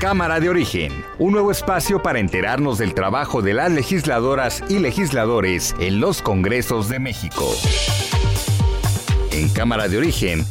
Cámara 0.00 0.38
de 0.38 0.48
Origen, 0.48 1.04
un 1.18 1.32
nuevo 1.32 1.50
espacio 1.50 2.00
para 2.00 2.20
enterarnos 2.20 2.78
del 2.78 2.94
trabajo 2.94 3.42
de 3.42 3.52
las 3.52 3.72
legisladoras 3.72 4.62
y 4.68 4.78
legisladores 4.78 5.74
en 5.80 5.98
los 5.98 6.22
Congresos 6.22 6.88
de 6.88 7.00
México. 7.00 7.52
En 9.32 9.48
Cámara 9.48 9.88
de 9.88 9.98
Origen 9.98 10.44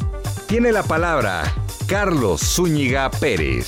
tiene 0.47 0.73
la 0.73 0.83
palabra 0.83 1.43
Carlos 1.87 2.41
Zúñiga 2.41 3.09
Pérez. 3.09 3.67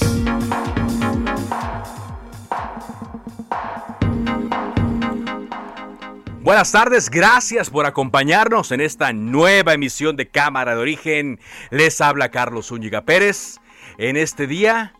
Buenas 6.42 6.74
tardes, 6.74 7.10
gracias 7.10 7.70
por 7.70 7.86
acompañarnos 7.86 8.74
en 8.74 8.82
esta 8.82 9.14
nueva 9.14 9.76
emisión 9.76 10.18
de 10.18 10.28
Cámara 10.28 10.76
de 10.76 10.82
Origen. 10.82 11.40
Les 11.70 12.02
habla 12.02 12.32
Carlos 12.32 12.68
Zúñiga 12.68 13.06
Pérez. 13.06 13.62
En 13.98 14.18
este 14.18 14.48
día, 14.48 14.94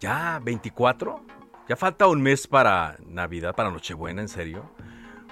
ya 0.00 0.40
24, 0.42 1.24
ya 1.68 1.76
falta 1.76 2.06
un 2.06 2.22
mes 2.22 2.46
para 2.46 2.96
Navidad, 3.06 3.54
para 3.54 3.70
Nochebuena, 3.70 4.22
en 4.22 4.28
serio. 4.28 4.70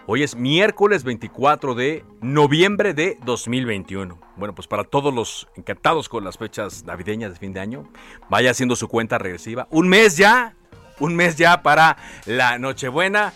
Hoy 0.07 0.23
es 0.23 0.37
miércoles 0.37 1.03
24 1.03 1.75
de 1.75 2.05
noviembre 2.21 2.93
de 2.93 3.19
2021. 3.25 4.19
Bueno, 4.37 4.55
pues 4.55 4.69
para 4.69 4.85
todos 4.85 5.15
los 5.15 5.49
encantados 5.57 6.11
con 6.11 6.25
las 6.25 6.37
fechas 6.37 6.85
navideñas 6.85 7.33
de 7.33 7.39
fin 7.39 7.55
de 7.55 7.61
año, 7.61 7.89
vaya 8.29 8.51
haciendo 8.51 8.77
su 8.77 8.89
cuenta 8.89 9.17
regresiva. 9.17 9.67
Un 9.71 9.89
mes 9.89 10.19
ya, 10.19 10.55
un 11.01 11.17
mes 11.17 11.37
ya 11.37 11.63
para 11.63 11.97
la 12.27 12.59
Nochebuena 12.59 13.33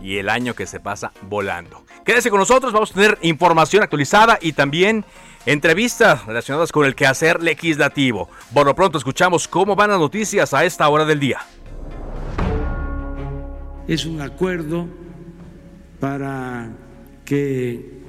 y 0.00 0.18
el 0.18 0.28
año 0.28 0.54
que 0.54 0.66
se 0.66 0.78
pasa 0.78 1.12
volando. 1.22 1.84
Quédese 2.04 2.30
con 2.30 2.38
nosotros, 2.38 2.72
vamos 2.72 2.92
a 2.92 2.94
tener 2.94 3.18
información 3.22 3.82
actualizada 3.82 4.38
y 4.40 4.52
también 4.52 5.04
entrevistas 5.46 6.24
relacionadas 6.26 6.72
con 6.72 6.86
el 6.86 6.94
quehacer 6.94 7.42
legislativo. 7.42 8.28
Por 8.52 8.66
lo 8.66 8.74
pronto 8.74 8.98
escuchamos 8.98 9.48
cómo 9.48 9.76
van 9.76 9.90
las 9.90 9.98
noticias 9.98 10.54
a 10.54 10.64
esta 10.64 10.88
hora 10.88 11.04
del 11.04 11.20
día. 11.20 11.38
Es 13.88 14.06
un 14.06 14.20
acuerdo 14.20 14.86
para 16.00 16.70
que 17.24 18.00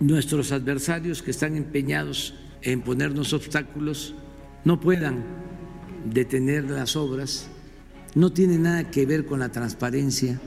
nuestros 0.00 0.52
adversarios 0.52 1.22
que 1.22 1.30
están 1.30 1.56
empeñados 1.56 2.34
en 2.62 2.82
ponernos 2.82 3.32
obstáculos 3.32 4.14
no 4.64 4.80
puedan 4.80 5.24
detener 6.04 6.64
las 6.64 6.96
obras. 6.96 7.48
No 8.14 8.32
tiene 8.32 8.58
nada 8.58 8.90
que 8.90 9.06
ver 9.06 9.26
con 9.26 9.40
la 9.40 9.50
transparencia 9.50 10.40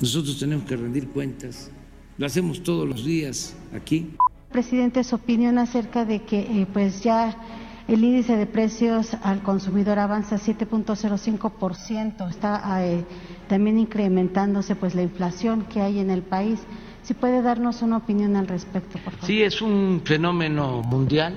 nosotros 0.00 0.38
tenemos 0.38 0.64
que 0.66 0.76
rendir 0.76 1.08
cuentas. 1.08 1.70
Lo 2.18 2.26
hacemos 2.26 2.62
todos 2.62 2.88
los 2.88 3.04
días 3.04 3.54
aquí. 3.72 4.10
Presidente, 4.54 5.02
su 5.02 5.16
opinión 5.16 5.58
acerca 5.58 6.04
de 6.04 6.22
que 6.22 6.38
eh, 6.38 6.66
pues 6.72 7.02
ya 7.02 7.36
el 7.88 8.04
índice 8.04 8.36
de 8.36 8.46
precios 8.46 9.12
al 9.24 9.42
consumidor 9.42 9.98
avanza 9.98 10.36
7.05%, 10.36 12.30
está 12.30 12.84
eh, 12.86 13.04
también 13.48 13.80
incrementándose 13.80 14.76
pues 14.76 14.94
la 14.94 15.02
inflación 15.02 15.62
que 15.64 15.80
hay 15.80 15.98
en 15.98 16.08
el 16.08 16.22
país. 16.22 16.60
Si 17.02 17.14
puede 17.14 17.42
darnos 17.42 17.82
una 17.82 17.96
opinión 17.96 18.36
al 18.36 18.46
respecto, 18.46 18.96
por 19.00 19.14
favor. 19.14 19.26
Sí, 19.26 19.42
es 19.42 19.60
un 19.60 20.02
fenómeno 20.04 20.82
mundial. 20.82 21.36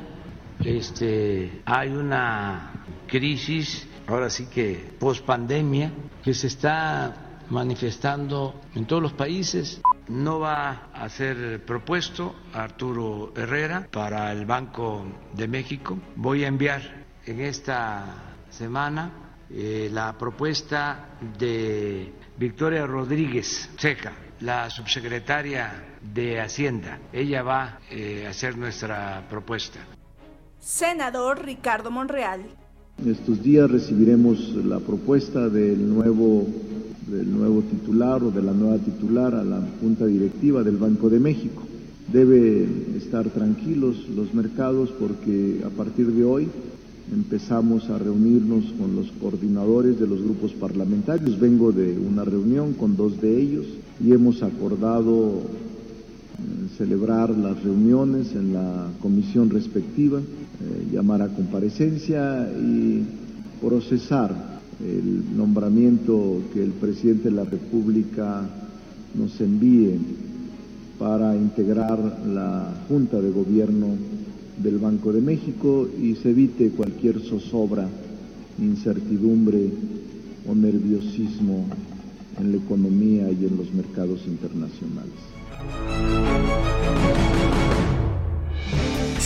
Este, 0.63 1.63
hay 1.65 1.89
una 1.89 2.83
crisis, 3.07 3.87
ahora 4.05 4.29
sí 4.29 4.45
que 4.45 4.91
post 4.99 5.25
pandemia, 5.25 5.91
que 6.23 6.35
se 6.35 6.45
está 6.45 7.39
manifestando 7.49 8.53
en 8.75 8.85
todos 8.85 9.01
los 9.01 9.13
países. 9.13 9.81
No 10.09 10.39
va 10.39 10.89
a 10.93 11.09
ser 11.09 11.65
propuesto 11.65 12.35
Arturo 12.53 13.33
Herrera 13.35 13.87
para 13.91 14.31
el 14.31 14.45
Banco 14.45 15.05
de 15.33 15.47
México. 15.47 15.97
Voy 16.15 16.45
a 16.45 16.47
enviar 16.47 16.81
en 17.25 17.41
esta 17.41 18.35
semana 18.49 19.11
eh, 19.49 19.89
la 19.91 20.17
propuesta 20.17 21.17
de 21.37 22.13
Victoria 22.37 22.85
Rodríguez 22.85 23.69
Ceja, 23.77 24.13
la 24.39 24.69
subsecretaria 24.69 25.97
de 26.01 26.39
Hacienda. 26.39 26.99
Ella 27.11 27.43
va 27.43 27.79
eh, 27.91 28.25
a 28.27 28.29
hacer 28.29 28.57
nuestra 28.57 29.25
propuesta. 29.29 29.79
Senador 30.59 31.43
Ricardo 31.43 31.91
Monreal. 31.91 32.41
En 32.97 33.11
estos 33.11 33.43
días 33.43 33.69
recibiremos 33.69 34.39
la 34.65 34.79
propuesta 34.79 35.49
del 35.49 35.93
nuevo 35.93 36.47
del 37.07 37.31
nuevo 37.31 37.61
titular 37.61 38.23
o 38.23 38.31
de 38.31 38.41
la 38.41 38.51
nueva 38.51 38.77
titular 38.77 39.33
a 39.33 39.43
la 39.43 39.61
Junta 39.79 40.05
Directiva 40.05 40.63
del 40.63 40.77
Banco 40.77 41.09
de 41.09 41.19
México. 41.19 41.63
Debe 42.11 42.67
estar 42.97 43.29
tranquilos 43.29 44.07
los 44.15 44.33
mercados 44.33 44.89
porque 44.99 45.61
a 45.65 45.69
partir 45.69 46.07
de 46.07 46.23
hoy 46.23 46.47
empezamos 47.13 47.89
a 47.89 47.97
reunirnos 47.97 48.65
con 48.77 48.95
los 48.95 49.11
coordinadores 49.13 49.99
de 49.99 50.07
los 50.07 50.21
grupos 50.21 50.51
parlamentarios. 50.53 51.39
Vengo 51.39 51.71
de 51.71 51.97
una 51.97 52.25
reunión 52.25 52.73
con 52.73 52.97
dos 52.97 53.21
de 53.21 53.41
ellos 53.41 53.65
y 54.03 54.11
hemos 54.11 54.43
acordado 54.43 55.41
eh, 55.41 56.67
celebrar 56.77 57.29
las 57.29 57.63
reuniones 57.63 58.33
en 58.33 58.53
la 58.53 58.89
comisión 59.01 59.49
respectiva, 59.49 60.19
eh, 60.19 60.87
llamar 60.91 61.21
a 61.21 61.29
comparecencia 61.29 62.49
y 62.59 63.03
procesar 63.61 64.56
el 64.79 65.35
nombramiento 65.35 66.41
que 66.53 66.63
el 66.63 66.71
presidente 66.71 67.29
de 67.29 67.35
la 67.35 67.45
República 67.45 68.47
nos 69.15 69.39
envíe 69.41 69.97
para 70.99 71.35
integrar 71.35 71.99
la 72.27 72.73
Junta 72.87 73.21
de 73.21 73.31
Gobierno 73.31 73.87
del 74.57 74.77
Banco 74.77 75.13
de 75.13 75.21
México 75.21 75.87
y 76.01 76.15
se 76.15 76.31
evite 76.31 76.69
cualquier 76.71 77.19
zozobra, 77.21 77.87
incertidumbre 78.59 79.69
o 80.49 80.55
nerviosismo 80.55 81.65
en 82.39 82.51
la 82.51 82.57
economía 82.57 83.31
y 83.31 83.45
en 83.45 83.57
los 83.57 83.73
mercados 83.73 84.21
internacionales. 84.27 85.13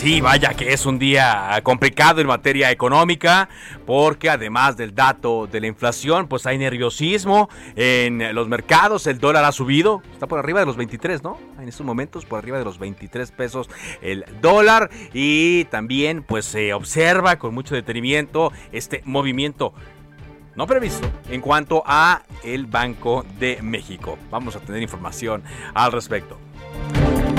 Sí, 0.02 0.20
vaya 0.20 0.56
que 0.56 0.74
es 0.74 0.88
un 0.88 0.98
día 0.98 1.62
complicado 1.62 2.22
en 2.22 2.26
materia 2.26 2.72
económica, 2.72 3.50
porque 3.86 4.32
además 4.32 4.76
del 4.76 4.96
dato 4.96 5.46
de 5.46 5.62
la 5.62 5.68
inflación, 5.68 6.28
pues 6.28 6.48
hay 6.48 6.58
nerviosismo 6.58 7.50
en 7.76 8.34
los 8.34 8.48
mercados, 8.48 9.06
el 9.06 9.20
dólar 9.20 9.46
ha 9.46 9.52
subido, 9.52 10.02
está 10.12 10.26
por 10.26 10.40
arriba 10.40 10.60
de 10.60 10.66
los 10.66 10.76
23, 10.76 11.22
¿no? 11.22 11.38
En 11.60 11.70
estos 11.70 11.86
momentos 11.86 12.26
por 12.26 12.40
arriba 12.40 12.58
de 12.58 12.66
los 12.66 12.80
23 12.80 13.32
pesos 13.32 13.70
el 14.02 14.26
dólar 14.42 14.90
y 15.14 15.66
también 15.66 16.24
pues 16.24 16.46
se 16.46 16.74
observa 16.74 17.38
con 17.38 17.54
mucho 17.54 17.76
detenimiento 17.76 18.52
este 18.72 19.04
movimiento 19.06 19.72
no 20.56 20.66
previsto 20.66 21.08
en 21.30 21.42
cuanto 21.42 21.84
a 21.86 22.24
el 22.44 22.66
Banco 22.66 23.24
de 23.38 23.60
México. 23.62 24.18
Vamos 24.32 24.56
a 24.56 24.62
tener 24.62 24.82
información 24.82 25.44
al 25.76 25.92
respecto. 25.92 26.40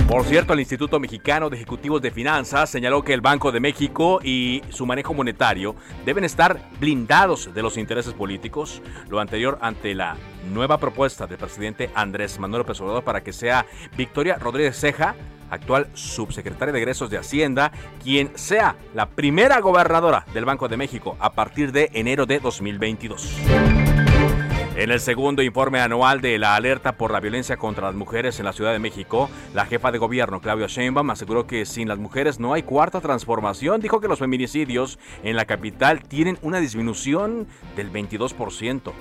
Por 0.08 0.24
cierto, 0.24 0.52
el 0.52 0.60
Instituto 0.60 1.00
Mexicano 1.00 1.48
de 1.48 1.56
Ejecutivos 1.56 2.02
de 2.02 2.10
Finanzas 2.10 2.68
señaló 2.68 3.02
que 3.02 3.14
el 3.14 3.20
Banco 3.20 3.50
de 3.50 3.60
México 3.60 4.20
y 4.22 4.62
su 4.68 4.84
manejo 4.84 5.14
monetario 5.14 5.74
deben 6.04 6.24
estar 6.24 6.60
blindados 6.78 7.54
de 7.54 7.62
los 7.62 7.76
intereses 7.76 8.12
políticos, 8.12 8.82
lo 9.08 9.20
anterior 9.20 9.58
ante 9.62 9.94
la 9.94 10.16
nueva 10.52 10.78
propuesta 10.78 11.26
del 11.26 11.38
presidente 11.38 11.90
Andrés 11.94 12.38
Manuel 12.38 12.60
López 12.60 12.80
Obrador 12.80 13.04
para 13.04 13.22
que 13.22 13.32
sea 13.32 13.64
Victoria 13.96 14.36
Rodríguez 14.36 14.78
Ceja, 14.78 15.14
actual 15.50 15.86
subsecretaria 15.94 16.72
de 16.72 16.78
egresos 16.78 17.10
de 17.10 17.18
Hacienda, 17.18 17.72
quien 18.02 18.32
sea 18.34 18.76
la 18.94 19.06
primera 19.06 19.60
gobernadora 19.60 20.26
del 20.32 20.44
Banco 20.44 20.68
de 20.68 20.76
México 20.76 21.16
a 21.20 21.32
partir 21.32 21.72
de 21.72 21.90
enero 21.92 22.26
de 22.26 22.40
2022. 22.40 23.81
En 24.74 24.90
el 24.90 25.00
segundo 25.00 25.42
informe 25.42 25.80
anual 25.80 26.22
de 26.22 26.38
la 26.38 26.56
alerta 26.56 26.92
por 26.92 27.10
la 27.10 27.20
violencia 27.20 27.58
contra 27.58 27.88
las 27.88 27.94
mujeres 27.94 28.38
en 28.38 28.46
la 28.46 28.54
Ciudad 28.54 28.72
de 28.72 28.78
México, 28.78 29.28
la 29.52 29.66
jefa 29.66 29.92
de 29.92 29.98
gobierno, 29.98 30.40
Claudia 30.40 30.66
Sheinbaum, 30.66 31.10
aseguró 31.10 31.46
que 31.46 31.66
sin 31.66 31.88
las 31.88 31.98
mujeres 31.98 32.40
no 32.40 32.54
hay 32.54 32.62
cuarta 32.62 33.02
transformación. 33.02 33.82
Dijo 33.82 34.00
que 34.00 34.08
los 34.08 34.18
feminicidios 34.18 34.98
en 35.22 35.36
la 35.36 35.44
capital 35.44 36.02
tienen 36.02 36.38
una 36.40 36.58
disminución 36.58 37.46
del 37.76 37.92
22%. 37.92 38.92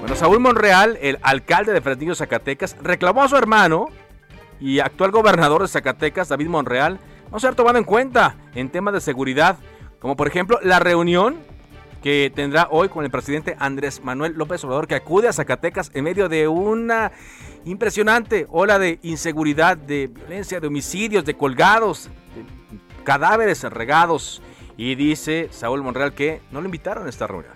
Bueno, 0.00 0.16
Saúl 0.16 0.40
Monreal, 0.40 0.98
el 1.00 1.18
alcalde 1.22 1.72
de 1.72 1.80
Fresnillo, 1.80 2.16
Zacatecas, 2.16 2.76
reclamó 2.82 3.22
a 3.22 3.28
su 3.28 3.36
hermano 3.36 3.86
y 4.58 4.80
actual 4.80 5.12
gobernador 5.12 5.62
de 5.62 5.68
Zacatecas, 5.68 6.28
David 6.28 6.48
Monreal, 6.48 6.98
no 7.30 7.38
ser 7.38 7.54
tomado 7.54 7.78
en 7.78 7.84
cuenta 7.84 8.34
en 8.56 8.68
temas 8.68 8.94
de 8.94 9.00
seguridad, 9.00 9.58
como 10.00 10.16
por 10.16 10.26
ejemplo 10.26 10.58
la 10.60 10.80
reunión 10.80 11.36
que 12.02 12.32
tendrá 12.34 12.68
hoy 12.70 12.88
con 12.88 13.04
el 13.04 13.10
presidente 13.10 13.56
Andrés 13.58 14.02
Manuel 14.02 14.34
López 14.36 14.62
Obrador, 14.64 14.86
que 14.86 14.94
acude 14.94 15.28
a 15.28 15.32
Zacatecas 15.32 15.90
en 15.94 16.04
medio 16.04 16.28
de 16.28 16.48
una 16.48 17.12
impresionante 17.64 18.46
ola 18.50 18.78
de 18.78 18.98
inseguridad, 19.02 19.76
de 19.76 20.08
violencia, 20.08 20.60
de 20.60 20.66
homicidios, 20.66 21.24
de 21.24 21.34
colgados, 21.34 22.08
de 22.34 23.04
cadáveres 23.04 23.62
regados. 23.64 24.42
Y 24.76 24.94
dice 24.94 25.48
Saúl 25.50 25.82
Monreal 25.82 26.12
que 26.12 26.40
no 26.52 26.60
lo 26.60 26.66
invitaron 26.66 27.06
a 27.06 27.10
esta 27.10 27.26
reunión. 27.26 27.54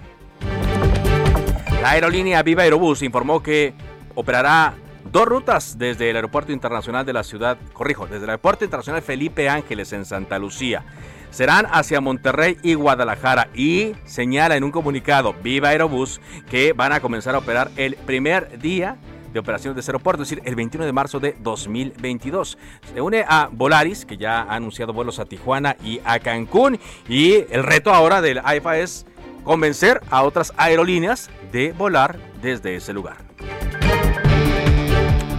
La 1.80 1.90
aerolínea 1.90 2.42
Viva 2.42 2.62
Aerobús 2.62 3.02
informó 3.02 3.42
que 3.42 3.74
operará 4.14 4.74
dos 5.10 5.26
rutas 5.26 5.78
desde 5.78 6.10
el 6.10 6.16
Aeropuerto 6.16 6.52
Internacional 6.52 7.04
de 7.04 7.12
la 7.12 7.22
ciudad, 7.22 7.58
corrijo, 7.72 8.06
desde 8.06 8.24
el 8.24 8.30
Aeropuerto 8.30 8.64
Internacional 8.64 9.02
Felipe 9.02 9.48
Ángeles 9.48 9.92
en 9.92 10.04
Santa 10.04 10.38
Lucía. 10.38 10.84
Serán 11.32 11.66
hacia 11.72 12.02
Monterrey 12.02 12.58
y 12.62 12.74
Guadalajara 12.74 13.48
y 13.54 13.94
señala 14.04 14.56
en 14.56 14.64
un 14.64 14.70
comunicado 14.70 15.34
Viva 15.42 15.70
Aerobús 15.70 16.20
que 16.50 16.74
van 16.74 16.92
a 16.92 17.00
comenzar 17.00 17.34
a 17.34 17.38
operar 17.38 17.70
el 17.76 17.96
primer 17.96 18.58
día 18.58 18.98
de 19.32 19.38
operaciones 19.38 19.74
de 19.74 19.80
ese 19.80 19.90
aeropuerto, 19.92 20.22
es 20.22 20.28
decir, 20.28 20.42
el 20.44 20.54
21 20.54 20.84
de 20.84 20.92
marzo 20.92 21.20
de 21.20 21.34
2022. 21.40 22.58
Se 22.92 23.00
une 23.00 23.24
a 23.26 23.48
Volaris, 23.50 24.04
que 24.04 24.18
ya 24.18 24.42
ha 24.42 24.54
anunciado 24.54 24.92
vuelos 24.92 25.18
a 25.20 25.24
Tijuana 25.24 25.74
y 25.82 26.00
a 26.04 26.18
Cancún, 26.18 26.78
y 27.08 27.46
el 27.50 27.62
reto 27.62 27.94
ahora 27.94 28.20
del 28.20 28.42
AIFA 28.44 28.76
es 28.76 29.06
convencer 29.42 30.02
a 30.10 30.22
otras 30.24 30.52
aerolíneas 30.58 31.30
de 31.50 31.72
volar 31.72 32.18
desde 32.42 32.76
ese 32.76 32.92
lugar. 32.92 33.16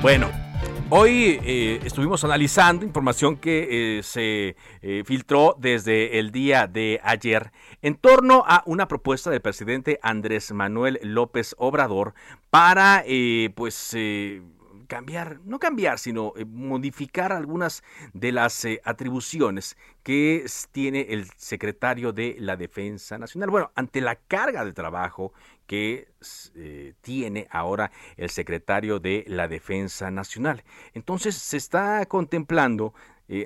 Bueno, 0.02 0.32
hoy 0.96 1.40
eh, 1.44 1.80
estuvimos 1.84 2.24
analizando 2.24 2.86
información 2.86 3.38
que 3.38 3.98
eh, 3.98 4.04
se 4.04 4.56
eh, 4.84 5.04
filtró 5.04 5.56
desde 5.58 6.20
el 6.20 6.32
día 6.32 6.68
de 6.68 7.02
ayer 7.04 7.52
en 7.82 7.96
torno 7.96 8.44
a 8.46 8.62
una 8.68 8.88
propuesta 8.88 9.32
del 9.32 9.42
presidente 9.42 10.00
Andrés 10.04 10.52
Manuel 10.52 11.00
López 11.02 11.56
Obrador 11.58 12.14
para, 12.52 13.04
pues, 13.56 13.96
cambiar, 14.94 15.40
no 15.46 15.60
cambiar, 15.60 15.98
sino 15.98 16.34
eh, 16.36 16.46
modificar 16.46 17.32
algunas 17.32 17.84
de 18.14 18.32
las 18.32 18.64
eh, 18.66 18.80
atribuciones 18.84 19.76
que 20.04 20.46
tiene 20.72 21.08
el 21.10 21.26
secretario 21.36 22.12
de 22.14 22.36
la 22.40 22.56
Defensa 22.58 23.18
Nacional. 23.18 23.50
Bueno, 23.50 23.72
ante 23.74 24.02
la 24.02 24.16
carga 24.16 24.64
de 24.64 24.74
trabajo 24.74 25.34
que 25.68 26.14
eh, 26.56 26.94
tiene 27.02 27.48
ahora 27.52 27.92
el 28.18 28.30
secretario 28.30 29.00
de 29.00 29.24
la 29.28 29.48
Defensa 29.48 30.12
Nacional. 30.12 30.64
Entonces 30.94 31.36
se 31.36 31.58
está 31.58 32.06
contemplando 32.06 32.94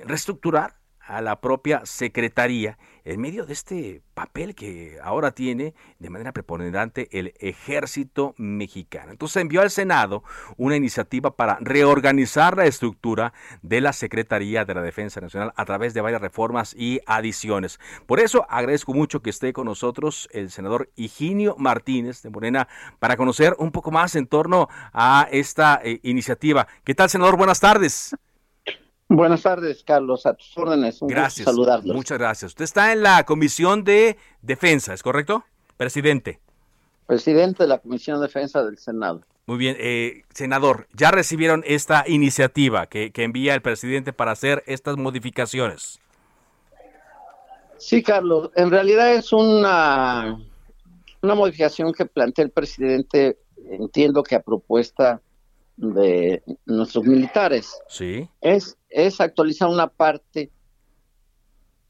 reestructurar 0.04 0.77
a 1.08 1.20
la 1.22 1.40
propia 1.40 1.82
Secretaría 1.84 2.78
en 3.04 3.20
medio 3.20 3.46
de 3.46 3.54
este 3.54 4.02
papel 4.12 4.54
que 4.54 4.98
ahora 5.02 5.30
tiene 5.30 5.74
de 5.98 6.10
manera 6.10 6.32
preponderante 6.32 7.08
el 7.18 7.32
ejército 7.38 8.34
mexicano. 8.36 9.12
Entonces 9.12 9.40
envió 9.40 9.62
al 9.62 9.70
Senado 9.70 10.22
una 10.58 10.76
iniciativa 10.76 11.34
para 11.34 11.56
reorganizar 11.60 12.56
la 12.56 12.66
estructura 12.66 13.32
de 13.62 13.80
la 13.80 13.94
Secretaría 13.94 14.66
de 14.66 14.74
la 14.74 14.82
Defensa 14.82 15.22
Nacional 15.22 15.52
a 15.56 15.64
través 15.64 15.94
de 15.94 16.02
varias 16.02 16.20
reformas 16.20 16.74
y 16.76 17.00
adiciones. 17.06 17.80
Por 18.06 18.20
eso 18.20 18.46
agradezco 18.50 18.92
mucho 18.92 19.22
que 19.22 19.30
esté 19.30 19.54
con 19.54 19.64
nosotros 19.64 20.28
el 20.32 20.50
senador 20.50 20.90
Higinio 20.94 21.56
Martínez 21.58 22.20
de 22.22 22.28
Morena 22.28 22.68
para 22.98 23.16
conocer 23.16 23.56
un 23.58 23.72
poco 23.72 23.90
más 23.90 24.16
en 24.16 24.26
torno 24.26 24.68
a 24.92 25.26
esta 25.32 25.80
eh, 25.82 26.00
iniciativa. 26.02 26.68
¿Qué 26.84 26.94
tal, 26.94 27.08
senador? 27.08 27.38
Buenas 27.38 27.60
tardes. 27.60 28.14
Buenas 29.08 29.42
tardes, 29.42 29.82
Carlos. 29.84 30.26
A 30.26 30.34
tus 30.34 30.56
órdenes. 30.56 31.00
Un 31.00 31.08
gracias. 31.08 31.46
Gusto 31.46 31.50
saludarlos. 31.50 31.96
Muchas 31.96 32.18
gracias. 32.18 32.50
Usted 32.50 32.64
está 32.64 32.92
en 32.92 33.02
la 33.02 33.24
Comisión 33.24 33.82
de 33.84 34.18
Defensa, 34.42 34.92
¿es 34.92 35.02
correcto? 35.02 35.44
Presidente. 35.76 36.40
Presidente 37.06 37.62
de 37.62 37.68
la 37.68 37.78
Comisión 37.78 38.20
de 38.20 38.26
Defensa 38.26 38.62
del 38.62 38.76
Senado. 38.76 39.22
Muy 39.46 39.56
bien, 39.56 39.76
eh, 39.80 40.24
senador, 40.34 40.88
¿ya 40.92 41.10
recibieron 41.10 41.62
esta 41.66 42.04
iniciativa 42.06 42.86
que, 42.86 43.12
que 43.12 43.24
envía 43.24 43.54
el 43.54 43.62
presidente 43.62 44.12
para 44.12 44.32
hacer 44.32 44.62
estas 44.66 44.98
modificaciones? 44.98 46.00
Sí, 47.78 48.02
Carlos. 48.02 48.50
En 48.56 48.70
realidad 48.70 49.14
es 49.14 49.32
una, 49.32 50.38
una 51.22 51.34
modificación 51.34 51.94
que 51.94 52.04
plantea 52.04 52.44
el 52.44 52.50
presidente, 52.50 53.38
entiendo 53.70 54.22
que 54.22 54.34
a 54.34 54.40
propuesta 54.40 55.22
de 55.78 56.42
nuestros 56.66 57.04
militares. 57.04 57.80
Sí. 57.88 58.28
Es, 58.40 58.76
es 58.88 59.20
actualizar 59.20 59.68
una 59.68 59.86
parte, 59.86 60.50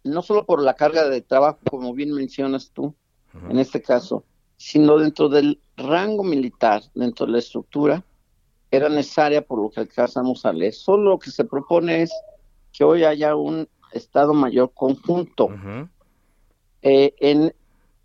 no 0.05 0.23
solo 0.23 0.45
por 0.45 0.63
la 0.63 0.75
carga 0.75 1.09
de 1.09 1.23
trabajo, 1.23 1.59
como 1.71 1.95
bien 1.95 2.13
mencionas 2.13 2.71
tú, 2.71 2.95
en 3.49 3.59
este 3.59 3.81
caso, 3.81 4.25
sino 4.57 4.99
dentro 4.99 5.29
del 5.29 5.61
rango 5.77 6.25
militar, 6.25 6.83
dentro 6.95 7.27
de 7.27 7.33
la 7.33 7.39
estructura, 7.39 8.05
era 8.71 8.89
necesaria 8.89 9.43
por 9.43 9.63
lo 9.63 9.71
que 9.71 9.81
alcanzamos 9.81 10.45
a 10.45 10.53
leer. 10.53 10.75
Solo 10.75 11.11
lo 11.11 11.19
que 11.19 11.31
se 11.31 11.45
propone 11.45 12.03
es 12.03 12.13
que 12.73 12.85
hoy 12.85 13.05
haya 13.05 13.37
un 13.37 13.69
Estado 13.93 14.35
Mayor 14.35 14.73
conjunto. 14.75 15.49
eh, 16.83 17.15
en, 17.21 17.55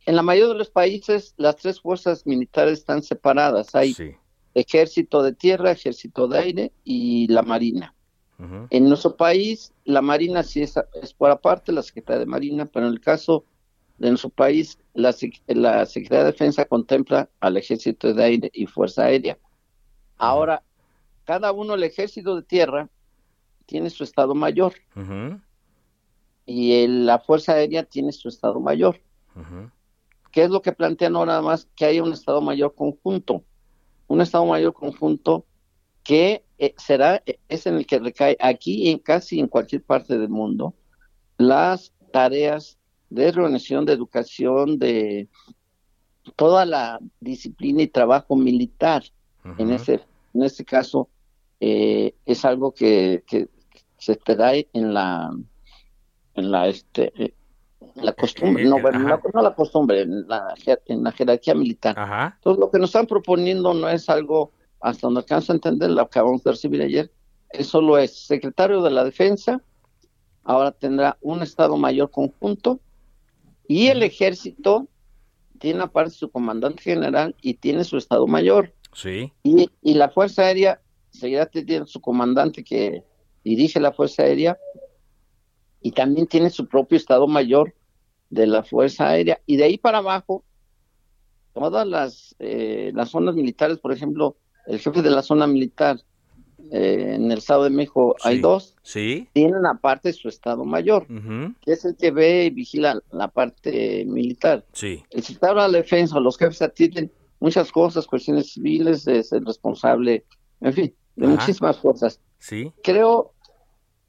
en 0.05 0.15
la 0.15 0.21
mayoría 0.21 0.53
de 0.53 0.59
los 0.59 0.69
países, 0.69 1.33
las 1.37 1.57
tres 1.57 1.81
fuerzas 1.81 2.25
militares 2.25 2.79
están 2.79 3.01
separadas. 3.03 3.75
Hay 3.75 3.93
sí 3.93 4.15
ejército 4.53 5.23
de 5.23 5.33
tierra, 5.33 5.71
ejército 5.71 6.27
de 6.27 6.37
aire 6.39 6.71
y 6.83 7.27
la 7.27 7.41
marina. 7.41 7.95
Uh 8.39 8.43
-huh. 8.43 8.67
En 8.69 8.87
nuestro 8.89 9.15
país, 9.15 9.73
la 9.85 10.01
marina 10.01 10.43
sí 10.43 10.61
es, 10.61 10.75
es, 11.01 11.13
por 11.13 11.31
aparte, 11.31 11.71
la 11.71 11.81
Secretaría 11.81 12.19
de 12.19 12.25
Marina, 12.25 12.65
pero 12.65 12.87
en 12.87 12.93
el 12.93 12.99
caso 12.99 13.45
de 13.97 14.09
nuestro 14.09 14.29
país, 14.29 14.77
la, 14.93 15.15
la 15.47 15.85
Secretaría 15.85 16.25
de 16.25 16.31
Defensa 16.31 16.65
contempla 16.65 17.29
al 17.39 17.57
ejército 17.57 18.13
de 18.13 18.23
aire 18.23 18.49
y 18.53 18.65
fuerza 18.65 19.05
aérea. 19.05 19.37
Ahora, 20.17 20.55
uh 20.55 20.57
-huh. 20.57 21.25
cada 21.25 21.51
uno, 21.51 21.75
el 21.75 21.83
ejército 21.83 22.35
de 22.35 22.43
tierra, 22.43 22.89
tiene 23.65 23.89
su 23.89 24.03
estado 24.03 24.35
mayor. 24.35 24.73
Uh 24.95 24.99
-huh. 24.99 25.41
Y 26.45 26.83
el, 26.83 27.05
la 27.05 27.19
fuerza 27.19 27.53
aérea 27.53 27.83
tiene 27.83 28.11
su 28.11 28.27
estado 28.27 28.59
mayor. 28.59 28.99
¿Qué 30.31 30.43
es 30.43 30.49
lo 30.49 30.61
que 30.61 30.73
plantean 30.73 31.15
ahora 31.15 31.41
más? 31.41 31.67
Que 31.75 31.85
haya 31.85 32.03
un 32.03 32.11
estado 32.11 32.41
mayor 32.41 32.75
conjunto 32.75 33.43
un 34.07 34.21
Estado 34.21 34.45
Mayor 34.45 34.73
conjunto 34.73 35.45
que 36.03 36.43
eh, 36.57 36.73
será, 36.77 37.23
es 37.47 37.65
en 37.65 37.75
el 37.75 37.85
que 37.85 37.99
recae 37.99 38.37
aquí 38.39 38.83
y 38.83 38.89
en 38.91 38.99
casi 38.99 39.39
en 39.39 39.47
cualquier 39.47 39.83
parte 39.83 40.17
del 40.17 40.29
mundo 40.29 40.73
las 41.37 41.93
tareas 42.11 42.77
de 43.09 43.31
reorganización, 43.31 43.85
de 43.85 43.93
educación, 43.93 44.79
de 44.79 45.29
toda 46.35 46.65
la 46.65 46.99
disciplina 47.19 47.81
y 47.81 47.87
trabajo 47.87 48.35
militar. 48.35 49.03
Uh 49.43 49.49
-huh. 49.49 49.55
En 49.59 49.71
este 49.71 49.99
en 50.33 50.43
este 50.43 50.65
caso 50.65 51.09
eh, 51.59 52.15
es 52.25 52.43
algo 52.45 52.73
que, 52.73 53.23
que, 53.27 53.47
se 53.97 54.15
te 54.15 54.35
da 54.35 54.53
en 54.53 54.93
la 54.93 55.31
en 56.35 56.51
la 56.51 56.67
este 56.67 57.33
la 57.95 58.13
costumbre, 58.13 58.65
no, 58.65 58.81
bueno, 58.81 58.99
no, 58.99 59.21
no, 59.33 59.41
la 59.41 59.53
costumbre, 59.53 60.01
en 60.01 60.27
la, 60.27 60.53
en 60.87 61.03
la 61.03 61.11
jerarquía 61.11 61.53
militar. 61.53 61.97
Ajá. 61.97 62.33
Entonces, 62.37 62.59
lo 62.59 62.71
que 62.71 62.79
nos 62.79 62.89
están 62.89 63.05
proponiendo 63.05 63.73
no 63.73 63.87
es 63.89 64.09
algo, 64.09 64.51
hasta 64.79 65.07
donde 65.07 65.19
alcanza 65.19 65.53
a 65.53 65.55
entender, 65.55 65.91
lo 65.91 65.97
que 65.97 66.01
acabamos 66.19 66.43
de 66.43 66.51
recibir 66.51 66.81
ayer, 66.81 67.11
es 67.49 67.67
solo 67.67 67.97
es 67.97 68.25
secretario 68.25 68.81
de 68.81 68.91
la 68.91 69.03
defensa, 69.03 69.61
ahora 70.43 70.71
tendrá 70.71 71.17
un 71.21 71.43
Estado 71.43 71.77
Mayor 71.77 72.09
conjunto, 72.09 72.79
y 73.67 73.87
el 73.87 74.01
ejército 74.03 74.87
tiene 75.59 75.83
aparte 75.83 76.11
su 76.11 76.29
comandante 76.29 76.81
general 76.81 77.35
y 77.41 77.53
tiene 77.53 77.83
su 77.83 77.97
Estado 77.97 78.27
Mayor. 78.27 78.73
Sí. 78.93 79.31
Y, 79.43 79.69
y 79.81 79.93
la 79.93 80.09
Fuerza 80.09 80.41
Aérea 80.41 80.81
seguirá 81.11 81.45
teniendo 81.45 81.85
su 81.85 82.01
comandante 82.01 82.63
que 82.63 83.03
dirige 83.43 83.79
la 83.79 83.93
Fuerza 83.93 84.23
Aérea, 84.23 84.57
y 85.85 85.91
también 85.91 86.27
tiene 86.27 86.49
su 86.49 86.67
propio 86.67 86.97
Estado 86.97 87.27
Mayor 87.27 87.73
de 88.33 88.47
la 88.47 88.63
Fuerza 88.63 89.09
Aérea. 89.09 89.39
Y 89.45 89.57
de 89.57 89.65
ahí 89.65 89.77
para 89.77 89.99
abajo, 89.99 90.43
todas 91.53 91.87
las, 91.87 92.35
eh, 92.39 92.91
las 92.93 93.09
zonas 93.09 93.35
militares, 93.35 93.77
por 93.77 93.93
ejemplo, 93.93 94.37
el 94.65 94.79
jefe 94.79 95.01
de 95.01 95.11
la 95.11 95.21
zona 95.21 95.45
militar 95.45 95.99
eh, 96.71 97.13
en 97.15 97.31
el 97.31 97.37
Estado 97.37 97.65
de 97.65 97.69
México, 97.69 98.15
sí. 98.17 98.29
hay 98.29 98.39
dos, 98.39 98.75
sí. 98.81 99.27
tienen 99.33 99.65
aparte 99.65 100.13
su 100.13 100.29
Estado 100.29 100.65
Mayor, 100.65 101.05
uh 101.09 101.13
-huh. 101.13 101.55
que 101.61 101.73
es 101.73 101.85
el 101.85 101.95
que 101.95 102.09
ve 102.11 102.45
y 102.45 102.49
vigila 102.49 102.99
la 103.11 103.27
parte 103.27 104.05
militar. 104.05 104.65
Sí. 104.73 105.03
El 105.11 105.23
secretario 105.23 105.61
de 105.61 105.67
la 105.67 105.77
defensa, 105.77 106.19
los 106.19 106.37
jefes 106.37 106.61
atienden 106.61 107.11
muchas 107.39 107.71
cosas, 107.71 108.07
cuestiones 108.07 108.53
civiles, 108.53 109.07
es 109.07 109.31
el 109.33 109.45
responsable, 109.45 110.25
en 110.61 110.73
fin, 110.73 110.95
de 111.15 111.27
Ajá. 111.27 111.35
muchísimas 111.35 111.77
cosas. 111.77 112.19
Sí. 112.39 112.71
Creo 112.81 113.33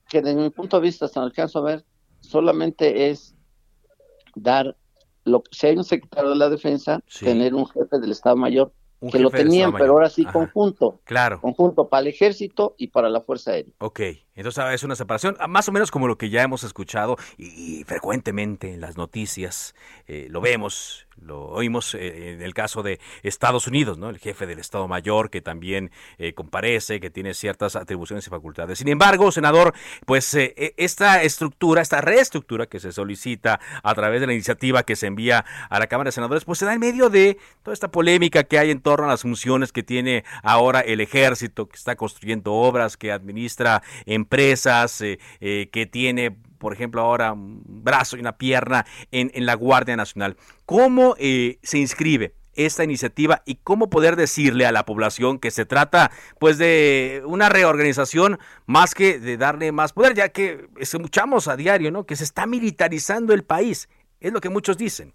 que 0.09 0.23
desde 0.23 0.41
mi 0.41 0.51
punto 0.51 0.79
de 0.79 0.85
vista, 0.85 1.05
hasta 1.05 1.21
el 1.21 1.27
alcanzo 1.27 1.59
a 1.59 1.63
ver, 1.63 1.85
solamente 2.21 3.11
es 3.11 3.35
dar, 4.35 4.77
lo, 5.25 5.43
si 5.51 5.67
hay 5.67 5.77
un 5.77 5.85
secretario 5.85 6.31
de 6.31 6.37
la 6.37 6.49
defensa, 6.49 7.01
Sí. 7.07 7.25
tener 7.25 7.55
un 7.55 7.67
jefe 7.67 7.99
del 7.99 8.13
Estado 8.13 8.37
Mayor 8.37 8.73
que 9.11 9.19
lo 9.19 9.31
tenían, 9.31 9.73
pero 9.73 9.93
ahora 9.93 10.09
sí 10.09 10.25
conjunto. 10.25 11.01
Claro. 11.05 11.41
Conjunto 11.41 11.89
para 11.89 12.03
el 12.03 12.07
ejército 12.09 12.75
y 12.79 12.89
para 12.89 13.09
la 13.09 13.21
Fuerza 13.21 13.53
Aérea. 13.53 13.73
Ok, 13.79 14.01
entonces 14.35 14.65
es 14.73 14.83
una 14.83 14.97
separación, 14.97 15.37
ah, 15.41 15.47
más 15.47 15.69
o 15.69 15.73
menos 15.73 15.91
como 15.91 16.09
lo 16.09 16.17
que 16.17 16.31
ya 16.31 16.43
hemos 16.43 16.65
escuchado 16.65 17.17
y, 17.37 17.85
frecuentemente 17.85 18.73
en 18.73 18.81
las 18.81 18.97
noticias, 18.97 19.75
eh, 20.07 20.29
lo 20.31 20.41
vemos, 20.41 21.04
lo 21.21 21.47
oímos 21.47 21.95
eh, 21.95 22.33
en 22.33 22.43
el 22.43 22.55
caso 22.55 22.83
de 22.83 23.01
Estados 23.23 23.67
Unidos, 23.67 23.99
¿no? 23.99 24.11
El 24.11 24.19
jefe 24.19 24.47
del 24.47 24.59
Estado 24.59 24.89
Mayor 24.89 25.31
que 25.31 25.41
también 25.41 25.91
eh, 26.19 26.35
comparece, 26.35 27.01
que 27.01 27.11
tiene 27.11 27.35
ciertas 27.35 27.77
atribuciones 27.77 28.27
y 28.27 28.31
facultades. 28.31 28.79
Sin 28.79 28.89
embargo, 28.89 29.31
senador, 29.33 29.75
pues 30.07 30.35
e, 30.35 30.75
esta 30.77 31.23
estructura, 31.23 31.83
esta 31.83 32.01
reestructura 32.01 32.67
que 32.67 32.81
se 32.81 32.93
solicita 32.93 33.61
a 33.83 33.95
través 33.95 34.21
de 34.21 34.27
la 34.27 34.33
iniciativa 34.33 34.83
que 34.83 34.97
se 34.97 35.07
envía 35.07 35.45
a 35.71 35.79
la 35.79 35.87
Cámara 35.87 36.09
de 36.09 36.13
Senadores, 36.13 36.45
pues 36.45 36.59
se 36.59 36.67
da 36.67 36.75
en 36.75 36.81
medio 36.81 37.11
de 37.11 37.39
toda 37.63 37.73
esta 37.73 37.91
polémica 37.91 38.45
que 38.45 38.59
hay 38.59 38.71
en 38.71 38.81
torno 38.81 39.07
a 39.07 39.11
las 39.11 39.23
funciones 39.23 39.73
que 39.73 39.83
tiene 39.83 40.25
ahora 40.43 40.81
el 40.81 41.01
ejército, 41.01 41.69
que 41.69 41.77
está 41.77 41.97
construyendo 41.97 42.53
obras, 42.53 42.97
que 42.97 43.13
administra 43.13 43.83
empresas, 44.07 45.01
eh, 45.01 45.19
eh, 45.41 45.69
que 45.73 45.87
tiene, 45.87 46.37
por 46.65 46.73
ejemplo, 46.73 47.03
ahora 47.03 47.35
un 47.35 47.61
brazo 47.63 48.17
y 48.17 48.21
una 48.21 48.39
pierna 48.39 48.87
en, 49.11 49.31
la 49.45 49.53
Guardia 49.53 49.97
Nacional. 49.97 50.39
¿Cómo 50.65 51.15
eh, 51.19 51.59
se 51.63 51.77
inscribe? 51.77 52.33
esta 52.57 52.85
iniciativa 52.85 53.43
y 53.47 53.57
cómo 53.57 53.91
poder 53.91 54.15
decirle 54.15 54.65
a 54.65 54.71
la 54.71 54.85
población 54.85 55.41
que 55.41 55.51
se 55.51 55.67
trata 55.67 56.13
pues 56.39 56.57
de 56.57 57.21
una 57.27 57.49
reorganización 57.49 58.39
más 58.65 58.95
que 58.95 59.19
de 59.19 59.37
darle 59.37 59.73
más 59.73 59.93
poder, 59.93 60.15
ya 60.15 60.29
que 60.29 60.69
escuchamos 60.79 61.49
a 61.49 61.57
diario, 61.57 61.91
¿no? 61.91 62.07
que 62.07 62.15
se 62.15 62.23
está 62.23 62.47
militarizando 62.47 63.35
el 63.35 63.43
país, 63.43 63.89
es 64.21 64.33
lo 64.33 64.41
que 64.41 64.51
muchos 64.51 64.79
dicen. 64.79 65.13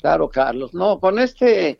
Claro, 0.00 0.30
Carlos. 0.30 0.72
No, 0.72 0.98
con 0.98 1.18
este 1.18 1.78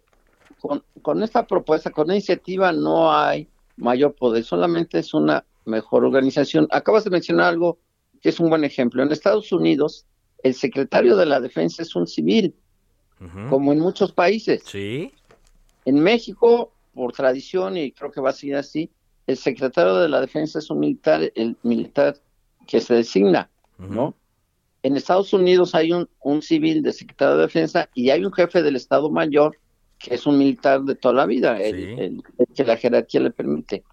con, 1.03 1.23
esta 1.23 1.47
propuesta, 1.47 1.91
con 1.91 2.07
la 2.07 2.13
iniciativa 2.13 2.71
no 2.71 3.13
hay 3.13 3.49
mayor 3.79 4.15
poder, 4.15 4.45
solamente 4.45 4.99
es 4.99 5.15
una 5.15 5.45
mejor 5.65 6.05
organización. 6.05 6.69
Acabas 6.71 7.05
de 7.05 7.11
mencionar 7.11 7.47
algo 7.47 7.79
que 8.23 8.31
es 8.31 8.41
un 8.41 8.49
buen 8.49 8.65
ejemplo. 8.65 9.03
En 9.03 9.13
Estados 9.13 9.53
Unidos, 9.53 10.07
el 10.43 10.55
secretario 10.55 11.17
de 11.17 11.27
la 11.27 11.41
defensa 11.41 11.83
es 11.83 11.95
un 11.95 12.07
civil, 12.07 12.55
como 13.51 13.73
en 13.73 13.79
muchos 13.79 14.13
países. 14.13 14.63
Sí. 14.65 15.13
En 15.85 16.01
México, 16.01 16.73
por 16.95 17.13
tradición, 17.13 17.77
y 17.77 17.93
creo 17.93 18.11
que 18.11 18.21
va 18.21 18.31
a 18.31 18.33
seguir 18.33 18.57
así, 18.57 18.91
el 19.27 19.37
secretario 19.37 19.97
de 19.97 20.09
la 20.09 20.21
defensa 20.21 20.59
es 20.59 20.71
un 20.71 20.81
militar, 20.81 21.31
el 21.35 21.57
militar 21.63 22.17
que 22.67 22.81
se 22.81 22.95
designa, 22.95 23.51
¿no? 23.79 24.15
En 24.85 24.97
Estados 24.97 25.33
Unidos 25.33 25.75
hay 25.75 25.93
un, 25.93 26.09
un 26.21 26.43
civil 26.43 26.83
de 26.83 26.93
secretario 26.93 27.37
de 27.37 27.43
defensa 27.43 27.89
y 27.95 28.11
hay 28.11 28.25
un 28.25 28.33
jefe 28.33 28.63
del 28.63 28.75
Estado 28.75 29.11
Mayor 29.11 29.57
que 30.03 30.15
es 30.15 30.27
un 30.27 30.37
militar 30.37 30.83
de 30.83 30.97
toda 30.97 31.15
la 31.15 31.27
vida, 31.27 31.61
el, 31.61 32.23
que 32.55 32.65
la 32.65 32.77
jerarquía 32.77 33.21
le 33.21 33.31
permite. 33.31 33.85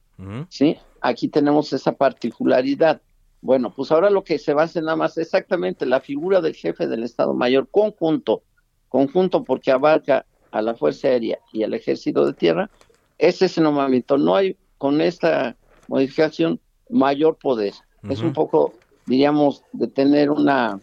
¿sí? 0.50 0.75
Aquí 1.01 1.27
tenemos 1.27 1.71
esa 1.71 1.91
particularidad. 1.91 3.01
Bueno, 3.41 3.74
pues 3.74 3.91
ahora 3.91 4.10
lo 4.10 4.24
que 4.24 4.38
se 4.38 4.53
va 4.53 4.63
a 4.63 4.65
hacer 4.65 4.84
nada 4.84 4.98
más 4.98 5.17
exactamente 5.17 5.86
la 5.86 6.01
figura 6.01 6.41
del 6.41 6.55
jefe 6.55 6.88
del 6.88 7.03
Estado 7.03 7.34
Mayor 7.34 7.67
conjunto, 7.69 8.43
conjunto 8.89 9.43
porque 9.43 9.72
abarca 9.72 10.25
a 10.51 10.62
la 10.62 10.75
Fuerza 10.75 11.08
Aérea 11.08 11.39
y 11.53 11.63
al 11.63 11.74
Ejército 11.74 12.25
de 12.25 12.34
Tierra, 12.34 12.69
ese 13.17 13.46
es 13.46 13.58
el 13.58 13.63
nombramiento. 13.63 14.17
No 14.17 14.36
hay 14.36 14.58
con 14.77 15.01
esta 15.01 15.55
modificación 15.88 16.60
mayor 16.89 17.38
poder. 17.38 17.74
Es 18.10 18.22
un 18.22 18.31
poco, 18.31 18.74
diríamos, 19.05 19.63
de 19.74 19.88
tener 19.88 20.31
una 20.31 20.79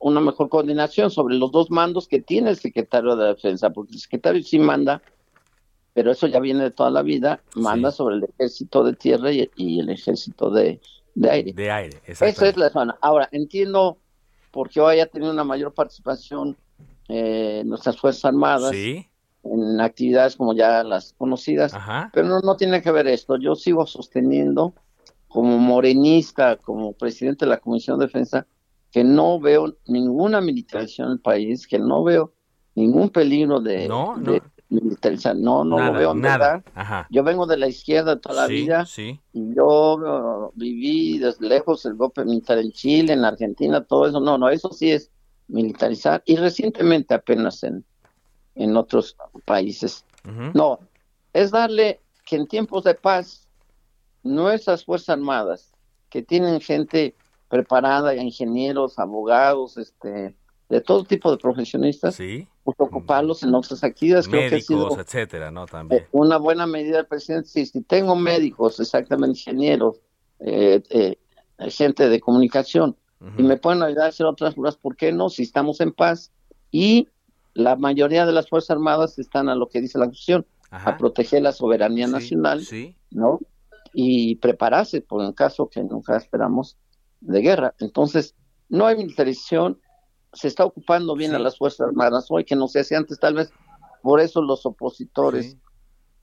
una 0.00 0.20
mejor 0.20 0.48
coordinación 0.48 1.10
sobre 1.10 1.36
los 1.36 1.52
dos 1.52 1.70
mandos 1.70 2.08
que 2.08 2.20
tiene 2.20 2.50
el 2.50 2.56
secretario 2.56 3.14
de 3.14 3.22
la 3.22 3.28
defensa, 3.34 3.70
porque 3.70 3.92
el 3.92 4.00
secretario 4.00 4.42
sí 4.42 4.58
manda, 4.58 5.02
pero 5.92 6.10
eso 6.10 6.26
ya 6.26 6.40
viene 6.40 6.62
de 6.62 6.70
toda 6.70 6.90
la 6.90 7.02
vida, 7.02 7.42
manda 7.54 7.90
sobre 7.90 8.16
el 8.16 8.24
ejército 8.24 8.82
de 8.82 8.94
tierra 8.94 9.30
y, 9.30 9.78
el 9.78 9.90
ejército 9.90 10.50
de, 10.50 10.80
aire. 11.30 11.52
De 11.52 11.70
aire, 11.70 12.00
Esa 12.06 12.26
es 12.26 12.56
la 12.56 12.70
zona. 12.70 12.96
Ahora, 13.00 13.28
entiendo 13.32 13.98
por 14.50 14.68
qué 14.68 14.80
hoy 14.80 15.00
ha 15.00 15.06
tenido 15.06 15.32
una 15.32 15.44
mayor 15.44 15.72
participación 15.74 16.56
eh, 17.08 17.62
nuestras 17.64 17.98
Fuerzas 17.98 18.24
Armadas 18.26 18.72
en 19.42 19.80
actividades 19.80 20.36
como 20.36 20.54
ya 20.54 20.84
las 20.84 21.14
conocidas, 21.14 21.72
pero 22.12 22.28
no, 22.28 22.40
no 22.40 22.56
tiene 22.56 22.82
que 22.82 22.90
ver 22.90 23.08
esto. 23.08 23.36
Yo 23.36 23.54
sigo 23.54 23.86
sosteniendo 23.86 24.74
como 25.28 25.58
morenista, 25.58 26.56
como 26.56 26.92
presidente 26.92 27.44
de 27.44 27.50
la 27.50 27.58
Comisión 27.58 27.98
de 27.98 28.06
Defensa, 28.06 28.46
que 28.90 29.04
no 29.04 29.40
veo 29.40 29.76
ninguna 29.86 30.40
militarización 30.40 31.08
en 31.08 31.12
el 31.14 31.20
país, 31.20 31.66
que 31.66 31.78
no 31.78 32.02
veo 32.02 32.32
ningún 32.74 33.10
peligro 33.10 33.60
de, 33.60 33.88
no. 33.88 34.16
No, 34.70 35.64
no 35.64 35.78
lo 35.78 35.92
veo. 35.92 36.14
Nada. 36.14 36.62
Yo 37.10 37.24
vengo 37.24 37.46
de 37.46 37.56
la 37.56 37.66
izquierda 37.66 38.20
toda 38.20 38.42
la 38.42 38.46
vida. 38.46 38.86
Sí. 38.86 39.20
Y 39.32 39.54
yo 39.54 39.94
uh, 39.96 40.52
viví 40.54 41.18
desde 41.18 41.48
lejos 41.48 41.84
el 41.86 41.94
golpe 41.94 42.24
militar 42.24 42.58
en 42.58 42.70
Chile, 42.70 43.12
en 43.12 43.24
Argentina, 43.24 43.82
todo 43.82 44.06
eso. 44.06 44.20
No, 44.20 44.38
no, 44.38 44.48
eso 44.48 44.72
sí 44.72 44.92
es 44.92 45.10
militarizar. 45.48 46.22
Y 46.24 46.36
recientemente 46.36 47.14
apenas 47.14 47.64
en, 47.64 47.84
en 48.54 48.76
otros 48.76 49.16
países. 49.44 50.04
No, 50.54 50.78
es 51.32 51.50
darle 51.50 51.98
que 52.24 52.36
en 52.36 52.46
tiempos 52.46 52.84
de 52.84 52.94
paz 52.94 53.48
nuestras 54.22 54.84
Fuerzas 54.84 55.08
Armadas, 55.10 55.72
que 56.10 56.22
tienen 56.22 56.60
gente 56.60 57.16
preparada, 57.48 58.14
ingenieros, 58.14 58.98
abogados, 58.98 59.78
este, 59.78 60.36
de 60.70 60.80
todo 60.80 61.02
tipo 61.04 61.30
de 61.32 61.36
profesionistas, 61.36 62.14
sí. 62.14 62.46
pues 62.62 62.76
ocuparlos 62.78 63.42
en 63.42 63.52
otras 63.54 63.82
actividades. 63.82 64.28
Médicos, 64.28 64.96
etcétera, 64.98 65.50
¿no? 65.50 65.66
También. 65.66 66.06
Una 66.12 66.38
buena 66.38 66.64
medida 66.64 66.98
del 66.98 67.06
presidente, 67.06 67.48
sí, 67.48 67.66
si 67.66 67.82
tengo 67.82 68.14
médicos, 68.14 68.78
exactamente 68.78 69.36
ingenieros, 69.36 70.00
eh, 70.38 70.80
eh, 70.90 71.16
gente 71.70 72.08
de 72.08 72.20
comunicación, 72.20 72.96
y 73.36 73.42
me 73.42 73.58
pueden 73.58 73.82
ayudar 73.82 74.06
a 74.06 74.08
hacer 74.08 74.24
otras 74.24 74.54
cosas, 74.54 74.76
¿por 74.76 74.96
qué 74.96 75.12
no? 75.12 75.28
Si 75.28 75.42
estamos 75.42 75.82
en 75.82 75.92
paz 75.92 76.32
y 76.70 77.06
la 77.52 77.76
mayoría 77.76 78.24
de 78.24 78.32
las 78.32 78.48
Fuerzas 78.48 78.70
Armadas 78.70 79.18
están 79.18 79.50
a 79.50 79.54
lo 79.54 79.68
que 79.68 79.82
dice 79.82 79.98
la 79.98 80.06
Constitución, 80.06 80.46
a 80.70 80.96
proteger 80.96 81.42
la 81.42 81.52
soberanía 81.52 82.06
nacional, 82.06 82.62
¿no? 83.10 83.40
Y 83.92 84.36
prepararse 84.36 85.02
por 85.02 85.22
el 85.22 85.34
caso 85.34 85.68
que 85.68 85.82
nunca 85.82 86.16
esperamos 86.16 86.78
de 87.20 87.42
guerra. 87.42 87.74
Entonces, 87.80 88.36
no 88.70 88.86
hay 88.86 88.96
militarización, 88.96 89.78
se 90.32 90.48
está 90.48 90.64
ocupando 90.64 91.14
bien 91.14 91.34
a 91.34 91.38
las 91.38 91.58
Fuerzas 91.58 91.88
Armadas 91.88 92.26
hoy, 92.30 92.44
que 92.44 92.56
no 92.56 92.68
se 92.68 92.80
hacía 92.80 92.98
antes, 92.98 93.18
tal 93.18 93.34
vez 93.34 93.52
por 94.02 94.20
eso 94.20 94.42
los 94.42 94.64
opositores 94.66 95.56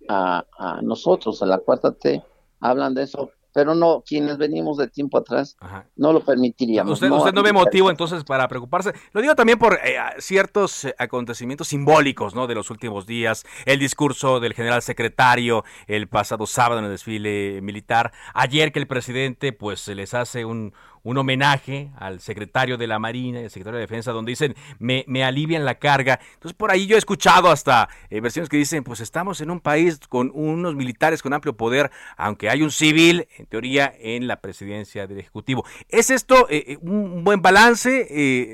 a, 0.10 0.46
a, 0.58 0.82
nosotros, 0.82 1.42
a 1.42 1.46
la 1.46 1.60
cuarta 1.60 1.92
T, 1.92 2.24
hablan 2.60 2.94
de 2.94 3.04
eso 3.04 3.32
pero 3.58 3.74
no, 3.74 4.04
quienes 4.06 4.38
venimos 4.38 4.78
de 4.78 4.88
tiempo 4.88 5.18
atrás 5.18 5.58
no 5.96 6.14
lo 6.14 6.24
permitiríamos. 6.24 6.94
Usted 6.94 7.10
no, 7.10 7.18
usted 7.18 7.34
no 7.34 7.42
ve 7.42 7.54
motivo 7.54 7.90
entonces 7.90 8.24
para 8.24 8.48
preocuparse. 8.48 8.94
Lo 9.14 9.22
digo 9.22 9.34
también 9.34 9.58
por 9.58 9.80
eh, 9.84 9.98
ciertos 10.20 10.86
eh, 10.86 10.94
acontecimientos 11.00 11.70
simbólicos 11.70 12.36
¿no? 12.36 12.46
de 12.46 12.54
los 12.54 12.70
últimos 12.70 13.08
días, 13.08 13.48
el 13.66 13.80
discurso 13.80 14.40
del 14.40 14.54
general 14.54 14.84
secretario 14.84 15.64
el 15.88 16.08
pasado 16.08 16.46
sábado 16.46 16.78
en 16.78 16.86
el 16.86 16.92
desfile 16.92 17.60
militar, 17.64 18.14
ayer 18.36 18.72
que 18.72 18.78
el 18.78 18.86
presidente 18.86 19.54
pues 19.54 19.80
se 19.80 19.96
les 19.96 20.14
hace 20.14 20.46
un, 20.46 20.76
un 21.08 21.18
homenaje 21.18 21.90
al 21.98 22.20
secretario 22.20 22.78
de 22.78 22.86
la 22.86 23.00
Marina 23.00 23.40
y 23.40 23.46
al 23.46 23.50
secretario 23.50 23.78
de 23.78 23.86
Defensa, 23.86 24.12
donde 24.12 24.32
dicen, 24.32 24.56
me, 24.78 25.06
alivian 25.24 25.64
la 25.64 25.76
carga. 25.76 26.20
Entonces, 26.34 26.54
por 26.54 26.70
ahí 26.70 26.86
yo 26.86 26.98
he 26.98 27.00
escuchado 27.00 27.50
hasta 27.50 27.88
eh, 28.10 28.20
versiones 28.20 28.50
que 28.50 28.58
dicen, 28.58 28.84
pues 28.84 29.00
estamos 29.00 29.40
en 29.40 29.50
un 29.50 29.62
país 29.62 30.00
con 30.10 30.32
unos 30.34 30.76
militares 30.76 31.22
con 31.22 31.32
amplio 31.32 31.56
poder, 31.56 31.92
aunque 32.18 32.50
hay 32.50 32.62
un 32.62 32.72
civil, 32.72 33.26
en 33.38 33.46
teoría, 33.46 33.94
en 33.98 34.28
la 34.28 34.42
presidencia 34.42 35.08
del 35.08 35.20
Ejecutivo. 35.20 35.64
¿Es 35.88 36.10
esto 36.10 36.46
eh, 36.50 36.74
eh, 36.74 36.78
un 36.82 37.24
buen 37.24 37.42
balance? 37.42 38.08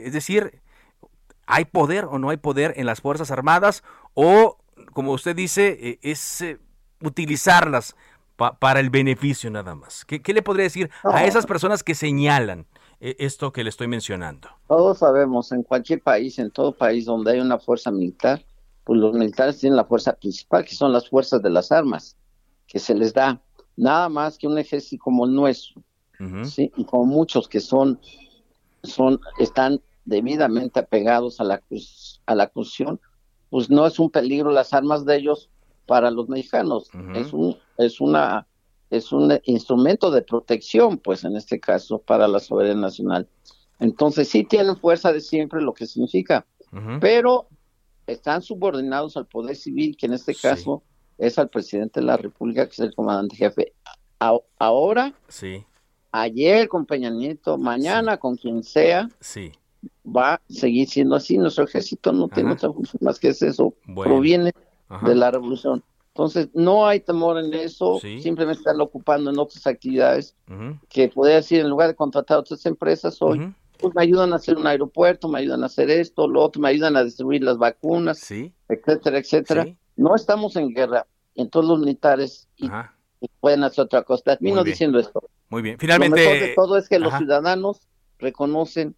es 0.06 0.14
decir, 0.14 0.62
¿hay 1.48 1.66
poder 1.66 2.06
o 2.06 2.20
no 2.20 2.30
hay 2.30 2.38
poder 2.38 2.76
en 2.78 2.86
las 2.86 3.02
Fuerzas 3.02 3.32
Armadas? 3.32 3.84
O, 4.14 4.60
como 4.94 5.14
usted 5.14 5.36
dice, 5.36 5.98
es 6.04 6.44
utilizarlas 7.02 7.96
para 8.36 8.80
el 8.80 8.90
beneficio 8.90 9.50
nada 9.52 9.76
más. 9.76 10.06
¿Qué, 10.06 10.34
le 10.34 10.42
podría 10.42 10.64
decir 10.64 10.90
a 11.04 11.26
esas 11.26 11.46
personas 11.46 11.84
que 11.84 11.96
señalan 11.96 12.66
eh, 13.00 13.16
esto 13.20 13.52
que 13.54 13.64
le 13.64 13.70
estoy 13.70 13.88
mencionando? 13.88 14.50
Todos 14.68 15.00
sabemos, 15.00 15.52
en 15.52 15.64
cualquier 15.64 16.02
país, 16.02 16.40
en 16.40 16.50
todo 16.52 16.72
país 16.72 17.06
donde 17.06 17.32
hay 17.32 17.40
una 17.40 17.60
fuerza 17.60 17.92
militar, 17.92 18.44
pues 18.84 19.00
los 19.00 19.14
militares 19.14 19.60
tienen 19.60 19.78
la 19.78 19.86
fuerza 19.86 20.14
principal, 20.14 20.66
que 20.66 20.76
son 20.76 20.92
las 20.92 21.10
fuerzas 21.10 21.42
de 21.42 21.50
las 21.50 21.72
armas, 21.72 22.18
que 22.68 22.80
se 22.80 22.96
les 22.96 23.14
da 23.14 23.40
nada 23.76 24.10
más 24.10 24.38
que 24.38 24.48
un 24.48 24.58
ejército 24.58 25.04
como 25.04 25.26
el 25.26 25.34
nuestro, 25.34 25.82
¿sí? 26.44 26.72
y 26.76 26.86
como 26.86 27.06
muchos 27.06 27.48
que 27.48 27.60
son, 27.60 28.00
son, 28.84 29.20
están 29.40 29.82
debidamente 30.06 30.80
apegados 30.80 31.40
a 31.40 31.44
la, 31.44 31.62
a 32.26 32.36
la 32.36 32.48
cuestión, 32.48 33.00
pues 33.50 33.70
no 33.70 33.86
es 33.86 34.00
un 34.00 34.10
peligro 34.10 34.52
las 34.52 34.74
armas 34.74 35.06
de 35.06 35.18
ellos 35.18 35.50
para 35.86 36.10
los 36.12 36.30
mexicanos. 36.30 36.90
Es 37.14 37.34
un 37.34 37.58
es 37.78 38.02
una 38.02 38.48
es 38.90 39.12
un 39.12 39.40
instrumento 39.46 40.12
de 40.12 40.22
protección, 40.22 41.00
pues 41.00 41.24
en 41.24 41.36
este 41.36 41.60
caso 41.60 41.98
para 41.98 42.28
la 42.28 42.40
soberanía 42.40 42.82
nacional. 42.82 43.28
Entonces 43.80 44.30
sí 44.30 44.44
tienen 44.44 44.78
fuerza 44.78 45.12
de 45.12 45.20
siempre, 45.20 45.62
lo 45.62 45.74
que 45.74 45.88
significa, 45.88 46.46
pero 47.02 47.48
están 48.08 48.42
subordinados 48.42 49.18
al 49.18 49.26
poder 49.26 49.56
civil, 49.56 49.98
que 49.98 50.06
en 50.06 50.14
este 50.14 50.36
caso 50.36 50.84
es 51.18 51.40
al 51.40 51.50
presidente 51.50 52.00
de 52.00 52.06
la 52.06 52.18
República, 52.18 52.66
que 52.66 52.74
es 52.74 52.80
el 52.80 52.94
comandante 52.94 53.36
jefe. 53.36 53.74
ahora, 54.60 55.14
sí. 55.28 55.66
ayer 56.12 56.68
con 56.68 56.86
Peña 56.86 57.10
Nieto, 57.10 57.58
mañana 57.58 58.18
con 58.18 58.36
quien 58.36 58.64
sea, 58.64 59.10
sí. 59.20 59.52
va 60.06 60.36
a 60.36 60.42
seguir 60.50 60.88
siendo 60.88 61.16
así. 61.16 61.38
Nuestro 61.38 61.64
ejército 61.64 62.12
no 62.12 62.28
tiene 62.28 62.52
otra 62.52 62.72
función 62.72 63.00
más 63.02 63.20
que 63.20 63.30
eso, 63.30 63.74
proviene 63.86 64.52
de 65.04 65.16
la 65.16 65.32
revolución. 65.32 65.84
Entonces, 66.16 66.50
no 66.54 66.86
hay 66.86 67.00
temor 67.00 67.40
en 67.40 67.52
eso, 67.56 68.00
simplemente 68.00 68.60
están 68.60 68.80
ocupando 68.80 69.32
en 69.32 69.40
otras 69.40 69.66
actividades 69.66 70.36
que 70.88 71.08
podría 71.10 71.38
decir, 71.38 71.62
en 71.62 71.70
lugar 71.70 71.88
de 71.88 71.96
contratar 71.96 72.38
a 72.38 72.40
otras 72.42 72.64
empresas, 72.68 73.20
hoy 73.20 73.52
pues 73.80 73.96
me 73.96 74.04
ayudan 74.04 74.32
a 74.32 74.36
hacer 74.36 74.56
un 74.56 74.68
aeropuerto, 74.68 75.28
me 75.28 75.40
ayudan 75.40 75.64
a 75.64 75.66
hacer 75.66 75.90
esto, 75.90 76.28
lo 76.28 76.44
otro, 76.44 76.62
me 76.62 76.70
ayudan 76.70 76.96
a 76.96 77.04
distribuir 77.04 77.44
las 77.44 77.58
vacunas, 77.58 78.30
etcétera, 78.30 79.18
etcétera. 79.18 79.68
No 79.96 80.16
estamos 80.16 80.56
en 80.56 80.72
guerra, 80.72 81.08
entonces 81.34 81.70
los 81.70 81.80
militares 81.80 82.48
pueden 83.40 83.64
hacer 83.64 83.86
otra 83.86 84.04
cosa. 84.04 84.38
Termino 84.38 84.64
diciendo 84.64 85.00
esto. 85.00 85.20
Muy 85.50 85.64
bien, 85.64 85.80
finalmente. 85.80 86.24
Lo 86.24 86.30
mejor 86.30 86.48
de 86.48 86.54
todo 86.54 86.78
es 86.78 86.88
que 86.88 87.00
los 87.00 87.12
ciudadanos 87.18 87.88
reconocen, 88.20 88.96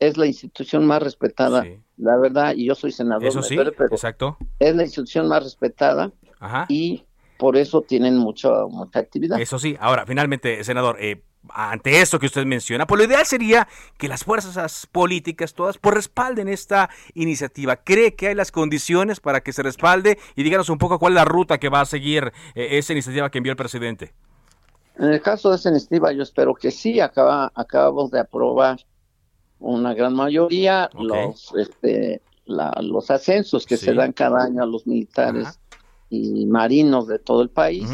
es 0.00 0.16
la 0.16 0.26
institución 0.26 0.84
más 0.84 1.00
respetada, 1.00 1.64
la 1.96 2.16
verdad, 2.16 2.54
y 2.56 2.66
yo 2.66 2.74
soy 2.74 2.90
senador. 2.90 3.24
Eso 3.28 3.40
sí, 3.40 3.56
exacto. 3.56 4.36
Es 4.58 4.74
la 4.74 4.82
institución 4.82 5.28
más 5.28 5.44
respetada 5.44 6.12
y 6.68 7.04
por 7.38 7.56
eso 7.56 7.82
tienen 7.82 8.16
mucha, 8.16 8.66
mucha 8.68 8.98
actividad. 8.98 9.40
Eso 9.40 9.58
sí, 9.58 9.76
ahora, 9.80 10.06
finalmente, 10.06 10.62
senador, 10.64 10.96
eh, 11.00 11.22
ante 11.50 12.00
esto 12.00 12.18
que 12.18 12.26
usted 12.26 12.44
menciona, 12.44 12.86
pues 12.86 12.98
lo 12.98 13.04
ideal 13.04 13.24
sería 13.24 13.68
que 13.98 14.08
las 14.08 14.24
fuerzas 14.24 14.88
políticas 14.90 15.54
todas 15.54 15.78
pues 15.78 15.94
respalden 15.94 16.48
esta 16.48 16.90
iniciativa. 17.14 17.76
¿Cree 17.76 18.14
que 18.14 18.28
hay 18.28 18.34
las 18.34 18.50
condiciones 18.52 19.20
para 19.20 19.40
que 19.40 19.52
se 19.52 19.62
respalde? 19.62 20.18
Y 20.34 20.42
díganos 20.42 20.68
un 20.70 20.78
poco 20.78 20.98
cuál 20.98 21.12
es 21.12 21.16
la 21.16 21.24
ruta 21.24 21.58
que 21.58 21.68
va 21.68 21.82
a 21.82 21.86
seguir 21.86 22.32
eh, 22.54 22.78
esa 22.78 22.92
iniciativa 22.92 23.30
que 23.30 23.38
envió 23.38 23.52
el 23.52 23.56
presidente. 23.56 24.12
En 24.98 25.12
el 25.12 25.20
caso 25.20 25.50
de 25.50 25.56
esa 25.56 25.68
iniciativa, 25.68 26.10
yo 26.12 26.22
espero 26.22 26.54
que 26.54 26.70
sí. 26.70 27.00
Acaba, 27.00 27.52
acabamos 27.54 28.10
de 28.10 28.20
aprobar 28.20 28.78
una 29.58 29.94
gran 29.94 30.14
mayoría 30.14 30.90
los, 30.94 31.54
este, 31.54 32.22
los 32.46 33.10
ascensos 33.10 33.66
que 33.66 33.76
se 33.76 33.92
dan 33.92 34.12
cada 34.12 34.44
año 34.44 34.62
a 34.62 34.66
los 34.66 34.86
militares 34.86 35.58
y 36.10 36.46
marinos 36.46 37.06
de 37.08 37.18
todo 37.18 37.42
el 37.42 37.50
país. 37.50 37.88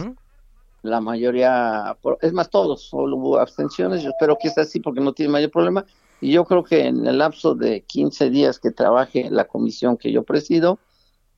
La 0.82 1.00
mayoría, 1.00 1.96
es 2.20 2.32
más, 2.32 2.50
todos, 2.50 2.82
solo 2.82 3.16
hubo 3.16 3.38
abstenciones. 3.38 4.02
Yo 4.02 4.10
espero 4.10 4.36
que 4.40 4.50
sea 4.50 4.64
así 4.64 4.80
porque 4.80 5.00
no 5.00 5.12
tiene 5.12 5.32
mayor 5.32 5.50
problema. 5.50 5.84
Y 6.20 6.32
yo 6.32 6.44
creo 6.44 6.64
que 6.64 6.86
en 6.86 7.06
el 7.06 7.18
lapso 7.18 7.54
de 7.54 7.82
15 7.82 8.30
días 8.30 8.58
que 8.58 8.70
trabaje 8.70 9.28
la 9.30 9.44
comisión 9.44 9.96
que 9.96 10.12
yo 10.12 10.22
presido, 10.22 10.78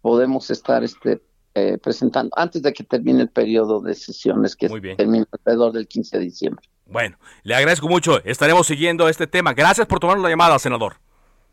podemos 0.02 0.50
estar 0.50 0.84
este, 0.84 1.22
eh, 1.54 1.78
presentando 1.82 2.30
antes 2.36 2.62
de 2.62 2.72
que 2.72 2.84
termine 2.84 3.22
el 3.22 3.30
periodo 3.30 3.80
de 3.80 3.94
sesiones 3.94 4.56
que 4.56 4.68
termina 4.96 5.26
alrededor 5.32 5.72
del 5.72 5.88
15 5.88 6.18
de 6.18 6.24
diciembre. 6.24 6.68
Bueno, 6.86 7.16
le 7.42 7.54
agradezco 7.54 7.88
mucho. 7.88 8.22
Estaremos 8.24 8.66
siguiendo 8.66 9.08
este 9.08 9.26
tema. 9.26 9.54
Gracias 9.54 9.86
por 9.86 10.00
tomar 10.00 10.18
la 10.18 10.28
llamada, 10.28 10.58
senador. 10.58 10.96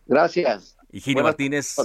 Gracias. 0.07 0.75
Higinio 0.91 1.23
Martínez, 1.23 1.75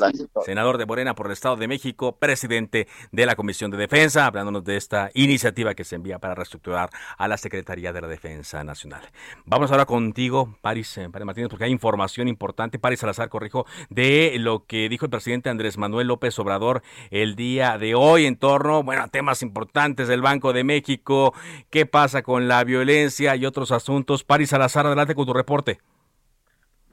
senador 0.44 0.78
de 0.78 0.86
Morena 0.86 1.14
por 1.14 1.26
el 1.26 1.32
Estado 1.32 1.56
de 1.56 1.68
México, 1.68 2.16
presidente 2.16 2.88
de 3.12 3.26
la 3.26 3.36
Comisión 3.36 3.70
de 3.70 3.76
Defensa, 3.76 4.26
hablándonos 4.26 4.64
de 4.64 4.76
esta 4.76 5.10
iniciativa 5.14 5.74
que 5.74 5.84
se 5.84 5.96
envía 5.96 6.18
para 6.18 6.34
reestructurar 6.34 6.90
a 7.16 7.28
la 7.28 7.36
Secretaría 7.36 7.92
de 7.92 8.00
la 8.00 8.08
Defensa 8.08 8.64
Nacional. 8.64 9.02
Vamos 9.44 9.70
ahora 9.70 9.86
contigo, 9.86 10.56
Paris, 10.60 10.98
eh, 10.98 11.08
Paris 11.10 11.26
Martínez, 11.26 11.48
porque 11.50 11.64
hay 11.64 11.72
información 11.72 12.28
importante, 12.28 12.78
Paris 12.78 13.00
Salazar, 13.00 13.28
corrijo, 13.28 13.66
de 13.90 14.36
lo 14.38 14.66
que 14.66 14.88
dijo 14.88 15.06
el 15.06 15.10
presidente 15.10 15.50
Andrés 15.50 15.78
Manuel 15.78 16.08
López 16.08 16.38
Obrador 16.38 16.82
el 17.10 17.36
día 17.36 17.78
de 17.78 17.94
hoy 17.94 18.26
en 18.26 18.36
torno, 18.36 18.82
bueno, 18.82 19.02
a 19.02 19.08
temas 19.08 19.42
importantes 19.42 20.08
del 20.08 20.22
Banco 20.22 20.52
de 20.52 20.64
México, 20.64 21.34
qué 21.70 21.86
pasa 21.86 22.22
con 22.22 22.48
la 22.48 22.64
violencia 22.64 23.36
y 23.36 23.46
otros 23.46 23.72
asuntos. 23.72 24.24
Paris 24.24 24.50
Salazar, 24.50 24.86
adelante 24.86 25.14
con 25.14 25.26
tu 25.26 25.32
reporte. 25.32 25.80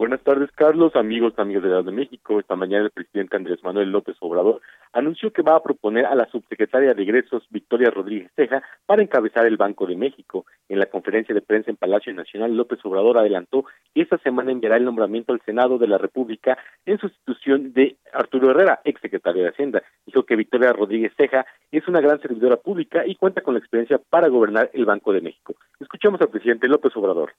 Buenas 0.04 0.20
tardes, 0.20 0.52
Carlos, 0.52 0.98
amigos, 0.98 1.34
amigos 1.38 1.63
de 1.63 1.70
la 1.70 1.82
de 1.82 1.94
México. 1.94 2.38
Esta 2.38 2.58
mañana 2.58 2.84
el 2.84 2.92
presidente 2.92 3.38
Andrés 3.38 3.63
Manuel 3.63 3.89
López 3.89 4.18
Obrador 4.20 4.60
anunció 4.94 5.32
que 5.34 5.42
va 5.42 5.56
a 5.56 5.64
proponer 5.64 6.06
a 6.06 6.16
la 6.16 6.30
subsecretaria 6.30 6.94
de 6.94 7.04
Egresos, 7.04 7.44
Victoria 7.50 7.90
Rodríguez 7.90 8.32
Ceja, 8.36 8.64
para 8.86 9.02
encabezar 9.02 9.46
el 9.46 9.58
Banco 9.58 9.86
de 9.86 9.96
México. 9.96 10.46
En 10.70 10.80
la 10.80 10.86
conferencia 10.86 11.36
de 11.36 11.42
prensa 11.42 11.72
en 11.72 11.78
Palacio 11.78 12.14
Nacional, 12.14 12.56
López 12.56 12.80
Obrador 12.84 13.18
adelantó 13.18 13.66
que 13.94 14.02
esta 14.02 14.18
semana 14.20 14.52
enviará 14.52 14.78
el 14.78 14.86
nombramiento 14.86 15.34
al 15.34 15.42
Senado 15.46 15.78
de 15.78 15.88
la 15.88 15.98
República 15.98 16.58
en 16.86 17.00
sustitución 17.00 17.74
de 17.74 17.98
Arturo 18.14 18.52
Herrera, 18.52 18.80
exsecretario 18.84 19.44
de 19.44 19.50
Hacienda. 19.50 19.84
Dijo 20.06 20.24
que 20.24 20.36
Victoria 20.36 20.72
Rodríguez 20.72 21.12
Ceja 21.18 21.46
es 21.72 21.88
una 21.88 22.02
gran 22.02 22.22
servidora 22.22 22.58
pública 22.58 23.06
y 23.06 23.16
cuenta 23.16 23.42
con 23.42 23.56
la 23.56 23.60
experiencia 23.60 24.00
para 24.10 24.30
gobernar 24.30 24.70
el 24.74 24.86
Banco 24.86 25.12
de 25.12 25.22
México. 25.22 25.56
Escuchamos 25.80 26.22
al 26.22 26.30
presidente 26.30 26.68
López 26.68 26.96
Obrador 26.96 27.34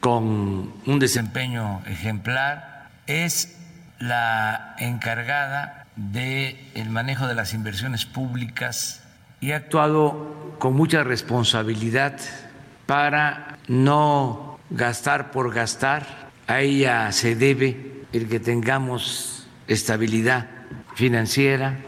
con 0.00 0.72
un 0.86 0.98
desempeño 0.98 1.82
ejemplar, 1.86 2.88
es 3.06 3.56
la 4.00 4.74
encargada 4.78 5.79
del 6.12 6.56
el 6.74 6.88
manejo 6.88 7.26
de 7.26 7.34
las 7.34 7.52
inversiones 7.52 8.06
públicas 8.06 9.02
y 9.40 9.52
ha 9.52 9.56
actuado 9.56 10.54
con 10.58 10.74
mucha 10.74 11.04
responsabilidad 11.04 12.18
para 12.86 13.58
no 13.68 14.58
gastar 14.70 15.30
por 15.30 15.52
gastar. 15.52 16.30
A 16.46 16.60
ella 16.60 17.12
se 17.12 17.36
debe 17.36 18.04
el 18.12 18.28
que 18.28 18.40
tengamos 18.40 19.46
estabilidad 19.68 20.48
financiera, 20.94 21.78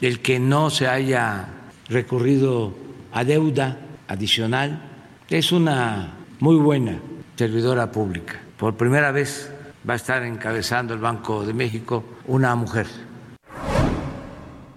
el 0.00 0.20
que 0.20 0.40
no 0.40 0.70
se 0.70 0.88
haya 0.88 1.48
recurrido 1.88 2.76
a 3.12 3.22
deuda 3.24 3.78
adicional. 4.08 4.82
Es 5.28 5.52
una 5.52 6.14
muy 6.40 6.56
buena 6.56 6.98
servidora 7.36 7.92
pública. 7.92 8.40
Por 8.56 8.76
primera 8.76 9.12
vez 9.12 9.52
va 9.88 9.92
a 9.92 9.96
estar 9.96 10.24
encabezando 10.24 10.94
el 10.94 11.00
Banco 11.00 11.46
de 11.46 11.52
México 11.52 12.04
una 12.26 12.54
mujer. 12.56 13.07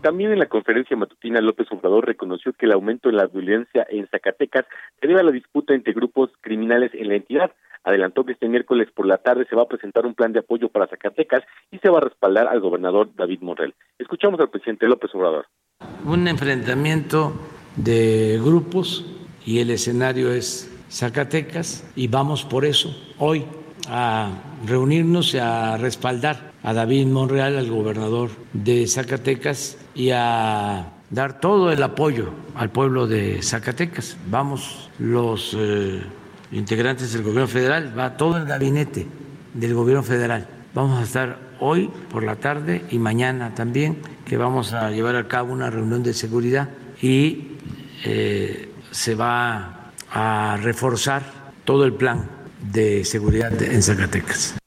También 0.02 0.32
en 0.32 0.40
la 0.40 0.48
conferencia 0.48 0.98
matutina 0.98 1.42
López 1.42 1.68
Obrador 1.72 2.08
reconoció 2.08 2.54
que 2.54 2.66
el 2.66 2.72
aumento 2.72 3.10
en 3.10 3.18
la 3.18 3.28
violencia 3.28 3.86
en 3.88 4.08
Zacatecas 4.08 4.66
se 5.00 5.08
debe 5.08 5.20
a 5.20 5.24
la 5.24 5.32
disputa 5.32 5.76
entre 5.76 5.94
grupos 5.94 6.32
criminales 6.42 6.92
en 6.96 7.10
la 7.10 7.16
entidad. 7.16 7.52
Adelantó 7.84 8.26
que 8.26 8.34
este 8.34 8.48
miércoles 8.48 8.90
por 8.96 9.06
la 9.06 9.18
tarde 9.18 9.46
se 9.48 9.56
va 9.56 9.64
a 9.64 9.68
presentar 9.68 10.08
un 10.08 10.16
plan 10.16 10.34
de 10.34 10.40
apoyo 10.40 10.70
para 10.70 10.88
Zacatecas 10.88 11.44
y 11.70 11.78
se 11.78 11.90
va 11.90 12.00
a 12.00 12.02
respaldar 12.02 12.48
al 12.48 12.62
gobernador 12.62 13.10
David 13.16 13.42
Morrell. 13.42 13.76
Escuchamos 14.00 14.40
al 14.40 14.50
presidente 14.50 14.88
López 14.88 15.14
Obrador. 15.14 15.46
Un 16.04 16.28
enfrentamiento 16.28 17.34
de 17.76 18.40
grupos 18.44 19.06
y 19.46 19.60
el 19.60 19.70
escenario 19.70 20.32
es 20.32 20.68
Zacatecas 20.90 21.90
y 21.96 22.08
vamos 22.08 22.44
por 22.44 22.66
eso 22.66 22.90
hoy 23.20 23.46
a 23.88 24.32
reunirnos 24.66 25.34
y 25.36 25.38
a 25.38 25.78
respaldar 25.78 26.52
a 26.64 26.74
David 26.74 27.08
Monreal, 27.08 27.58
al 27.58 27.70
gobernador 27.70 28.30
de 28.54 28.88
Zacatecas, 28.88 29.78
y 29.96 30.12
a 30.12 30.94
dar 31.10 31.40
todo 31.40 31.72
el 31.72 31.84
apoyo 31.84 32.32
al 32.56 32.70
pueblo 32.70 33.08
de 33.08 33.42
Zacatecas. 33.42 34.18
Vamos 34.30 34.90
los 35.00 35.56
eh, 35.58 36.02
integrantes 36.52 37.14
del 37.14 37.24
gobierno 37.24 37.48
federal, 37.48 37.98
va 37.98 38.18
todo 38.18 38.38
el 38.38 38.46
gabinete 38.46 39.08
del 39.54 39.74
gobierno 39.74 40.04
federal. 40.04 40.48
Vamos 40.74 41.00
a 41.00 41.04
estar 41.04 41.38
hoy 41.60 41.90
por 42.10 42.24
la 42.24 42.38
tarde 42.38 42.86
y 42.90 42.98
mañana 42.98 43.54
también, 43.54 43.98
que 44.26 44.38
vamos 44.38 44.74
a 44.74 44.90
llevar 44.92 45.16
a 45.16 45.28
cabo 45.28 45.54
una 45.54 45.70
reunión 45.70 46.04
de 46.04 46.14
seguridad 46.14 46.70
y 47.02 47.58
eh, 48.06 48.72
se 48.92 49.16
va 49.16 49.92
a 50.12 50.58
reforzar 50.62 51.24
todo 51.66 51.86
el 51.86 51.94
plan 51.94 52.30
de 52.72 53.04
seguridad 53.06 53.62
en 53.62 53.82
Zacatecas. 53.82 54.61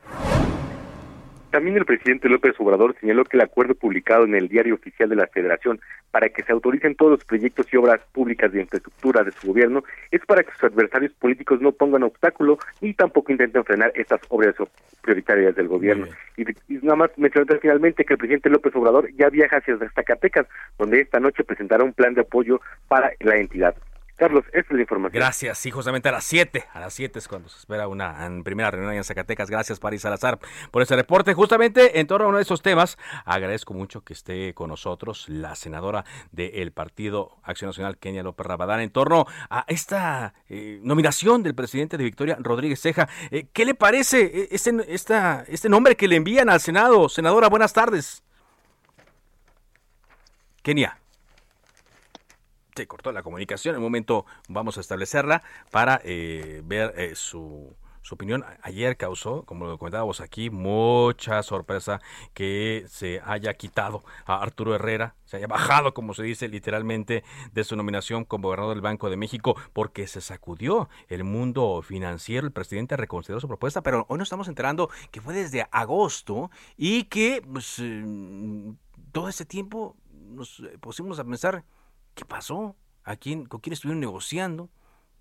También 1.55 1.77
el 1.77 1.85
presidente 1.85 2.29
López 2.29 2.57
Obrador 2.59 2.97
señaló 2.99 3.25
que 3.25 3.37
el 3.37 3.43
acuerdo 3.43 3.77
publicado 3.77 4.25
en 4.25 4.35
el 4.35 4.49
Diario 4.49 4.75
Oficial 4.75 5.09
de 5.09 5.15
la 5.15 5.29
Federación 5.29 5.81
para 6.11 6.29
que 6.29 6.43
se 6.43 6.51
autoricen 6.51 6.97
todos 6.97 7.13
los 7.13 7.25
proyectos 7.25 7.73
y 7.73 7.77
obras 7.77 8.01
públicas 8.11 8.51
de 8.51 8.63
infraestructura 8.63 9.23
de 9.23 9.31
su 9.31 9.47
gobierno 9.47 9.85
es 10.11 10.21
para 10.27 10.43
que 10.43 10.51
sus 10.51 10.65
adversarios 10.65 11.13
políticos 11.13 11.61
no 11.61 11.71
pongan 11.71 12.03
obstáculo 12.03 12.59
ni 12.81 12.93
tampoco 12.93 13.31
intenten 13.31 13.65
frenar 13.65 13.93
estas 13.95 14.21
obras 14.31 14.57
prioritarias 15.01 15.55
del 15.55 15.69
gobierno. 15.69 16.09
Y, 16.37 16.43
y, 16.43 16.79
nada 16.83 16.97
más 16.97 17.11
mencionar 17.17 17.61
finalmente 17.61 18.05
que 18.05 18.15
el 18.15 18.19
presidente 18.19 18.51
López 18.51 18.75
Obrador 18.75 19.09
ya 19.13 19.29
viaja 19.29 19.59
hacia 19.59 19.79
Zacatecas, 19.95 20.49
donde 20.77 21.03
esta 21.03 21.21
noche 21.21 21.45
presentará 21.45 21.85
un 21.85 21.93
plan 21.93 22.15
de 22.15 22.23
apoyo 22.23 22.61
para 22.89 23.13
la 23.21 23.37
entidad. 23.37 23.77
Carlos, 24.17 24.45
esta 24.53 24.61
es 24.61 24.71
la 24.71 24.81
información. 24.81 25.21
Gracias, 25.21 25.59
sí, 25.59 25.73
justamente 25.73 26.09
a 26.09 26.13
las 26.13 26.25
7, 26.25 26.67
a 26.73 26.79
las 26.79 26.95
7 26.95 27.19
es 27.19 27.27
cuando 27.27 27.49
se 27.49 27.59
espera 27.59 27.89
una 27.89 28.17
primera 28.45 28.71
reunión 28.71 28.95
en 28.95 29.03
Zacatecas. 29.03 29.51
Gracias, 29.51 29.81
París 29.81 30.03
Salazar, 30.03 30.39
por 30.71 30.83
este 30.83 30.95
reporte. 30.95 31.35
Justamente 31.35 31.99
en 31.99 32.07
torno 32.07 32.27
a 32.27 32.29
uno 32.29 32.37
de 32.39 32.45
esos 32.45 32.63
temas, 32.63 32.97
agradezco 33.25 33.75
mucho 33.75 34.03
que 34.03 34.13
esté 34.13 34.55
con 34.55 34.71
nosotros 34.71 35.29
la 35.29 35.57
senadora 35.57 36.05
del 36.31 36.71
Partido 36.71 37.39
Acción 37.43 37.71
Nacional, 37.71 37.99
Kenia 37.99 38.23
López 38.23 38.47
Rabadán, 38.47 38.81
en 38.81 38.91
torno 38.91 39.27
a 39.51 39.65
esta 39.67 40.35
eh, 40.49 40.79
nominación 40.83 41.43
del 41.43 41.57
presidente 41.57 41.97
de 41.97 42.05
Victoria, 42.05 42.37
Rodríguez 42.39 42.81
Ceja. 42.81 43.09
Eh, 43.33 43.49
¿Qué 43.53 43.65
le 43.65 43.75
parece 43.75 44.49
este, 44.53 44.73
esta, 44.89 45.45
este 45.49 45.69
nombre 45.69 45.97
que 45.97 46.07
le 46.07 46.15
envían 46.15 46.49
al 46.51 46.61
Senado? 46.61 47.09
Senadora, 47.09 47.49
buenas 47.49 47.73
tardes. 47.73 48.23
Kenia. 50.63 51.04
Se 52.75 52.87
cortó 52.87 53.13
la 53.13 53.23
comunicación. 53.23 53.75
En 53.75 53.79
un 53.79 53.85
momento 53.85 54.27
vamos 54.49 54.77
a 54.79 54.81
establecerla 54.81 55.43
para 55.71 56.01
eh, 56.05 56.63
ver 56.65 56.95
eh, 56.97 57.15
su, 57.15 57.75
su 58.03 58.15
opinión. 58.15 58.45
Ayer 58.63 58.97
causó, 58.97 59.45
como 59.45 59.67
lo 59.67 59.79
comentábamos 59.79 60.21
aquí, 60.21 60.51
mucha 60.51 61.43
sorpresa 61.43 62.01
que 62.35 62.85
se 62.89 63.21
haya 63.25 63.55
quitado 63.55 64.05
a 64.27 64.43
Arturo 64.43 64.75
Herrera, 64.75 65.15
se 65.25 65.37
haya 65.39 65.47
bajado, 65.47 65.95
como 65.95 66.15
se 66.15 66.23
dice 66.23 66.49
literalmente, 66.49 67.25
de 67.53 67.65
su 67.65 67.77
nominación 67.77 68.25
como 68.25 68.49
gobernador 68.49 68.75
del 68.75 68.83
Banco 68.83 69.09
de 69.09 69.17
México, 69.17 69.57
porque 69.73 70.07
se 70.07 70.21
sacudió 70.21 70.89
el 71.09 71.25
mundo 71.25 71.81
financiero. 71.83 72.47
El 72.47 72.53
presidente 72.53 72.97
reconsideró 72.97 73.41
su 73.41 73.49
propuesta, 73.49 73.83
pero 73.83 74.05
hoy 74.09 74.19
nos 74.19 74.27
estamos 74.27 74.49
enterando 74.49 74.91
que 75.11 75.21
fue 75.21 75.35
desde 75.35 75.67
agosto 75.71 76.51
y 76.77 77.05
que 77.05 77.41
pues, 77.41 77.79
eh, 77.79 78.75
todo 79.13 79.29
ese 79.29 79.45
tiempo 79.45 79.97
nos 80.13 80.63
pusimos 80.81 81.19
a 81.19 81.25
pensar, 81.25 81.65
¿qué 82.15 82.25
pasó? 82.25 82.77
¿A 83.05 83.17
quién, 83.17 83.47
¿Con 83.47 83.61
quién 83.61 83.73
estuvieron 83.73 84.01
negociando? 84.01 84.71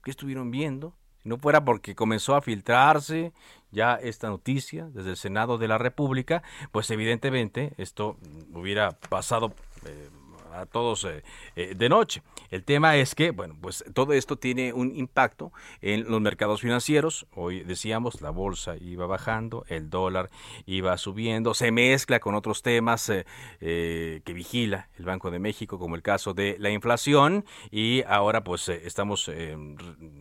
¿Qué 0.04 0.12
estuvieron 0.12 0.52
viendo? 0.52 0.96
Si 1.22 1.30
no 1.30 1.38
fuera 1.38 1.64
porque 1.64 1.96
comenzó 1.96 2.36
a 2.36 2.42
filtrarse 2.42 3.34
ya 3.72 3.96
esta 3.96 4.30
noticia 4.30 4.90
desde 4.94 5.12
el 5.12 5.18
Senado 5.18 5.58
de 5.58 5.68
la 5.68 5.78
República, 5.78 6.44
pues 6.72 6.90
evidentemente 6.92 7.74
esto 7.78 8.18
hubiera 8.54 8.92
pasado 8.92 9.54
eh, 9.86 10.10
a 10.54 10.66
todos 10.66 11.06
eh, 11.06 11.24
eh, 11.56 11.74
de 11.76 11.90
noche. 11.90 12.22
El 12.50 12.64
tema 12.64 12.96
es 12.96 13.16
que, 13.16 13.32
bueno, 13.32 13.56
pues 13.60 13.84
todo 13.94 14.14
esto 14.14 14.38
tiene 14.38 14.74
un 14.74 14.96
impacto 14.96 15.52
en 15.82 16.10
los 16.10 16.22
mercados 16.22 16.62
financieros. 16.62 17.26
Hoy 17.36 17.62
decíamos, 17.62 18.22
la 18.22 18.30
bolsa 18.30 18.76
iba 18.78 19.06
bajando, 19.06 19.66
el 19.68 19.90
dólar 19.90 20.30
iba 20.66 20.98
subiendo, 20.98 21.54
se 21.54 21.72
mezcla 21.72 22.20
con 22.20 22.36
otros 22.36 22.62
temas 22.62 23.12
eh, 23.12 24.22
que 24.24 24.34
vigila 24.34 24.90
el 24.98 25.06
Banco 25.06 25.32
de 25.32 25.40
México, 25.40 25.80
como 25.80 25.96
el 25.96 26.02
caso 26.02 26.34
de 26.34 26.58
la 26.60 26.70
inflación, 26.70 27.46
y 27.72 28.04
ahora 28.04 28.44
pues 28.44 28.70
estamos 28.70 29.30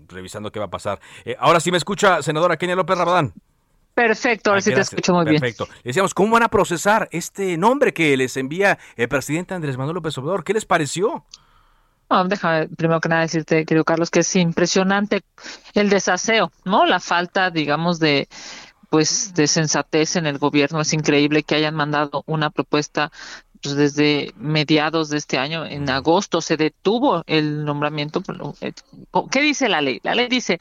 revisando 0.08 0.50
qué 0.50 0.58
va 0.58 0.66
a 0.66 0.70
pasar. 0.70 1.00
ahora 1.38 1.60
sí 1.60 1.70
me 1.70 1.78
escucha, 1.78 2.22
senadora 2.22 2.56
Kenia 2.56 2.76
López 2.76 2.96
Rabadán. 2.96 3.34
Perfecto, 3.94 4.50
ahora 4.50 4.62
sí 4.62 4.72
te 4.72 4.80
escucho 4.80 5.12
muy 5.12 5.24
bien. 5.24 5.40
Perfecto. 5.40 5.68
Decíamos, 5.84 6.14
¿cómo 6.14 6.32
van 6.32 6.44
a 6.44 6.48
procesar 6.48 7.08
este 7.12 7.58
nombre 7.58 7.92
que 7.92 8.16
les 8.16 8.36
envía 8.36 8.78
el 8.96 9.08
presidente 9.08 9.54
Andrés 9.54 9.76
Manuel 9.76 9.96
López 9.96 10.16
Obrador? 10.18 10.44
¿Qué 10.44 10.54
les 10.54 10.64
pareció? 10.64 11.24
déjame 12.26 12.68
primero 12.68 13.00
que 13.00 13.08
nada 13.08 13.22
decirte, 13.22 13.64
querido 13.64 13.84
Carlos, 13.84 14.10
que 14.10 14.20
es 14.20 14.36
impresionante 14.36 15.22
el 15.74 15.88
desaseo, 15.88 16.52
¿no? 16.64 16.84
La 16.84 17.00
falta, 17.00 17.50
digamos, 17.50 17.98
de 17.98 18.28
pues 18.90 19.32
de 19.32 19.46
sensatez 19.46 20.16
en 20.16 20.26
el 20.26 20.36
gobierno. 20.36 20.82
Es 20.82 20.92
increíble 20.92 21.42
que 21.42 21.54
hayan 21.54 21.74
mandado 21.74 22.22
una 22.26 22.50
propuesta 22.50 23.10
pues, 23.62 23.76
desde 23.76 24.34
mediados 24.36 25.08
de 25.08 25.18
este 25.18 25.38
año, 25.38 25.64
en 25.64 25.88
agosto, 25.88 26.40
se 26.40 26.56
detuvo 26.56 27.22
el 27.26 27.64
nombramiento. 27.64 28.22
Eh, 28.60 28.72
¿Qué 29.30 29.40
dice 29.40 29.68
la 29.68 29.80
ley? 29.80 30.00
La 30.02 30.14
ley 30.14 30.28
dice, 30.28 30.58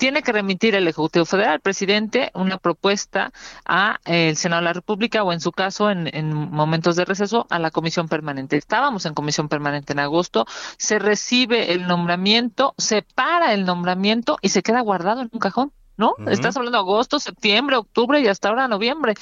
tiene 0.00 0.22
que 0.22 0.32
remitir 0.32 0.74
el 0.74 0.88
Ejecutivo 0.88 1.26
Federal 1.26 1.52
al 1.52 1.60
presidente 1.60 2.30
una 2.32 2.56
propuesta 2.56 3.34
a 3.66 4.00
el 4.06 4.34
Senado 4.34 4.62
de 4.62 4.64
la 4.64 4.72
República 4.72 5.22
o 5.22 5.30
en 5.30 5.40
su 5.40 5.52
caso 5.52 5.90
en, 5.90 6.08
en, 6.16 6.32
momentos 6.32 6.96
de 6.96 7.04
receso 7.04 7.46
a 7.50 7.58
la 7.58 7.70
Comisión 7.70 8.08
Permanente. 8.08 8.56
Estábamos 8.56 9.04
en 9.04 9.12
Comisión 9.12 9.50
Permanente 9.50 9.92
en 9.92 9.98
agosto, 9.98 10.46
se 10.78 10.98
recibe 10.98 11.74
el 11.74 11.86
nombramiento, 11.86 12.72
se 12.78 13.02
para 13.02 13.52
el 13.52 13.66
nombramiento 13.66 14.38
y 14.40 14.48
se 14.48 14.62
queda 14.62 14.80
guardado 14.80 15.20
en 15.20 15.28
un 15.32 15.38
cajón. 15.38 15.70
¿No? 16.00 16.14
Estás 16.26 16.56
hablando 16.56 16.78
de 16.78 16.82
agosto, 16.82 17.20
septiembre, 17.20 17.76
octubre 17.76 18.18
y 18.20 18.26
hasta 18.26 18.48
ahora 18.48 18.68
noviembre. 18.68 19.14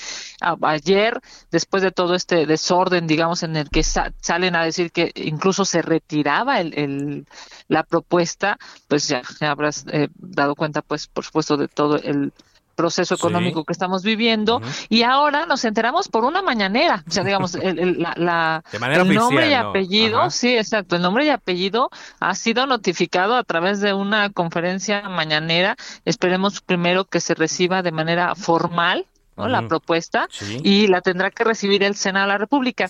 ayer, 0.62 1.20
después 1.50 1.82
de 1.82 1.90
todo 1.90 2.14
este 2.14 2.46
desorden, 2.46 3.08
digamos, 3.08 3.42
en 3.42 3.56
el 3.56 3.68
que 3.68 3.82
salen 3.82 4.54
a 4.54 4.62
decir 4.62 4.92
que 4.92 5.10
incluso 5.16 5.64
se 5.64 5.82
retiraba 5.82 6.60
el, 6.60 7.26
la 7.66 7.82
propuesta, 7.82 8.58
pues 8.86 9.08
ya, 9.08 9.22
habrás 9.40 9.86
eh, 9.90 10.08
dado 10.14 10.54
cuenta, 10.54 10.80
pues, 10.80 11.08
por 11.08 11.24
supuesto, 11.24 11.56
de 11.56 11.66
todo 11.66 11.96
el 11.96 12.32
proceso 12.78 13.16
económico 13.16 13.64
que 13.64 13.72
estamos 13.72 14.04
viviendo 14.04 14.62
y 14.88 15.02
ahora 15.02 15.46
nos 15.46 15.64
enteramos 15.64 16.08
por 16.08 16.24
una 16.24 16.42
mañanera, 16.42 17.02
o 17.08 17.10
sea, 17.10 17.24
digamos, 17.24 17.56
el, 17.56 18.06
la, 18.16 18.62
nombre 19.04 19.50
y 19.50 19.54
apellido, 19.54 20.30
sí, 20.30 20.56
exacto, 20.56 20.94
el 20.94 21.02
nombre 21.02 21.26
y 21.26 21.30
apellido 21.30 21.90
ha 22.20 22.36
sido 22.36 22.66
notificado 22.66 23.34
a 23.34 23.42
través 23.42 23.80
de 23.80 23.94
una 23.94 24.30
conferencia 24.30 25.08
mañanera, 25.08 25.74
esperemos 26.04 26.60
primero 26.60 27.04
que 27.04 27.20
se 27.20 27.34
reciba 27.34 27.82
de 27.82 27.90
manera 27.90 28.36
formal 28.36 29.06
la 29.36 29.66
propuesta 29.66 30.28
y 30.62 30.86
la 30.88 31.00
tendrá 31.00 31.30
que 31.30 31.44
recibir 31.44 31.82
el 31.82 31.94
Senado 31.94 32.26
de 32.26 32.32
la 32.32 32.38
República. 32.38 32.88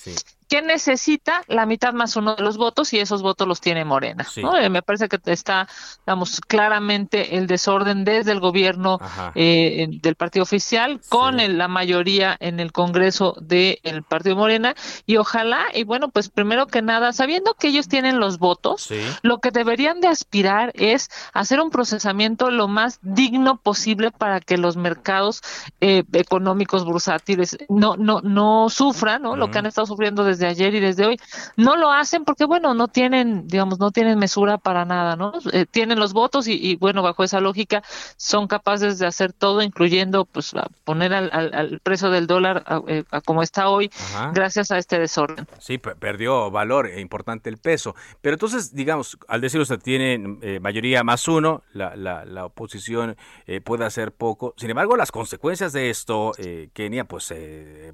Que 0.48 0.62
necesita 0.62 1.42
la 1.46 1.66
mitad 1.66 1.92
más 1.92 2.16
uno 2.16 2.34
de 2.34 2.42
los 2.42 2.56
votos 2.56 2.92
y 2.92 2.98
esos 2.98 3.22
votos 3.22 3.46
los 3.46 3.60
tiene 3.60 3.84
Morena. 3.84 4.26
Eh, 4.60 4.70
me 4.70 4.82
parece 4.82 5.08
que 5.08 5.18
está, 5.26 5.68
digamos, 6.06 6.40
claramente 6.40 7.36
el 7.36 7.46
desorden 7.46 8.04
desde 8.04 8.32
el 8.32 8.40
gobierno 8.40 8.98
eh, 9.34 9.86
del 10.02 10.14
partido 10.14 10.42
oficial 10.42 11.00
con 11.08 11.36
la 11.36 11.68
mayoría 11.68 12.36
en 12.40 12.60
el 12.60 12.72
Congreso 12.72 13.36
del 13.40 14.02
partido 14.08 14.36
Morena 14.36 14.74
y 15.06 15.16
ojalá, 15.16 15.66
y 15.74 15.84
bueno, 15.84 16.08
pues 16.08 16.30
primero 16.30 16.66
que 16.66 16.82
nada, 16.82 17.12
sabiendo 17.12 17.54
que 17.54 17.68
ellos 17.68 17.88
tienen 17.88 18.18
los 18.18 18.38
votos, 18.38 18.88
lo 19.22 19.38
que 19.38 19.50
deberían 19.50 20.00
de 20.00 20.08
aspirar 20.08 20.72
es 20.74 21.10
hacer 21.32 21.60
un 21.60 21.70
procesamiento 21.70 22.50
lo 22.50 22.68
más 22.68 22.98
digno 23.02 23.58
posible 23.58 24.10
para 24.10 24.40
que 24.40 24.56
los 24.56 24.76
mercados 24.76 25.42
eh, 25.80 26.04
económicos 26.12 26.84
bursátiles 26.84 27.58
no, 27.68 27.96
no, 27.96 28.20
no 28.22 28.68
sufran, 28.70 29.22
¿no? 29.22 29.36
Lo 29.36 29.50
que 29.50 29.58
han 29.58 29.66
estado 29.66 29.86
sufriendo 29.86 30.24
desde 30.24 30.37
ayer 30.46 30.74
y 30.74 30.80
desde 30.80 31.06
hoy. 31.06 31.20
No 31.56 31.76
lo 31.76 31.90
hacen 31.90 32.24
porque, 32.24 32.44
bueno, 32.44 32.74
no 32.74 32.88
tienen, 32.88 33.48
digamos, 33.48 33.78
no 33.78 33.90
tienen 33.90 34.18
mesura 34.18 34.58
para 34.58 34.84
nada, 34.84 35.16
¿no? 35.16 35.32
Eh, 35.52 35.66
tienen 35.70 35.98
los 35.98 36.12
votos 36.12 36.46
y, 36.48 36.76
bueno, 36.76 37.02
bajo 37.02 37.24
esa 37.24 37.40
lógica 37.40 37.82
son 38.16 38.46
capaces 38.46 38.98
de 38.98 39.06
hacer 39.06 39.32
todo, 39.32 39.62
incluyendo, 39.62 40.24
pues, 40.24 40.52
poner 40.84 41.12
al, 41.14 41.30
al, 41.32 41.80
precio 41.82 42.10
del 42.10 42.26
dólar 42.26 42.64
eh, 42.86 43.04
como 43.24 43.42
está 43.42 43.68
hoy, 43.68 43.90
gracias 44.32 44.70
a 44.70 44.78
este 44.78 44.98
desorden. 44.98 45.46
Sí, 45.58 45.78
perdió 45.78 46.50
valor 46.50 46.86
e 46.86 47.00
importante 47.00 47.50
el 47.50 47.58
peso. 47.58 47.94
Pero 48.20 48.34
entonces, 48.34 48.74
digamos, 48.74 49.18
al 49.28 49.40
decir 49.40 49.60
usted 49.60 49.78
tiene 49.78 50.38
eh, 50.42 50.60
mayoría 50.60 51.02
más 51.04 51.26
uno, 51.28 51.62
la, 51.72 51.96
la, 51.96 52.24
la 52.24 52.44
oposición 52.44 53.16
puede 53.64 53.84
hacer 53.84 54.12
poco. 54.12 54.54
Sin 54.56 54.70
embargo, 54.70 54.96
las 54.96 55.10
consecuencias 55.10 55.72
de 55.72 55.90
esto, 55.90 56.32
Kenia, 56.72 57.04
pues 57.04 57.32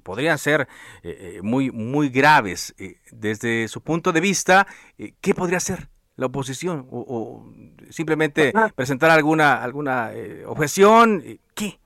podrían 0.02 0.38
ser 0.38 0.68
muy, 1.42 1.70
muy 1.70 2.08
graves 2.08 2.33
eh, 2.78 2.96
desde 3.12 3.68
su 3.68 3.80
punto 3.80 4.12
de 4.12 4.20
vista, 4.20 4.66
eh, 4.98 5.14
¿qué 5.20 5.34
podría 5.34 5.58
hacer 5.58 5.88
la 6.16 6.26
oposición? 6.26 6.86
¿O, 6.90 7.46
simplemente 7.90 8.52
presentar 8.74 9.10
alguna, 9.10 9.62
alguna 9.62 10.12
eh, 10.12 10.44
objeción? 10.46 11.22
¿Qué? 11.54 11.78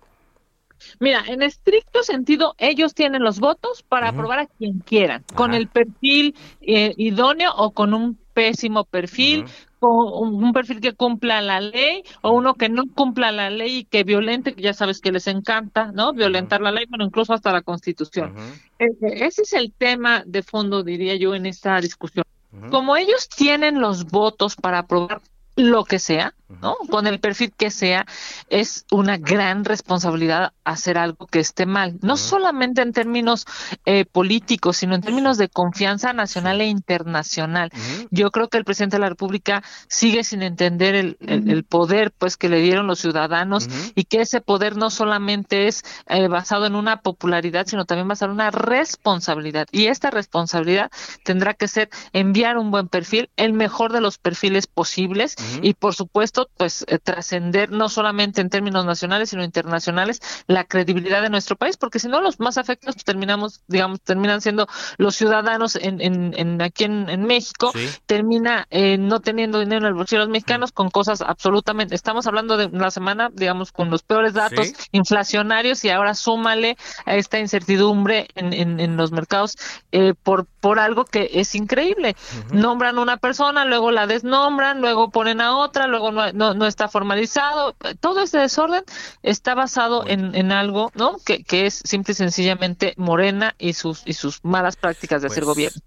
Mira, 1.00 1.24
en 1.26 1.42
estricto 1.42 2.02
sentido, 2.02 2.54
ellos 2.56 2.94
tienen 2.94 3.22
los 3.22 3.40
votos 3.40 3.82
para 3.82 4.10
aprobar 4.10 4.38
a 4.38 4.46
quien 4.46 4.78
quieran, 4.78 5.24
con 5.34 5.52
el 5.52 5.66
perfil 5.66 6.36
idóneo 6.60 7.52
o 7.56 7.72
con 7.72 7.94
un 7.94 8.16
pésimo 8.32 8.84
perfil, 8.84 9.44
un 9.80 10.52
perfil 10.52 10.80
que 10.80 10.92
cumpla 10.92 11.40
la 11.40 11.60
ley 11.60 12.02
o 12.22 12.32
uno 12.32 12.54
que 12.54 12.68
no 12.68 12.84
cumpla 12.94 13.32
la 13.32 13.50
ley 13.50 13.78
y 13.78 13.84
que 13.84 14.04
violente, 14.04 14.54
que 14.54 14.62
ya 14.62 14.72
sabes 14.72 15.00
que 15.00 15.12
les 15.12 15.26
encanta, 15.26 15.92
¿no? 15.92 16.12
Violentar 16.12 16.60
la 16.60 16.72
ley, 16.72 16.86
bueno, 16.88 17.04
incluso 17.04 17.32
hasta 17.32 17.52
la 17.52 17.62
constitución. 17.62 18.34
Ese 18.78 19.42
es 19.42 19.52
el 19.52 19.72
tema 19.72 20.22
de 20.26 20.42
fondo, 20.42 20.82
diría 20.82 21.16
yo, 21.16 21.34
en 21.34 21.46
esta 21.46 21.80
discusión. 21.80 22.24
Como 22.70 22.96
ellos 22.96 23.28
tienen 23.28 23.80
los 23.80 24.06
votos 24.06 24.56
para 24.56 24.80
aprobar 24.80 25.20
lo 25.56 25.84
que 25.84 25.98
sea, 25.98 26.34
¿no? 26.48 26.76
Con 26.90 27.06
el 27.06 27.20
perfil 27.20 27.52
que 27.56 27.70
sea, 27.70 28.06
es 28.48 28.86
una 28.90 29.18
gran 29.18 29.64
responsabilidad 29.64 30.52
hacer 30.64 30.98
algo 30.98 31.26
que 31.26 31.40
esté 31.40 31.66
mal, 31.66 31.98
no 32.02 32.16
solamente 32.16 32.82
en 32.82 32.92
términos 32.92 33.46
eh, 33.84 34.04
políticos, 34.04 34.78
sino 34.78 34.94
en 34.94 35.02
términos 35.02 35.38
de 35.38 35.48
confianza 35.48 36.12
nacional 36.12 36.60
e 36.60 36.66
internacional. 36.66 37.70
Yo 38.10 38.30
creo 38.30 38.48
que 38.48 38.58
el 38.58 38.64
presidente 38.64 38.96
de 38.96 39.00
la 39.00 39.08
República 39.08 39.62
sigue 39.88 40.24
sin 40.24 40.42
entender 40.42 40.94
el, 40.94 41.64
poder, 41.68 42.12
pues, 42.12 42.36
que 42.36 42.48
le 42.48 42.60
dieron 42.60 42.86
los 42.86 43.00
ciudadanos 43.00 43.68
y 43.94 44.04
que 44.04 44.20
ese 44.20 44.40
poder 44.40 44.76
no 44.76 44.90
solamente 44.90 45.68
es 45.68 45.82
eh, 46.06 46.28
basado 46.28 46.66
en 46.66 46.74
una 46.74 47.00
popularidad, 47.00 47.66
sino 47.66 47.84
también 47.84 48.08
basado 48.08 48.32
en 48.32 48.36
una 48.36 48.50
responsabilidad. 48.50 49.66
Y 49.70 49.86
esta 49.86 50.10
responsabilidad 50.10 50.90
tendrá 51.24 51.54
que 51.54 51.68
ser 51.68 51.90
enviar 52.12 52.58
un 52.58 52.70
buen 52.70 52.88
perfil, 52.88 53.30
el 53.36 53.52
mejor 53.52 53.92
de 53.92 54.00
los 54.00 54.18
perfiles 54.18 54.66
posibles 54.66 55.36
y, 55.62 55.74
por 55.74 55.94
supuesto, 55.94 56.37
esto 56.38 56.50
pues 56.56 56.84
eh, 56.88 56.98
trascender 56.98 57.70
no 57.70 57.88
solamente 57.88 58.40
en 58.40 58.50
términos 58.50 58.84
nacionales, 58.84 59.30
sino 59.30 59.42
internacionales 59.42 60.20
la 60.46 60.64
credibilidad 60.64 61.22
de 61.22 61.30
nuestro 61.30 61.56
país, 61.56 61.76
porque 61.76 61.98
si 61.98 62.08
no 62.08 62.20
los 62.20 62.38
más 62.38 62.58
afectados 62.58 62.96
pues, 62.96 63.04
terminamos, 63.04 63.62
digamos, 63.66 64.00
terminan 64.00 64.40
siendo 64.40 64.68
los 64.98 65.16
ciudadanos 65.16 65.76
en, 65.76 66.00
en, 66.00 66.62
aquí 66.62 66.84
en, 66.84 67.22
México, 67.24 67.72
termina 68.06 68.66
eh, 68.70 68.96
no 68.98 69.20
teniendo 69.20 69.58
dinero 69.58 69.82
en 69.82 69.88
el 69.88 69.94
bolsillo 69.94 70.20
de 70.20 70.26
los 70.26 70.32
mexicanos 70.32 70.72
con 70.72 70.90
cosas 70.90 71.20
absolutamente, 71.20 71.94
estamos 71.94 72.26
hablando 72.26 72.56
de 72.56 72.66
una 72.66 72.90
semana, 72.90 73.30
digamos, 73.32 73.72
con 73.72 73.90
los 73.90 74.02
peores 74.02 74.34
datos 74.34 74.72
inflacionarios 74.92 75.84
y 75.84 75.90
ahora 75.90 76.14
súmale 76.14 76.76
a 77.06 77.16
esta 77.16 77.38
incertidumbre 77.38 78.28
en, 78.34 78.52
en, 78.80 78.96
los 78.96 79.12
mercados 79.12 79.56
eh, 79.92 80.14
por, 80.22 80.46
por 80.60 80.78
algo 80.78 81.04
que 81.04 81.30
es 81.34 81.54
increíble. 81.54 82.16
Nombran 82.52 82.98
una 82.98 83.16
persona, 83.16 83.64
luego 83.64 83.90
la 83.90 84.06
desnombran, 84.06 84.80
luego 84.80 85.10
ponen 85.10 85.40
a 85.40 85.56
otra, 85.56 85.86
luego 85.86 86.10
no, 86.12 86.27
no, 86.32 86.66
está 86.66 86.88
formalizado. 86.88 87.74
Todo 88.00 88.22
este 88.22 88.38
desorden 88.38 88.84
está 89.22 89.54
basado 89.54 90.06
en, 90.06 90.34
en, 90.34 90.52
algo, 90.52 90.90
¿no? 90.94 91.18
Que, 91.24 91.42
que 91.42 91.66
es 91.66 91.82
simple 91.84 92.12
y 92.12 92.14
sencillamente 92.14 92.94
Morena 92.96 93.54
y 93.58 93.72
sus, 93.72 94.02
y 94.06 94.14
sus 94.14 94.44
malas 94.44 94.76
prácticas 94.76 95.22
de 95.22 95.28
hacer 95.28 95.44
pues, 95.44 95.56
gobierno. 95.56 95.80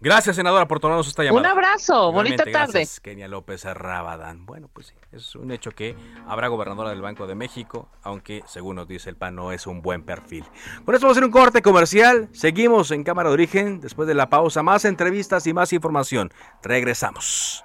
Gracias, 0.00 0.36
senadora, 0.36 0.68
por 0.68 0.78
tomarnos 0.78 1.08
esta 1.08 1.24
llamada. 1.24 1.40
Un 1.40 1.46
abrazo, 1.46 2.12
bonita 2.12 2.44
tarde. 2.44 2.86
Kenia 3.02 3.26
López 3.26 3.64
Rabadán. 3.64 4.46
Bueno, 4.46 4.70
pues 4.72 4.88
sí, 4.88 4.94
es 5.10 5.34
un 5.34 5.50
hecho 5.50 5.72
que 5.72 5.96
habrá 6.28 6.46
gobernadora 6.46 6.90
del 6.90 7.02
Banco 7.02 7.26
de 7.26 7.34
México, 7.34 7.88
aunque 8.02 8.44
según 8.46 8.76
nos 8.76 8.86
dice 8.86 9.10
el 9.10 9.16
PAN 9.16 9.34
no 9.34 9.50
es 9.50 9.66
un 9.66 9.82
buen 9.82 10.04
perfil. 10.04 10.44
Por 10.84 10.94
eso 10.94 11.06
vamos 11.06 11.16
a 11.16 11.18
hacer 11.18 11.24
un 11.24 11.32
corte 11.32 11.62
comercial. 11.62 12.28
Seguimos 12.32 12.92
en 12.92 13.02
Cámara 13.02 13.30
de 13.30 13.34
Origen 13.34 13.80
después 13.80 14.06
de 14.06 14.14
la 14.14 14.30
pausa. 14.30 14.62
Más 14.62 14.84
entrevistas 14.84 15.48
y 15.48 15.52
más 15.52 15.72
información. 15.72 16.30
Regresamos. 16.62 17.64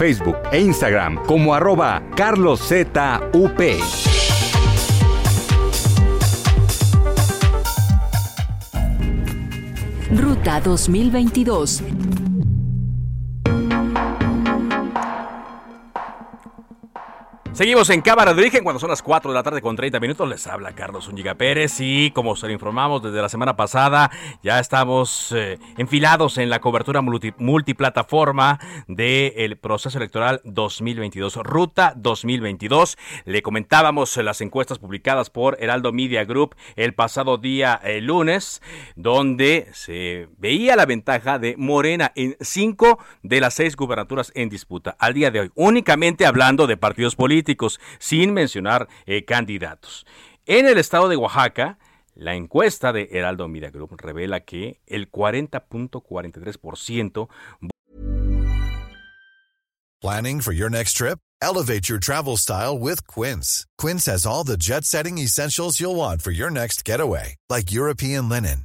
Facebook 0.00 0.38
e 0.50 0.58
Instagram 0.58 1.16
como 1.26 1.52
arroba 1.52 2.02
carloszup. 2.16 2.88
Ruta 10.16 10.60
2022 10.60 11.82
Seguimos 17.60 17.90
en 17.90 18.00
Cámara 18.00 18.32
de 18.32 18.40
Origen 18.40 18.64
cuando 18.64 18.80
son 18.80 18.88
las 18.88 19.02
4 19.02 19.32
de 19.32 19.34
la 19.34 19.42
tarde 19.42 19.60
con 19.60 19.76
30 19.76 20.00
minutos. 20.00 20.26
Les 20.26 20.46
habla 20.46 20.74
Carlos 20.74 21.04
Zúñiga 21.04 21.34
Pérez 21.34 21.78
y 21.80 22.10
como 22.12 22.34
se 22.34 22.46
lo 22.46 22.54
informamos 22.54 23.02
desde 23.02 23.20
la 23.20 23.28
semana 23.28 23.54
pasada, 23.54 24.10
ya 24.42 24.58
estamos 24.60 25.30
eh, 25.32 25.58
enfilados 25.76 26.38
en 26.38 26.48
la 26.48 26.62
cobertura 26.62 27.02
multiplataforma 27.02 28.58
del 28.88 29.58
proceso 29.58 29.98
electoral 29.98 30.40
2022, 30.44 31.36
Ruta 31.36 31.92
2022. 31.96 32.96
Le 33.26 33.42
comentábamos 33.42 34.16
las 34.16 34.40
encuestas 34.40 34.78
publicadas 34.78 35.28
por 35.28 35.58
Heraldo 35.60 35.92
Media 35.92 36.24
Group 36.24 36.56
el 36.76 36.94
pasado 36.94 37.36
día 37.36 37.78
eh, 37.84 38.00
lunes, 38.00 38.62
donde 38.96 39.68
se 39.74 40.30
veía 40.38 40.76
la 40.76 40.86
ventaja 40.86 41.38
de 41.38 41.56
Morena 41.58 42.10
en 42.14 42.38
cinco 42.40 43.00
de 43.22 43.42
las 43.42 43.52
seis 43.52 43.76
gubernaturas 43.76 44.32
en 44.34 44.48
disputa. 44.48 44.96
Al 44.98 45.12
día 45.12 45.30
de 45.30 45.40
hoy, 45.40 45.50
únicamente 45.56 46.24
hablando 46.24 46.66
de 46.66 46.78
partidos 46.78 47.16
sin 47.98 48.32
mencionar 48.32 48.88
eh, 49.06 49.24
candidatos. 49.24 50.06
En 50.46 50.66
el 50.66 50.78
estado 50.78 51.08
de 51.08 51.16
Oaxaca, 51.16 51.78
la 52.14 52.34
encuesta 52.34 52.92
de 52.92 53.08
Heraldo 53.12 53.48
Media 53.48 53.70
Group 53.70 54.00
revela 54.00 54.40
que 54.40 54.80
el 54.86 55.10
40.43% 55.10 57.28
Planning 60.02 60.40
for 60.40 60.52
your 60.52 60.70
next 60.70 60.94
trip? 60.94 61.18
Elevate 61.42 61.90
your 61.90 61.98
travel 61.98 62.38
style 62.38 62.78
with 62.78 63.06
Quince. 63.06 63.66
Quince 63.76 64.06
has 64.06 64.24
all 64.24 64.44
the 64.44 64.56
jet-setting 64.56 65.18
essentials 65.18 65.78
you'll 65.78 65.94
want 65.94 66.22
for 66.22 66.30
your 66.30 66.50
next 66.50 66.86
getaway, 66.86 67.36
like 67.50 67.70
European 67.70 68.26
linen, 68.26 68.64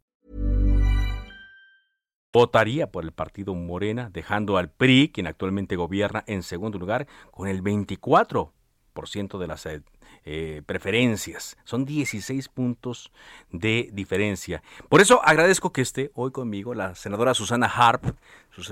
Votaría 2.33 2.89
por 2.89 3.03
el 3.03 3.11
partido 3.11 3.53
Morena, 3.55 4.09
dejando 4.09 4.57
al 4.57 4.69
PRI, 4.69 5.09
quien 5.13 5.27
actualmente 5.27 5.75
gobierna, 5.75 6.23
en 6.27 6.43
segundo 6.43 6.79
lugar, 6.79 7.07
con 7.29 7.49
el 7.49 7.61
24% 7.61 9.37
de 9.37 9.47
las 9.47 9.67
eh, 10.23 10.61
preferencias. 10.65 11.57
Son 11.65 11.83
16 11.83 12.47
puntos 12.47 13.11
de 13.51 13.89
diferencia. 13.91 14.63
Por 14.87 15.01
eso 15.01 15.19
agradezco 15.25 15.73
que 15.73 15.81
esté 15.81 16.11
hoy 16.13 16.31
conmigo 16.31 16.73
la 16.73 16.95
senadora 16.95 17.33
Susana 17.33 17.67
Harp, 17.67 18.05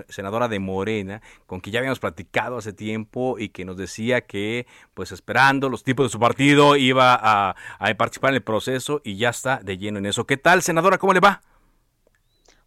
senadora 0.07 0.47
de 0.47 0.59
Morena, 0.59 1.21
con 1.45 1.59
quien 1.59 1.73
ya 1.73 1.79
habíamos 1.79 1.99
platicado 1.99 2.57
hace 2.57 2.71
tiempo 2.71 3.39
y 3.39 3.49
que 3.49 3.65
nos 3.65 3.75
decía 3.75 4.21
que, 4.21 4.67
pues 4.93 5.11
esperando 5.11 5.67
los 5.67 5.83
tipos 5.83 6.05
de 6.05 6.09
su 6.11 6.19
partido, 6.19 6.77
iba 6.77 7.13
a, 7.13 7.57
a 7.77 7.93
participar 7.95 8.29
en 8.29 8.35
el 8.35 8.43
proceso 8.43 9.01
y 9.03 9.17
ya 9.17 9.31
está 9.31 9.57
de 9.57 9.77
lleno 9.77 9.99
en 9.99 10.05
eso. 10.05 10.25
¿Qué 10.25 10.37
tal, 10.37 10.61
senadora? 10.61 10.97
¿Cómo 10.97 11.13
le 11.13 11.19
va? 11.19 11.41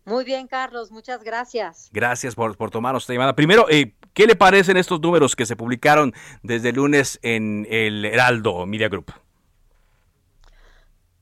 Muy 0.05 0.25
bien, 0.25 0.49
Carlos, 0.49 0.91
muchas 0.91 1.23
gracias. 1.23 1.88
Gracias 1.93 2.35
por, 2.35 2.57
por 2.57 2.71
tomarnos 2.71 3.05
esta 3.05 3.12
llamada. 3.12 3.37
Primero, 3.37 3.67
eh, 3.71 3.95
¿qué 4.12 4.27
le 4.27 4.35
parecen 4.35 4.77
estos 4.77 5.01
números 5.01 5.37
que 5.37 5.47
se 5.47 5.55
publicaron 5.55 6.12
desde 6.43 6.71
el 6.71 6.77
lunes 6.77 7.21
en 7.23 7.69
el 7.71 8.05
Heraldo 8.05 8.67
Media 8.67 8.88
Group? 8.88 9.12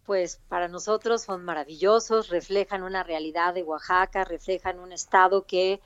Pues 0.06 0.40
para 0.48 0.66
nosotros 0.68 1.22
son 1.22 1.44
maravillosos, 1.44 2.30
reflejan 2.30 2.82
una 2.82 3.02
realidad 3.02 3.52
de 3.52 3.62
Oaxaca, 3.62 4.24
reflejan 4.24 4.80
un 4.80 4.92
estado 4.92 5.44
que 5.44 5.80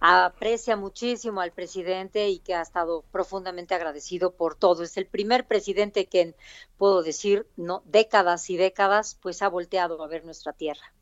aprecia 0.00 0.76
muchísimo 0.76 1.42
al 1.42 1.52
presidente 1.52 2.28
y 2.28 2.38
que 2.38 2.54
ha 2.54 2.62
estado 2.62 3.04
profundamente 3.12 3.74
agradecido 3.74 4.32
por 4.32 4.54
todo. 4.54 4.84
Es 4.84 4.96
el 4.96 5.06
primer 5.06 5.46
presidente 5.46 6.06
que, 6.06 6.34
puedo 6.78 7.02
decir, 7.02 7.46
no 7.56 7.82
décadas 7.84 8.48
y 8.48 8.56
décadas, 8.56 9.18
pues 9.20 9.42
ha 9.42 9.48
volteado 9.48 10.02
a 10.02 10.08
ver 10.08 10.24
nuestra 10.24 10.54
tierra 10.54 10.92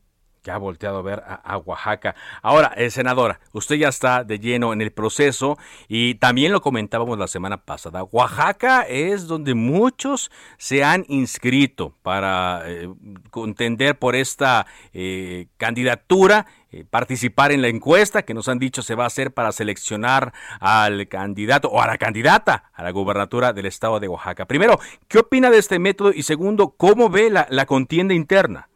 que 0.47 0.51
ha 0.51 0.57
volteado 0.57 0.99
a 0.99 1.01
ver 1.01 1.21
a, 1.25 1.57
Oaxaca. 1.57 2.15
Ahora, 2.41 2.71
eh, 2.77 2.89
senadora, 2.89 3.41
usted 3.51 3.75
ya 3.75 3.89
está 3.89 4.23
de 4.23 4.39
lleno 4.39 4.71
en 4.71 4.81
el 4.81 4.93
proceso 4.93 5.57
y 5.89 6.15
también 6.15 6.53
lo 6.53 6.61
comentábamos 6.61 7.19
la 7.19 7.27
semana 7.27 7.57
pasada. 7.57 8.05
Oaxaca 8.05 8.83
es 8.83 9.27
donde 9.27 9.55
muchos 9.55 10.31
se 10.57 10.85
han 10.85 11.03
inscrito 11.09 11.97
para 12.01 12.61
eh, 12.65 12.87
contender 13.29 13.99
por 13.99 14.15
esta 14.15 14.67
eh, 14.93 15.47
candidatura 15.57 16.45
participar 16.89 17.51
en 17.51 17.61
la 17.61 17.69
encuesta 17.69 18.23
que 18.23 18.33
nos 18.33 18.49
han 18.49 18.59
dicho 18.59 18.81
se 18.81 18.93
va 18.93 19.05
a 19.05 19.07
hacer 19.07 19.33
para 19.33 19.53
seleccionar 19.53 20.33
al 20.59 21.07
candidato 21.07 21.69
o 21.69 21.81
a 21.81 21.87
la 21.87 21.97
candidata 21.97 22.71
a 22.73 22.83
la 22.83 22.91
gubernatura 22.91 23.51
del 23.51 23.65
estado 23.65 23.99
de 23.99 24.07
Oaxaca. 24.07 24.45
Primero, 24.45 24.79
¿qué 25.07 25.19
opina 25.19 25.49
de 25.49 25.57
este 25.57 25.79
método? 25.79 26.11
Y 26.13 26.23
segundo, 26.23 26.69
¿cómo 26.77 27.09
ve 27.09 27.29
la 27.29 27.65
contienda 27.65 28.13
interna? 28.13 28.67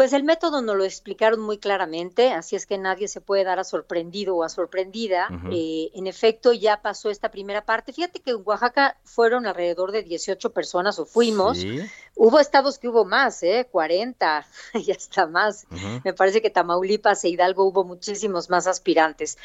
Pues 0.00 0.14
el 0.14 0.24
método 0.24 0.62
nos 0.62 0.76
lo 0.78 0.84
explicaron 0.84 1.40
muy 1.40 1.58
claramente, 1.58 2.32
así 2.32 2.56
es 2.56 2.64
que 2.64 2.78
nadie 2.78 3.06
se 3.06 3.20
puede 3.20 3.44
dar 3.44 3.58
a 3.58 3.64
sorprendido 3.64 4.34
o 4.34 4.44
a 4.44 4.48
sorprendida. 4.48 5.28
Eh, 5.52 5.90
en 5.92 6.06
efecto, 6.06 6.54
ya 6.54 6.80
pasó 6.80 7.10
esta 7.10 7.30
primera 7.30 7.66
parte. 7.66 7.92
Fíjate 7.92 8.20
que 8.20 8.30
en 8.30 8.40
Oaxaca 8.42 8.96
fueron 9.04 9.44
alrededor 9.44 9.92
de 9.92 10.02
18 10.02 10.54
personas 10.54 10.98
o 10.98 11.04
fuimos. 11.04 11.58
Hubo 12.16 12.40
estados 12.40 12.78
que 12.78 12.88
hubo 12.88 13.04
más, 13.04 13.42
¿eh? 13.42 13.68
40 13.70 14.46
y 14.86 14.90
hasta 14.90 15.26
más. 15.26 15.66
Me 16.02 16.14
parece 16.14 16.40
que 16.40 16.48
Tamaulipas 16.48 17.22
e 17.24 17.28
Hidalgo 17.28 17.64
hubo 17.64 17.84
muchísimos 17.84 18.48
más 18.48 18.66
aspirantes. 18.66 19.36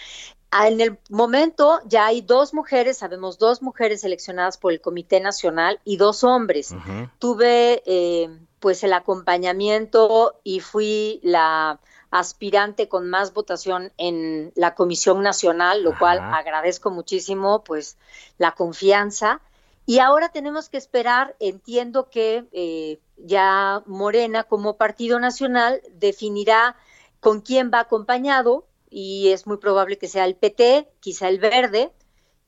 Ah, 0.52 0.70
en 0.70 0.80
el 0.80 0.98
momento 1.10 1.82
ya 1.86 2.06
hay 2.06 2.22
dos 2.22 2.54
mujeres, 2.54 3.00
sabemos 3.00 3.39
dos 3.39 3.62
mujeres 3.62 4.00
seleccionadas 4.00 4.58
por 4.58 4.72
el 4.72 4.80
Comité 4.80 5.20
Nacional 5.20 5.82
y 5.84 5.98
dos 5.98 6.24
hombres. 6.24 6.74
Tuve 7.20 7.84
eh, 7.86 8.30
pues 8.65 8.84
el 8.84 8.93
acompañamiento 8.93 10.39
y 10.43 10.60
fui 10.60 11.19
la 11.21 11.80
aspirante 12.10 12.89
con 12.89 13.08
más 13.08 13.32
votación 13.32 13.93
en 13.99 14.54
la 14.56 14.73
Comisión 14.73 15.21
Nacional, 15.21 15.84
lo 15.84 15.95
cual 15.95 16.17
agradezco 16.17 16.89
muchísimo 16.89 17.63
pues 17.63 17.95
la 18.39 18.54
confianza. 18.54 19.39
Y 19.86 19.99
ahora 19.99 20.30
tenemos 20.30 20.67
que 20.69 20.78
esperar, 20.78 21.36
entiendo 21.39 22.10
que 22.10 22.45
eh, 22.54 22.99
ya 23.17 23.84
Morena 23.86 24.45
como 24.45 24.78
partido 24.78 25.19
nacional 25.19 25.80
definirá 25.91 26.75
con 27.19 27.41
quién 27.41 27.69
va 27.71 27.82
acompañado 27.82 28.65
y 28.89 29.30
es 29.30 29.45
muy 29.45 29.58
probable 29.58 29.99
que 29.99 30.08
sea 30.08 30.25
el 30.25 30.34
PT, 30.34 30.89
quizá 31.01 31.28
el 31.28 31.38
verde, 31.38 31.91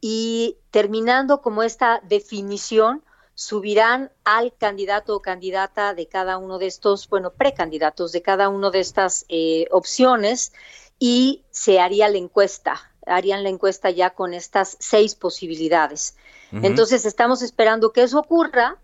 y 0.01 0.57
terminando 0.71 1.43
como 1.43 1.61
esta 1.61 2.01
definición, 2.05 3.03
subirán 3.37 4.11
al 4.23 4.51
candidato 4.57 5.15
o 5.15 5.21
candidata 5.21 5.93
de 5.93 6.07
cada 6.07 6.39
uno 6.39 6.57
de 6.57 6.65
estos, 6.65 7.07
bueno, 7.07 7.33
precandidatos 7.33 8.11
de 8.11 8.23
cada 8.23 8.49
una 8.49 8.71
de 8.71 8.79
estas 8.79 9.25
eh, 9.29 9.67
opciones 9.69 10.53
y 10.97 11.43
se 11.51 11.79
haría 11.79 12.09
la 12.09 12.17
encuesta, 12.17 12.91
harían 13.05 13.43
la 13.43 13.49
encuesta 13.49 13.91
ya 13.91 14.09
con 14.09 14.33
estas 14.33 14.75
seis 14.79 15.13
posibilidades. 15.13 16.17
Entonces 16.51 17.05
estamos 17.05 17.43
esperando 17.43 17.93
que 17.93 18.01
eso 18.01 18.17
ocurra 18.17 18.77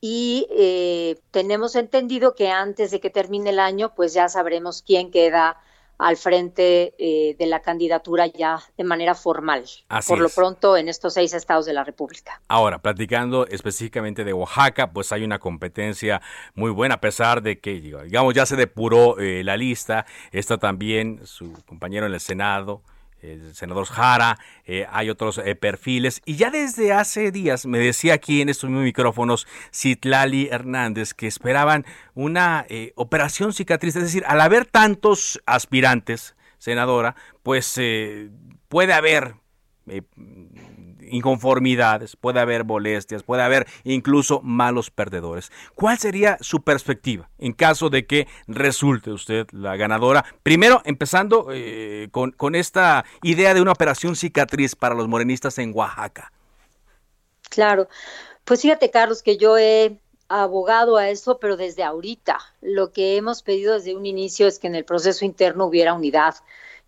y 0.00 0.46
eh, 0.50 1.18
tenemos 1.32 1.74
entendido 1.74 2.36
que 2.36 2.48
antes 2.48 2.92
de 2.92 3.00
que 3.00 3.10
termine 3.10 3.50
el 3.50 3.58
año, 3.58 3.92
pues 3.96 4.14
ya 4.14 4.28
sabremos 4.28 4.82
quién 4.82 5.10
queda 5.10 5.58
al 5.98 6.16
frente 6.16 6.94
eh, 6.98 7.36
de 7.38 7.46
la 7.46 7.60
candidatura 7.60 8.26
ya 8.26 8.60
de 8.76 8.84
manera 8.84 9.14
formal, 9.14 9.64
por 10.06 10.18
lo 10.18 10.28
pronto 10.28 10.76
en 10.76 10.88
estos 10.88 11.14
seis 11.14 11.32
estados 11.32 11.66
de 11.66 11.72
la 11.72 11.84
República. 11.84 12.40
Ahora, 12.48 12.78
platicando 12.78 13.46
específicamente 13.46 14.24
de 14.24 14.32
Oaxaca, 14.32 14.92
pues 14.92 15.12
hay 15.12 15.24
una 15.24 15.38
competencia 15.38 16.20
muy 16.54 16.70
buena, 16.70 16.96
a 16.96 17.00
pesar 17.00 17.42
de 17.42 17.58
que, 17.58 17.80
digamos, 17.80 18.34
ya 18.34 18.46
se 18.46 18.56
depuró 18.56 19.18
eh, 19.18 19.42
la 19.44 19.56
lista, 19.56 20.06
está 20.32 20.58
también 20.58 21.20
su 21.24 21.52
compañero 21.64 22.06
en 22.06 22.14
el 22.14 22.20
Senado, 22.20 22.82
el 23.32 23.54
senador 23.54 23.86
Jara, 23.86 24.38
eh, 24.64 24.86
hay 24.90 25.10
otros 25.10 25.38
eh, 25.38 25.54
perfiles. 25.54 26.22
Y 26.24 26.36
ya 26.36 26.50
desde 26.50 26.92
hace 26.92 27.30
días 27.32 27.66
me 27.66 27.78
decía 27.78 28.14
aquí 28.14 28.40
en 28.40 28.48
estos 28.48 28.70
micrófonos 28.70 29.46
Citlali 29.72 30.48
Hernández 30.50 31.14
que 31.14 31.26
esperaban 31.26 31.84
una 32.14 32.64
eh, 32.68 32.92
operación 32.96 33.52
cicatriz. 33.52 33.96
Es 33.96 34.02
decir, 34.02 34.24
al 34.26 34.40
haber 34.40 34.66
tantos 34.66 35.40
aspirantes, 35.46 36.36
senadora, 36.58 37.16
pues 37.42 37.78
puede 38.68 38.92
haber 38.92 39.34
inconformidades, 41.10 42.16
puede 42.16 42.40
haber 42.40 42.64
molestias, 42.64 43.22
puede 43.22 43.42
haber 43.42 43.66
incluso 43.84 44.40
malos 44.42 44.90
perdedores. 44.90 45.50
¿Cuál 45.74 45.98
sería 45.98 46.38
su 46.40 46.62
perspectiva 46.62 47.28
en 47.38 47.52
caso 47.52 47.90
de 47.90 48.06
que 48.06 48.26
resulte 48.46 49.10
usted 49.10 49.46
la 49.52 49.76
ganadora? 49.76 50.24
Primero, 50.42 50.82
empezando 50.84 51.48
eh, 51.52 52.08
con, 52.10 52.32
con 52.32 52.54
esta 52.54 53.04
idea 53.22 53.54
de 53.54 53.60
una 53.60 53.72
operación 53.72 54.16
cicatriz 54.16 54.74
para 54.74 54.94
los 54.94 55.08
morenistas 55.08 55.58
en 55.58 55.72
Oaxaca. 55.74 56.32
Claro, 57.48 57.88
pues 58.44 58.62
fíjate 58.62 58.90
Carlos 58.90 59.22
que 59.22 59.36
yo 59.36 59.56
he 59.58 59.98
abogado 60.28 60.96
a 60.96 61.08
eso, 61.08 61.38
pero 61.38 61.56
desde 61.56 61.84
ahorita. 61.84 62.38
Lo 62.60 62.92
que 62.92 63.16
hemos 63.16 63.42
pedido 63.42 63.74
desde 63.74 63.94
un 63.94 64.06
inicio 64.06 64.46
es 64.46 64.58
que 64.58 64.66
en 64.66 64.74
el 64.74 64.84
proceso 64.84 65.24
interno 65.24 65.66
hubiera 65.66 65.94
unidad 65.94 66.34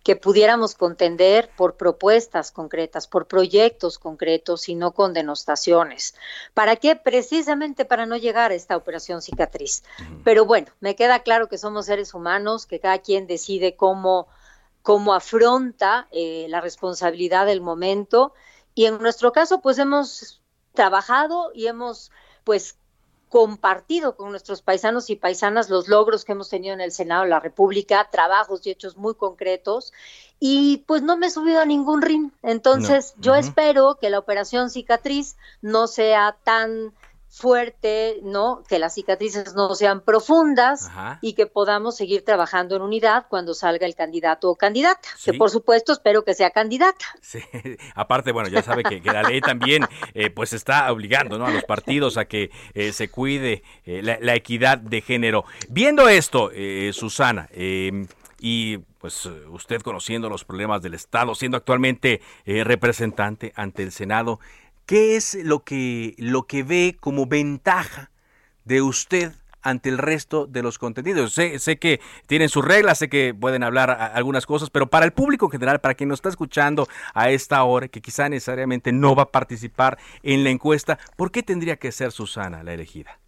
que 0.03 0.15
pudiéramos 0.15 0.75
contender 0.75 1.49
por 1.57 1.75
propuestas 1.75 2.51
concretas, 2.51 3.07
por 3.07 3.27
proyectos 3.27 3.99
concretos 3.99 4.69
y 4.69 4.75
no 4.75 4.91
con 4.91 5.13
denostaciones. 5.13 6.15
¿Para 6.53 6.77
qué? 6.77 6.95
Precisamente 6.95 7.85
para 7.85 8.05
no 8.05 8.15
llegar 8.15 8.51
a 8.51 8.55
esta 8.55 8.77
operación 8.77 9.21
cicatriz. 9.21 9.83
Pero 10.23 10.45
bueno, 10.45 10.67
me 10.79 10.95
queda 10.95 11.19
claro 11.19 11.49
que 11.49 11.57
somos 11.57 11.85
seres 11.85 12.13
humanos, 12.13 12.65
que 12.65 12.79
cada 12.79 12.99
quien 12.99 13.27
decide 13.27 13.75
cómo, 13.75 14.27
cómo 14.81 15.13
afronta 15.13 16.07
eh, 16.11 16.45
la 16.49 16.61
responsabilidad 16.61 17.45
del 17.45 17.61
momento. 17.61 18.33
Y 18.75 18.85
en 18.85 18.99
nuestro 18.99 19.33
caso, 19.33 19.61
pues 19.61 19.77
hemos 19.79 20.41
trabajado 20.73 21.51
y 21.53 21.67
hemos 21.67 22.11
pues 22.45 22.77
compartido 23.29 24.15
con 24.15 24.31
nuestros 24.31 24.61
paisanos 24.61 25.09
y 25.09 25.15
paisanas 25.15 25.69
los 25.69 25.87
logros 25.87 26.25
que 26.25 26.31
hemos 26.31 26.49
tenido 26.49 26.73
en 26.73 26.81
el 26.81 26.91
Senado 26.91 27.23
de 27.23 27.29
la 27.29 27.39
República, 27.39 28.09
trabajos 28.11 28.65
y 28.65 28.71
hechos 28.71 28.97
muy 28.97 29.13
concretos. 29.13 29.93
Y 30.39 30.83
pues 30.87 31.01
no 31.01 31.17
me 31.17 31.27
he 31.27 31.29
subido 31.29 31.61
a 31.61 31.65
ningún 31.65 32.01
ring. 32.01 32.31
Entonces, 32.43 33.13
yo 33.19 33.35
espero 33.35 33.97
que 34.01 34.09
la 34.09 34.19
operación 34.19 34.69
cicatriz 34.69 35.35
no 35.61 35.87
sea 35.87 36.37
tan 36.43 36.93
fuerte, 37.29 38.19
¿no? 38.23 38.63
Que 38.67 38.79
las 38.79 38.95
cicatrices 38.95 39.53
no 39.53 39.75
sean 39.75 40.01
profundas 40.01 40.89
y 41.21 41.33
que 41.33 41.45
podamos 41.45 41.95
seguir 41.95 42.25
trabajando 42.25 42.75
en 42.75 42.81
unidad 42.81 43.27
cuando 43.29 43.53
salga 43.53 43.85
el 43.85 43.95
candidato 43.95 44.49
o 44.49 44.55
candidata, 44.55 45.07
que 45.23 45.33
por 45.33 45.51
supuesto 45.51 45.93
espero 45.93 46.23
que 46.23 46.33
sea 46.33 46.49
candidata. 46.49 47.05
Sí, 47.21 47.39
aparte, 47.95 48.31
bueno, 48.31 48.49
ya 48.49 48.63
sabe 48.63 48.83
que, 48.83 48.99
la 49.09 49.23
ley 49.23 49.41
también 49.41 49.85
eh, 50.13 50.29
pues 50.29 50.53
está 50.53 50.91
obligando 50.91 51.37
¿no? 51.37 51.45
a 51.45 51.51
los 51.51 51.63
partidos 51.63 52.17
a 52.17 52.25
que 52.25 52.51
eh, 52.73 52.91
se 52.91 53.09
cuide 53.09 53.63
eh, 53.85 54.01
la, 54.01 54.35
equidad 54.35 54.77
de 54.79 55.01
género. 55.01 55.45
Viendo 55.69 56.09
esto, 56.09 56.51
Susana, 56.93 57.49
em, 57.51 58.07
y 58.39 58.77
pues 58.99 59.25
usted 59.25 59.81
conociendo 59.81 60.29
los 60.29 60.45
problemas 60.45 60.81
del 60.81 60.93
Estado, 60.93 61.35
siendo 61.35 61.57
actualmente 61.57 62.21
representante 62.45 63.53
ante 63.55 63.83
el 63.83 63.91
Senado, 63.91 64.39
¿Qué 64.89 65.15
es 65.15 65.35
lo 65.35 65.63
que, 65.63 66.15
lo 66.17 66.47
que 66.47 66.63
ve 66.63 66.97
como 66.99 67.27
ventaja 67.27 68.09
de 68.63 68.81
usted 68.81 69.33
ante 69.61 69.87
el 69.87 69.99
resto 69.99 70.47
de 70.47 70.63
los 70.63 70.79
contenidos. 70.79 71.31
Sé, 71.33 71.59
sé, 71.59 71.77
que 71.77 72.01
tienen 72.25 72.49
sus 72.49 72.65
reglas, 72.65 72.97
sé 72.97 73.07
que 73.07 73.35
pueden 73.35 73.61
hablar 73.61 73.91
algunas 73.91 74.47
cosas, 74.47 74.71
pero 74.71 74.89
para 74.89 75.05
el 75.05 75.13
público 75.13 75.45
en 75.45 75.51
general, 75.51 75.79
para 75.79 75.93
quien 75.93 76.09
nos 76.09 76.17
está 76.17 76.29
escuchando 76.29 76.87
a 77.13 77.29
esta 77.29 77.63
hora, 77.63 77.87
que 77.87 78.01
quizá 78.01 78.29
necesariamente 78.29 78.91
no 78.91 79.13
va 79.13 79.23
a 79.23 79.31
participar 79.31 79.99
en 80.23 80.43
la 80.43 80.49
encuesta, 80.49 80.97
¿por 81.15 81.29
qué 81.29 81.43
tendría 81.43 81.75
que 81.75 81.91
ser 81.91 82.11
Susana 82.11 82.63
la 82.63 82.73
elegida? 82.73 83.19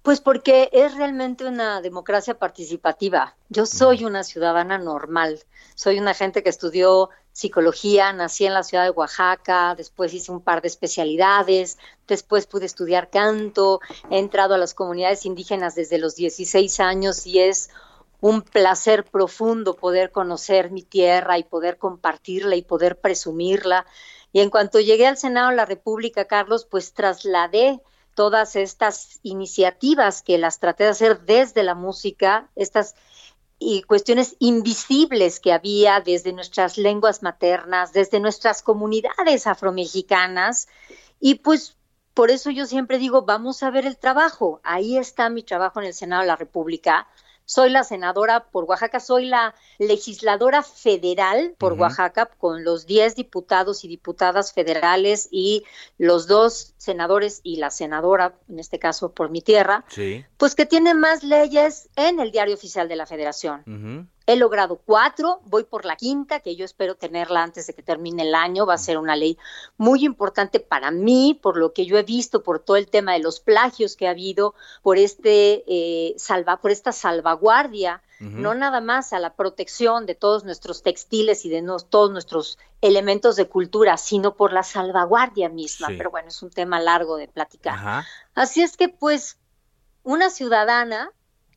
Pues 0.00 0.22
porque 0.22 0.70
es 0.72 0.94
realmente 0.94 1.44
una 1.44 1.82
democracia 1.82 2.38
participativa. 2.38 3.36
Yo 3.50 3.66
soy 3.66 4.06
una 4.06 4.24
ciudadana 4.24 4.78
normal, 4.78 5.40
soy 5.74 5.98
una 5.98 6.14
gente 6.14 6.42
que 6.42 6.48
estudió 6.48 7.10
psicología, 7.36 8.14
nací 8.14 8.46
en 8.46 8.54
la 8.54 8.62
ciudad 8.62 8.84
de 8.84 8.90
Oaxaca, 8.90 9.74
después 9.74 10.14
hice 10.14 10.32
un 10.32 10.40
par 10.40 10.62
de 10.62 10.68
especialidades, 10.68 11.76
después 12.08 12.46
pude 12.46 12.64
estudiar 12.64 13.10
canto, 13.10 13.80
he 14.10 14.18
entrado 14.18 14.54
a 14.54 14.58
las 14.58 14.72
comunidades 14.72 15.26
indígenas 15.26 15.74
desde 15.74 15.98
los 15.98 16.16
16 16.16 16.80
años 16.80 17.26
y 17.26 17.40
es 17.40 17.68
un 18.22 18.40
placer 18.40 19.04
profundo 19.04 19.76
poder 19.76 20.12
conocer 20.12 20.70
mi 20.70 20.80
tierra 20.80 21.36
y 21.36 21.44
poder 21.44 21.76
compartirla 21.76 22.56
y 22.56 22.62
poder 22.62 22.98
presumirla. 22.98 23.84
Y 24.32 24.40
en 24.40 24.48
cuanto 24.48 24.80
llegué 24.80 25.06
al 25.06 25.18
Senado 25.18 25.50
de 25.50 25.56
la 25.56 25.66
República, 25.66 26.24
Carlos, 26.24 26.64
pues 26.64 26.94
trasladé 26.94 27.82
todas 28.14 28.56
estas 28.56 29.20
iniciativas 29.22 30.22
que 30.22 30.38
las 30.38 30.58
traté 30.58 30.84
de 30.84 30.90
hacer 30.90 31.20
desde 31.26 31.62
la 31.62 31.74
música, 31.74 32.48
estas 32.56 32.94
y 33.58 33.82
cuestiones 33.82 34.36
invisibles 34.38 35.40
que 35.40 35.52
había 35.52 36.00
desde 36.00 36.32
nuestras 36.32 36.76
lenguas 36.76 37.22
maternas, 37.22 37.92
desde 37.92 38.20
nuestras 38.20 38.62
comunidades 38.62 39.46
afromexicanas. 39.46 40.68
Y 41.20 41.36
pues 41.36 41.76
por 42.12 42.30
eso 42.30 42.50
yo 42.50 42.66
siempre 42.66 42.98
digo, 42.98 43.22
vamos 43.22 43.62
a 43.62 43.70
ver 43.70 43.86
el 43.86 43.98
trabajo. 43.98 44.60
Ahí 44.62 44.96
está 44.96 45.28
mi 45.28 45.42
trabajo 45.42 45.80
en 45.80 45.86
el 45.86 45.94
Senado 45.94 46.22
de 46.22 46.28
la 46.28 46.36
República, 46.36 47.08
soy 47.46 47.70
la 47.70 47.84
senadora 47.84 48.44
por 48.50 48.64
Oaxaca, 48.64 49.00
soy 49.00 49.26
la 49.26 49.54
legisladora 49.78 50.62
federal 50.62 51.54
por 51.56 51.74
Oaxaca 51.74 52.26
con 52.26 52.64
los 52.64 52.86
10 52.86 53.14
diputados 53.14 53.84
y 53.84 53.88
diputadas 53.88 54.52
federales 54.52 55.28
y 55.30 55.64
los 55.96 56.26
dos 56.26 56.74
senadores 56.76 57.40
y 57.44 57.56
la 57.56 57.70
senadora, 57.70 58.34
en 58.48 58.58
este 58.58 58.78
caso 58.78 59.12
por 59.12 59.30
mi 59.30 59.40
tierra, 59.40 59.84
pues 60.36 60.54
que 60.54 60.66
tienen 60.66 60.98
más 61.00 61.22
leyes 61.22 61.88
en 61.96 62.20
el 62.20 62.32
diario 62.32 62.54
oficial 62.54 62.88
de 62.88 62.96
la 62.96 63.06
federación. 63.06 64.10
He 64.28 64.34
logrado 64.34 64.80
cuatro, 64.84 65.40
voy 65.44 65.62
por 65.62 65.84
la 65.84 65.94
quinta, 65.94 66.40
que 66.40 66.56
yo 66.56 66.64
espero 66.64 66.96
tenerla 66.96 67.44
antes 67.44 67.68
de 67.68 67.74
que 67.74 67.82
termine 67.82 68.24
el 68.24 68.34
año. 68.34 68.66
Va 68.66 68.74
a 68.74 68.78
ser 68.78 68.98
una 68.98 69.14
ley 69.14 69.38
muy 69.76 70.04
importante 70.04 70.58
para 70.58 70.90
mí, 70.90 71.38
por 71.40 71.56
lo 71.56 71.72
que 71.72 71.86
yo 71.86 71.96
he 71.96 72.02
visto, 72.02 72.42
por 72.42 72.58
todo 72.58 72.76
el 72.76 72.88
tema 72.88 73.12
de 73.12 73.20
los 73.20 73.38
plagios 73.38 73.94
que 73.94 74.08
ha 74.08 74.10
habido, 74.10 74.54
por 74.82 74.98
este 74.98 75.62
eh, 75.68 76.14
salva, 76.18 76.56
por 76.56 76.72
esta 76.72 76.90
salvaguardia, 76.90 78.02
no 78.18 78.54
nada 78.54 78.80
más 78.80 79.12
a 79.12 79.18
la 79.18 79.34
protección 79.34 80.06
de 80.06 80.14
todos 80.14 80.42
nuestros 80.42 80.82
textiles 80.82 81.44
y 81.44 81.50
de 81.50 81.62
todos 81.90 82.10
nuestros 82.10 82.58
elementos 82.80 83.36
de 83.36 83.46
cultura, 83.46 83.98
sino 83.98 84.36
por 84.36 84.54
la 84.54 84.62
salvaguardia 84.62 85.50
misma. 85.50 85.88
Pero 85.88 86.10
bueno, 86.10 86.28
es 86.28 86.42
un 86.42 86.50
tema 86.50 86.80
largo 86.80 87.16
de 87.16 87.28
platicar. 87.28 88.04
Así 88.34 88.62
es 88.62 88.76
que, 88.76 88.88
pues, 88.88 89.38
una 90.02 90.30
ciudadana 90.30 91.12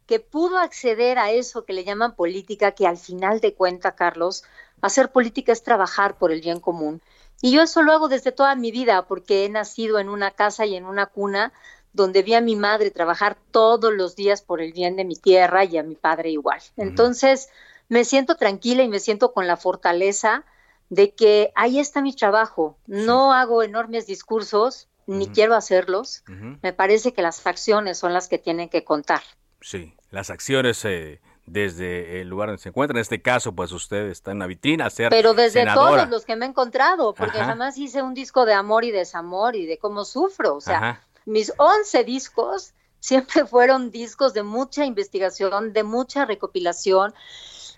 que 0.09 0.19
pudo 0.19 0.57
acceder 0.57 1.19
a 1.19 1.29
eso 1.29 1.65
que 1.65 1.73
le 1.73 1.83
llaman 1.83 2.15
política, 2.15 2.71
que 2.71 2.87
al 2.87 2.97
final 2.97 3.41
de 3.41 3.53
cuenta, 3.53 3.91
Carlos, 3.91 4.43
hacer 4.81 5.11
política 5.11 5.51
es 5.51 5.61
trabajar 5.61 6.17
por 6.17 6.31
el 6.31 6.41
bien 6.41 6.59
común. 6.59 6.99
Y 7.43 7.51
yo 7.51 7.61
eso 7.61 7.83
lo 7.83 7.91
hago 7.91 8.07
desde 8.07 8.31
toda 8.31 8.55
mi 8.55 8.71
vida, 8.71 9.05
porque 9.05 9.45
he 9.45 9.49
nacido 9.49 9.99
en 9.99 10.09
una 10.09 10.31
casa 10.31 10.65
y 10.65 10.75
en 10.75 10.85
una 10.85 11.05
cuna 11.05 11.53
donde 11.93 12.23
vi 12.23 12.33
a 12.33 12.41
mi 12.41 12.55
madre 12.55 12.89
trabajar 12.89 13.37
todos 13.51 13.93
los 13.93 14.15
días 14.15 14.41
por 14.41 14.63
el 14.63 14.73
bien 14.73 14.95
de 14.95 15.05
mi 15.05 15.15
tierra 15.15 15.63
y 15.63 15.77
a 15.77 15.83
mi 15.83 15.93
padre 15.93 16.31
igual. 16.31 16.59
Entonces, 16.75 17.49
me 17.87 18.03
siento 18.03 18.33
tranquila 18.33 18.81
y 18.81 18.87
me 18.87 18.99
siento 18.99 19.31
con 19.31 19.45
la 19.45 19.57
fortaleza 19.57 20.43
de 20.89 21.13
que 21.13 21.51
ahí 21.53 21.77
está 21.77 22.01
mi 22.01 22.15
trabajo. 22.15 22.79
No 22.87 23.31
hago 23.31 23.61
enormes 23.61 24.07
discursos, 24.07 24.87
ni 25.05 25.27
quiero 25.27 25.53
hacerlos. 25.53 26.23
Me 26.63 26.73
parece 26.73 27.13
que 27.13 27.21
las 27.21 27.45
acciones 27.45 27.99
son 27.99 28.11
las 28.11 28.27
que 28.27 28.39
tienen 28.39 28.69
que 28.69 28.83
contar. 28.83 29.21
Sí, 29.61 29.93
las 30.11 30.29
acciones 30.29 30.83
eh, 30.85 31.19
desde 31.45 32.21
el 32.21 32.29
lugar 32.29 32.49
donde 32.49 32.61
se 32.61 32.69
encuentra. 32.69 32.97
En 32.97 33.01
este 33.01 33.21
caso, 33.21 33.53
pues 33.53 33.71
usted 33.71 34.07
está 34.07 34.31
en 34.31 34.39
la 34.39 34.47
vitrina, 34.47 34.89
ser 34.89 35.09
Pero 35.09 35.33
desde 35.33 35.65
todos 35.65 36.09
los 36.09 36.25
que 36.25 36.35
me 36.35 36.45
he 36.45 36.49
encontrado, 36.49 37.13
porque 37.13 37.39
jamás 37.39 37.77
hice 37.77 38.01
un 38.01 38.13
disco 38.13 38.45
de 38.45 38.53
amor 38.53 38.83
y 38.83 38.91
desamor 38.91 39.55
y 39.55 39.65
de 39.65 39.77
cómo 39.77 40.05
sufro. 40.05 40.55
O 40.55 40.61
sea, 40.61 41.03
mis 41.25 41.53
11 41.57 42.03
discos 42.03 42.73
siempre 42.99 43.45
fueron 43.45 43.91
discos 43.91 44.33
de 44.33 44.43
mucha 44.43 44.85
investigación, 44.85 45.73
de 45.73 45.83
mucha 45.83 46.25
recopilación. 46.25 47.13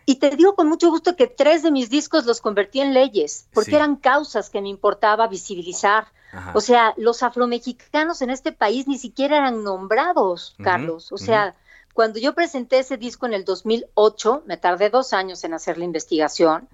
Y 0.05 0.15
te 0.15 0.31
digo 0.35 0.55
con 0.55 0.67
mucho 0.67 0.89
gusto 0.89 1.15
que 1.15 1.27
tres 1.27 1.61
de 1.61 1.71
mis 1.71 1.89
discos 1.89 2.25
los 2.25 2.41
convertí 2.41 2.81
en 2.81 2.93
leyes, 2.93 3.47
porque 3.53 3.75
eran 3.75 3.95
causas 3.97 4.49
que 4.49 4.61
me 4.61 4.69
importaba 4.69 5.27
visibilizar. 5.27 6.07
O 6.53 6.61
sea, 6.61 6.93
los 6.97 7.23
afromexicanos 7.23 8.21
en 8.21 8.29
este 8.29 8.51
país 8.51 8.87
ni 8.87 8.97
siquiera 8.97 9.37
eran 9.37 9.63
nombrados, 9.63 10.55
Carlos. 10.63 11.11
O 11.11 11.17
sea, 11.17 11.55
cuando 11.93 12.19
yo 12.19 12.33
presenté 12.33 12.79
ese 12.79 12.97
disco 12.97 13.25
en 13.25 13.33
el 13.33 13.45
2008, 13.45 14.43
me 14.45 14.57
tardé 14.57 14.89
dos 14.89 15.13
años 15.13 15.43
en 15.43 15.53
hacer 15.53 15.77
la 15.77 15.85
investigación, 15.85 16.69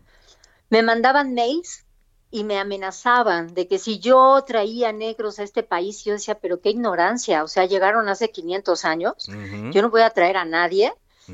me 0.70 0.84
mandaban 0.84 1.34
mails 1.34 1.86
y 2.30 2.43
me 2.43 2.59
amenazaban 2.59 3.53
de 3.53 3.68
que 3.68 3.80
si 3.80 3.99
yo 3.99 4.43
traía 4.45 4.91
negros 4.91 5.39
a 5.39 5.43
este 5.43 5.63
país, 5.63 6.03
yo 6.03 6.13
decía, 6.13 6.36
pero 6.36 6.59
qué 6.59 6.70
ignorancia, 6.70 7.43
o 7.43 7.47
sea, 7.47 7.65
llegaron 7.65 8.09
hace 8.09 8.32
500 8.32 8.86
años, 8.86 9.13
yo 9.72 9.82
no 9.82 9.89
voy 9.89 10.01
a 10.01 10.09
traer 10.09 10.38
a 10.38 10.45
nadie 10.45 10.93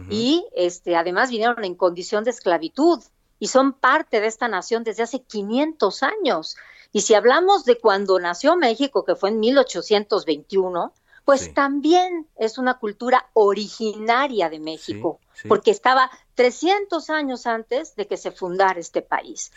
y 0.10 0.46
este 0.56 0.96
además 0.96 1.30
vinieron 1.30 1.64
en 1.64 1.76
condición 1.76 2.24
de 2.24 2.32
esclavitud 2.32 3.00
y 3.40 3.48
son 3.48 3.74
parte 3.74 4.22
de 4.22 4.28
esta 4.28 4.48
nación 4.48 4.84
desde 4.84 5.04
hace 5.04 5.22
500 5.22 6.04
años. 6.04 6.56
Y 6.92 7.02
si 7.02 7.16
hablamos 7.16 7.66
de 7.66 7.78
cuando 7.78 8.20
nació 8.20 8.56
México, 8.56 9.04
que 9.04 9.16
fue 9.16 9.30
en 9.30 9.40
1821, 9.40 10.94
pues 11.26 11.54
también 11.54 12.28
es 12.36 12.58
una 12.58 12.80
cultura 12.80 13.30
originaria 13.34 14.50
de 14.50 14.60
México, 14.60 15.20
porque 15.48 15.72
estaba 15.72 16.12
300 16.36 17.10
años 17.10 17.48
antes 17.48 17.96
de 17.96 18.08
que 18.08 18.18
se 18.18 18.32
fundara 18.32 18.80
este 18.80 19.02
país. 19.02 19.52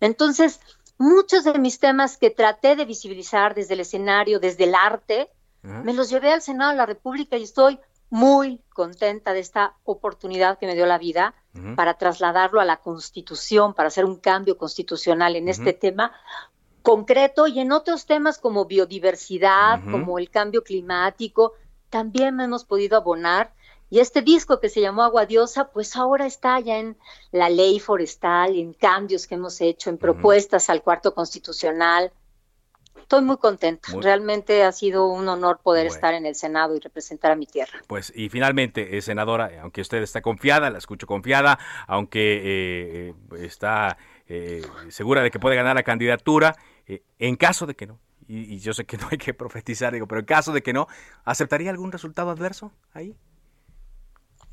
Entonces, 0.00 0.60
muchos 0.98 1.44
de 1.44 1.58
mis 1.58 1.78
temas 1.78 2.18
que 2.18 2.30
traté 2.30 2.76
de 2.76 2.84
visibilizar 2.84 3.54
desde 3.54 3.74
el 3.74 3.80
escenario, 3.80 4.40
desde 4.40 4.64
el 4.64 4.74
arte, 4.74 5.30
me 5.62 5.94
los 5.94 6.10
llevé 6.10 6.32
al 6.32 6.42
Senado 6.42 6.70
de 6.70 6.76
la 6.76 6.86
República 6.86 7.36
y 7.36 7.42
estoy 7.42 7.80
muy 8.08 8.62
contenta 8.72 9.32
de 9.32 9.40
esta 9.40 9.74
oportunidad 9.84 10.58
que 10.58 10.66
me 10.66 10.74
dio 10.74 10.86
la 10.86 10.98
vida 10.98 11.34
para 11.74 11.94
trasladarlo 11.94 12.60
a 12.60 12.64
la 12.64 12.76
Constitución, 12.76 13.72
para 13.72 13.88
hacer 13.88 14.04
un 14.04 14.16
cambio 14.16 14.58
constitucional 14.58 15.34
en 15.36 15.48
este 15.48 15.72
tema, 15.72 16.12
concreto 16.86 17.48
y 17.48 17.58
en 17.58 17.72
otros 17.72 18.06
temas 18.06 18.38
como 18.38 18.66
biodiversidad, 18.66 19.82
como 19.90 20.20
el 20.20 20.30
cambio 20.30 20.62
climático, 20.62 21.54
también 21.90 22.38
hemos 22.38 22.64
podido 22.64 22.96
abonar. 22.96 23.52
Y 23.90 23.98
este 23.98 24.22
disco 24.22 24.60
que 24.60 24.68
se 24.68 24.80
llamó 24.80 25.02
Agua 25.02 25.26
Diosa, 25.26 25.72
pues 25.72 25.96
ahora 25.96 26.26
está 26.26 26.60
ya 26.60 26.78
en 26.78 26.96
la 27.32 27.48
ley 27.48 27.80
forestal, 27.80 28.54
en 28.56 28.72
cambios 28.72 29.26
que 29.26 29.34
hemos 29.34 29.60
hecho, 29.60 29.90
en 29.90 29.98
propuestas 29.98 30.70
al 30.70 30.80
cuarto 30.82 31.12
constitucional. 31.12 32.12
Estoy 33.00 33.22
muy 33.22 33.38
contenta. 33.38 33.88
Realmente 34.00 34.62
ha 34.62 34.70
sido 34.70 35.08
un 35.08 35.28
honor 35.28 35.58
poder 35.64 35.88
estar 35.88 36.14
en 36.14 36.24
el 36.24 36.36
Senado 36.36 36.76
y 36.76 36.78
representar 36.78 37.32
a 37.32 37.36
mi 37.36 37.46
tierra. 37.46 37.80
Pues, 37.88 38.12
y 38.14 38.28
finalmente, 38.28 38.96
eh, 38.96 39.02
senadora, 39.02 39.50
aunque 39.60 39.80
usted 39.80 40.02
está 40.02 40.22
confiada, 40.22 40.70
la 40.70 40.78
escucho 40.78 41.08
confiada, 41.08 41.58
aunque 41.88 42.36
eh, 42.36 43.14
eh, 43.32 43.44
está 43.44 43.98
segura 44.88 45.22
de 45.22 45.30
que 45.30 45.38
puede 45.38 45.54
ganar 45.54 45.76
la 45.76 45.84
candidatura, 45.84 46.56
eh, 46.86 47.02
en 47.18 47.36
caso 47.36 47.66
de 47.66 47.74
que 47.74 47.86
no, 47.86 47.98
y, 48.28 48.58
yo 48.58 48.72
sé 48.72 48.84
que 48.84 48.96
no 48.98 49.08
hay 49.10 49.18
que 49.18 49.34
profetizar, 49.34 49.92
digo, 49.92 50.06
pero 50.06 50.20
en 50.20 50.26
caso 50.26 50.52
de 50.52 50.62
que 50.62 50.72
no, 50.72 50.88
¿aceptaría 51.24 51.70
algún 51.70 51.92
resultado 51.92 52.30
adverso 52.30 52.72
ahí? 52.92 53.16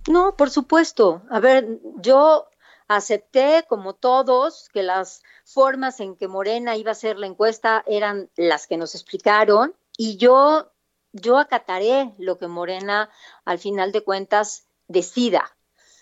No, 0.08 0.36
por 0.36 0.50
supuesto. 0.50 1.24
A 1.30 1.40
ver, 1.40 1.80
yo 1.98 2.48
acepté, 2.88 3.66
como 3.68 3.94
todos, 3.94 4.70
que 4.74 4.84
las 4.84 5.24
formas 5.46 6.00
en 6.00 6.16
que 6.16 6.28
Morena 6.28 6.76
iba 6.76 6.92
a 6.92 6.94
hacer 6.94 7.18
la 7.18 7.28
encuesta 7.28 7.84
eran 7.88 8.30
las 8.36 8.68
que 8.68 8.78
nos 8.78 8.96
explicaron 8.96 9.74
y 9.98 10.18
yo, 10.18 10.72
yo 11.14 11.38
acataré 11.38 12.14
lo 12.18 12.38
que 12.38 12.48
Morena, 12.48 13.10
al 13.46 13.60
final 13.60 13.92
de 13.92 14.04
cuentas, 14.04 14.68
decida. 14.88 15.56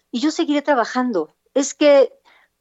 Y 0.10 0.20
yo 0.20 0.32
seguiré 0.32 0.62
trabajando. 0.62 1.36
Es 1.54 1.74
que 1.74 2.12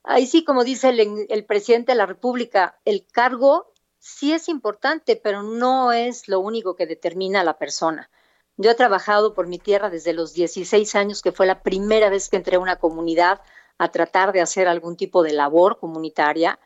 Ahí 0.02 0.26
sí, 0.26 0.44
como 0.44 0.64
dice 0.64 0.88
el, 0.88 1.44
presidente 1.44 1.92
de 1.92 1.98
la 1.98 2.06
República, 2.06 2.78
el 2.84 3.06
cargo 3.06 3.72
sí 3.98 4.32
es 4.32 4.48
importante, 4.48 5.16
pero 5.16 5.42
no 5.42 5.92
es 5.92 6.26
lo 6.28 6.40
único 6.40 6.74
que 6.74 6.86
determina 6.86 7.40
a 7.40 7.44
la 7.44 7.58
persona. 7.58 8.10
Yo 8.56 8.70
he 8.70 8.74
trabajado 8.74 9.34
por 9.34 9.46
mi 9.46 9.58
tierra 9.58 9.90
desde 9.90 10.12
los 10.12 10.32
16 10.32 10.94
años, 10.94 11.22
que 11.22 11.32
fue 11.32 11.46
la 11.46 11.62
primera 11.62 12.10
vez 12.10 12.28
que 12.28 12.36
entré 12.36 12.56
a 12.56 12.60
una 12.60 12.76
comunidad 12.76 13.40
a 13.78 13.90
tratar 13.90 14.32
de 14.32 14.40
hacer 14.40 14.68
algún 14.68 14.96
tipo 14.96 15.22
de 15.22 15.32
labor 15.32 15.78
comunitaria 15.78 16.58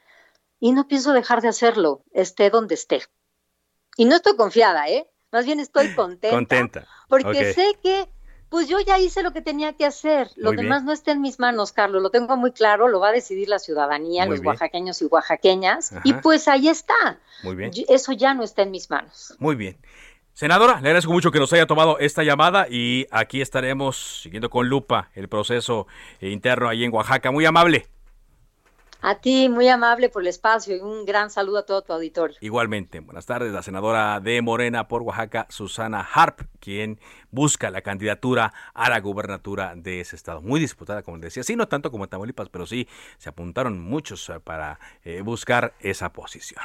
y 0.61 0.73
no 0.73 0.89
pienso 0.89 1.13
dejar 1.13 1.43
de 1.43 1.49
hacerlo, 1.49 2.05
esté 2.13 2.51
donde 2.51 2.75
esté. 2.75 3.03
Y 3.97 4.07
no 4.07 4.17
estoy 4.17 4.37
confiada, 4.37 4.89
¿eh? 4.89 5.09
Más 5.31 5.45
bien 5.45 5.61
estoy 5.61 5.95
contenta. 5.95 6.35
Contenta. 6.35 6.89
Porque 7.09 7.53
sé 7.53 7.79
que 7.83 8.09
pues 8.55 8.69
yo 8.69 8.79
ya 8.79 9.01
hice 9.01 9.25
lo 9.25 9.33
que 9.33 9.43
tenía 9.43 9.73
que 9.73 9.85
hacer. 9.85 10.31
Lo 10.37 10.53
demás 10.53 10.85
no 10.85 10.93
está 10.93 11.11
en 11.11 11.21
mis 11.21 11.41
manos, 11.41 11.73
Carlos. 11.73 12.01
Lo 12.01 12.11
tengo 12.11 12.37
muy 12.37 12.53
claro. 12.53 12.87
Lo 12.87 13.01
va 13.01 13.09
a 13.09 13.13
decidir 13.13 13.49
la 13.49 13.59
ciudadanía, 13.59 14.27
los 14.27 14.39
oaxaqueños 14.45 15.03
y 15.03 15.07
oaxaqueñas. 15.07 15.93
Y 16.05 16.13
pues 16.13 16.47
ahí 16.47 16.69
está. 16.69 17.19
Muy 17.43 17.57
bien. 17.57 17.73
Eso 17.89 18.13
ya 18.13 18.33
no 18.33 18.45
está 18.45 18.63
en 18.63 18.71
mis 18.71 18.89
manos. 18.91 19.35
Muy 19.41 19.57
bien. 19.57 19.77
Senadora, 20.35 20.75
le 20.75 20.87
agradezco 20.87 21.11
mucho 21.11 21.33
que 21.33 21.41
nos 21.41 21.53
haya 21.53 21.67
tomado 21.67 21.99
esta 21.99 22.23
llamada 22.23 22.69
y 22.71 23.09
aquí 23.11 23.41
estaremos 23.41 24.21
siguiendo 24.23 24.49
con 24.51 24.69
lupa 24.69 25.11
el 25.15 25.29
proceso 25.29 25.89
interno 26.21 26.69
ahí 26.69 26.85
en 26.85 26.95
Oaxaca. 26.95 27.33
Muy 27.33 27.45
amable. 27.47 27.89
A 29.07 29.17
ti, 29.17 29.51
muy 29.51 29.69
amable 29.69 30.09
por 30.09 30.23
el 30.23 30.29
espacio 30.29 30.75
y 30.75 30.81
un 30.81 31.05
gran 31.05 31.29
saludo 31.29 31.59
a 31.59 31.67
todo 31.67 31.83
tu 31.83 31.93
auditorio. 31.93 32.39
Igualmente, 32.41 33.01
buenas 33.01 33.27
tardes, 33.27 33.53
la 33.53 33.63
senadora 33.63 34.19
de 34.19 34.41
Morena 34.41 34.89
por 34.89 35.03
Oaxaca, 35.03 35.47
Susana 35.51 36.01
Harp, 36.01 36.41
quien 36.59 36.99
busca 37.31 37.71
la 37.71 37.83
candidatura 37.83 38.55
a 38.73 38.89
la 38.89 39.01
gubernatura 39.01 39.75
de 39.77 40.01
ese 40.01 40.17
estado. 40.17 40.41
Muy 40.41 40.59
disputada, 40.59 41.03
como 41.03 41.19
decía, 41.19 41.43
sí, 41.43 41.55
no 41.55 41.69
tanto 41.69 41.91
como 41.91 42.05
en 42.05 42.11
Tamaulipas, 42.11 42.49
pero 42.49 42.65
sí 42.65 42.89
se 43.19 43.29
apuntaron 43.29 43.79
muchos 43.79 44.27
eh, 44.31 44.41
para 44.41 44.81
eh, 45.03 45.21
buscar 45.21 45.75
esa 45.81 46.11
posición. 46.11 46.65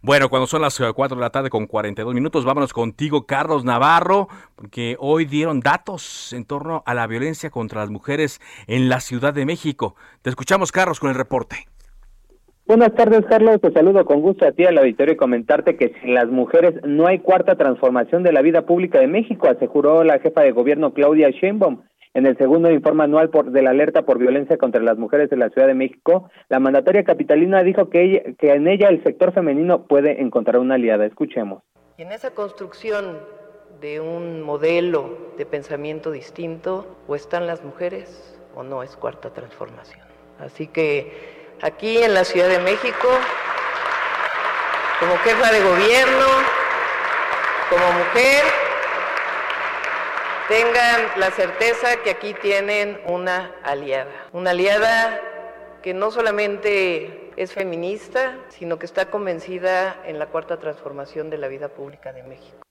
Bueno, 0.00 0.30
cuando 0.30 0.46
son 0.46 0.62
las 0.62 0.78
4 0.78 1.04
eh, 1.04 1.18
de 1.18 1.20
la 1.20 1.28
tarde 1.28 1.50
con 1.50 1.66
42 1.66 2.14
minutos, 2.14 2.46
vámonos 2.46 2.72
contigo, 2.72 3.26
Carlos 3.26 3.62
Navarro, 3.62 4.28
porque 4.56 4.96
hoy 5.00 5.26
dieron 5.26 5.60
datos 5.60 6.32
en 6.32 6.46
torno 6.46 6.82
a 6.86 6.94
la 6.94 7.06
violencia 7.06 7.50
contra 7.50 7.82
las 7.82 7.90
mujeres 7.90 8.40
en 8.68 8.88
la 8.88 9.00
Ciudad 9.00 9.34
de 9.34 9.44
México. 9.44 9.96
Te 10.22 10.30
escuchamos, 10.30 10.72
Carlos, 10.72 10.98
con 10.98 11.10
el 11.10 11.16
reporte. 11.16 11.66
Buenas 12.66 12.94
tardes, 12.94 13.26
Carlos. 13.26 13.60
Te 13.60 13.70
saludo 13.72 14.06
con 14.06 14.22
gusto 14.22 14.46
a 14.46 14.52
ti 14.52 14.64
al 14.64 14.78
auditorio 14.78 15.12
y 15.12 15.18
comentarte 15.18 15.76
que 15.76 15.92
sin 16.00 16.14
las 16.14 16.28
mujeres 16.28 16.74
no 16.82 17.06
hay 17.06 17.18
cuarta 17.18 17.56
transformación 17.56 18.22
de 18.22 18.32
la 18.32 18.40
vida 18.40 18.62
pública 18.62 19.00
de 19.00 19.06
México, 19.06 19.48
aseguró 19.48 20.02
la 20.02 20.18
jefa 20.18 20.40
de 20.40 20.52
gobierno 20.52 20.94
Claudia 20.94 21.28
Sheinbaum. 21.28 21.82
En 22.14 22.24
el 22.24 22.38
segundo 22.38 22.70
informe 22.70 23.04
anual 23.04 23.30
de 23.50 23.60
la 23.60 23.68
alerta 23.68 24.06
por 24.06 24.18
violencia 24.18 24.56
contra 24.56 24.80
las 24.80 24.96
mujeres 24.96 25.28
de 25.28 25.36
la 25.36 25.50
Ciudad 25.50 25.66
de 25.66 25.74
México, 25.74 26.30
la 26.48 26.58
mandataria 26.58 27.04
capitalina 27.04 27.62
dijo 27.62 27.90
que, 27.90 28.34
que 28.38 28.52
en 28.52 28.66
ella 28.66 28.88
el 28.88 29.02
sector 29.02 29.34
femenino 29.34 29.86
puede 29.86 30.22
encontrar 30.22 30.58
una 30.58 30.76
aliada. 30.76 31.04
Escuchemos. 31.04 31.62
Y 31.98 32.02
en 32.02 32.12
esa 32.12 32.30
construcción 32.30 33.18
de 33.82 34.00
un 34.00 34.40
modelo 34.40 35.18
de 35.36 35.44
pensamiento 35.44 36.12
distinto, 36.12 36.96
o 37.08 37.14
están 37.14 37.46
las 37.46 37.62
mujeres 37.62 38.40
o 38.54 38.62
no 38.62 38.82
es 38.82 38.96
cuarta 38.96 39.34
transformación. 39.34 40.00
Así 40.38 40.66
que 40.66 41.43
aquí 41.62 42.02
en 42.02 42.14
la 42.14 42.24
Ciudad 42.24 42.48
de 42.48 42.58
México, 42.58 43.08
como 45.00 45.16
jefa 45.18 45.52
de 45.52 45.60
gobierno, 45.60 46.26
como 47.70 47.92
mujer, 47.92 48.44
tengan 50.48 51.00
la 51.16 51.30
certeza 51.30 51.96
que 52.02 52.10
aquí 52.10 52.34
tienen 52.34 53.00
una 53.06 53.54
aliada, 53.62 54.10
una 54.32 54.50
aliada 54.50 55.20
que 55.82 55.94
no 55.94 56.10
solamente 56.10 57.32
es 57.36 57.52
feminista, 57.52 58.36
sino 58.48 58.78
que 58.78 58.86
está 58.86 59.10
convencida 59.10 59.96
en 60.06 60.18
la 60.18 60.26
cuarta 60.26 60.58
transformación 60.58 61.30
de 61.30 61.38
la 61.38 61.48
vida 61.48 61.68
pública 61.68 62.12
de 62.12 62.22
México. 62.22 62.63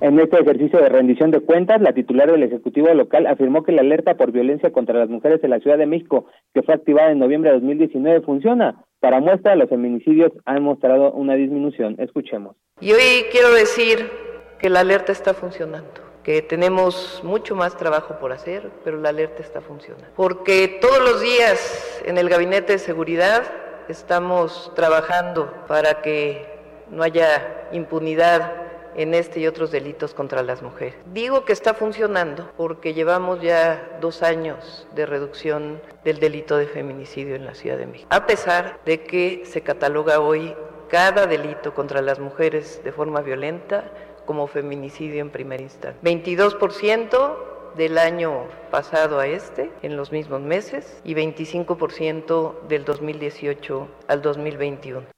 En 0.00 0.20
este 0.20 0.38
ejercicio 0.38 0.78
de 0.78 0.90
rendición 0.90 1.30
de 1.30 1.40
cuentas, 1.40 1.80
la 1.80 1.94
titular 1.94 2.30
del 2.30 2.42
Ejecutivo 2.42 2.92
local 2.92 3.26
afirmó 3.26 3.62
que 3.62 3.72
la 3.72 3.80
alerta 3.80 4.14
por 4.14 4.30
violencia 4.30 4.70
contra 4.70 4.98
las 4.98 5.08
mujeres 5.08 5.42
en 5.42 5.50
la 5.50 5.60
Ciudad 5.60 5.78
de 5.78 5.86
México, 5.86 6.26
que 6.52 6.62
fue 6.62 6.74
activada 6.74 7.12
en 7.12 7.18
noviembre 7.18 7.50
de 7.50 7.60
2019, 7.60 8.20
funciona. 8.20 8.84
Para 9.00 9.20
muestra, 9.20 9.56
los 9.56 9.70
feminicidios 9.70 10.32
han 10.44 10.62
mostrado 10.62 11.12
una 11.12 11.34
disminución. 11.34 11.96
Escuchemos. 11.98 12.56
Y 12.80 12.92
hoy 12.92 13.24
quiero 13.30 13.54
decir 13.54 14.10
que 14.58 14.68
la 14.68 14.80
alerta 14.80 15.12
está 15.12 15.32
funcionando 15.32 16.06
que 16.26 16.42
tenemos 16.42 17.20
mucho 17.22 17.54
más 17.54 17.76
trabajo 17.76 18.18
por 18.18 18.32
hacer, 18.32 18.68
pero 18.82 19.00
la 19.00 19.10
alerta 19.10 19.42
está 19.42 19.60
funcionando. 19.60 20.08
Porque 20.16 20.76
todos 20.80 20.98
los 20.98 21.20
días 21.20 22.02
en 22.04 22.18
el 22.18 22.28
Gabinete 22.28 22.72
de 22.72 22.78
Seguridad 22.80 23.44
estamos 23.88 24.72
trabajando 24.74 25.54
para 25.68 26.02
que 26.02 26.44
no 26.90 27.04
haya 27.04 27.68
impunidad 27.70 28.65
en 28.96 29.14
este 29.14 29.40
y 29.40 29.46
otros 29.46 29.70
delitos 29.70 30.14
contra 30.14 30.42
las 30.42 30.62
mujeres. 30.62 30.94
Digo 31.12 31.44
que 31.44 31.52
está 31.52 31.74
funcionando 31.74 32.50
porque 32.56 32.94
llevamos 32.94 33.40
ya 33.40 33.98
dos 34.00 34.22
años 34.22 34.86
de 34.94 35.06
reducción 35.06 35.80
del 36.04 36.18
delito 36.18 36.56
de 36.56 36.66
feminicidio 36.66 37.34
en 37.36 37.44
la 37.44 37.54
Ciudad 37.54 37.76
de 37.78 37.86
México, 37.86 38.08
a 38.10 38.26
pesar 38.26 38.80
de 38.84 39.02
que 39.02 39.42
se 39.44 39.60
cataloga 39.60 40.20
hoy 40.20 40.54
cada 40.88 41.26
delito 41.26 41.74
contra 41.74 42.00
las 42.00 42.18
mujeres 42.18 42.80
de 42.84 42.92
forma 42.92 43.20
violenta 43.20 43.90
como 44.24 44.46
feminicidio 44.46 45.20
en 45.20 45.30
primera 45.30 45.62
instancia. 45.62 46.00
22% 46.02 47.36
del 47.76 47.98
año 47.98 48.44
pasado 48.70 49.20
a 49.20 49.26
este, 49.26 49.70
en 49.82 49.96
los 49.96 50.10
mismos 50.10 50.40
meses, 50.40 51.00
y 51.04 51.14
25% 51.14 52.62
del 52.68 52.84
2018 52.84 53.88
al 54.08 54.22
2021. 54.22 55.15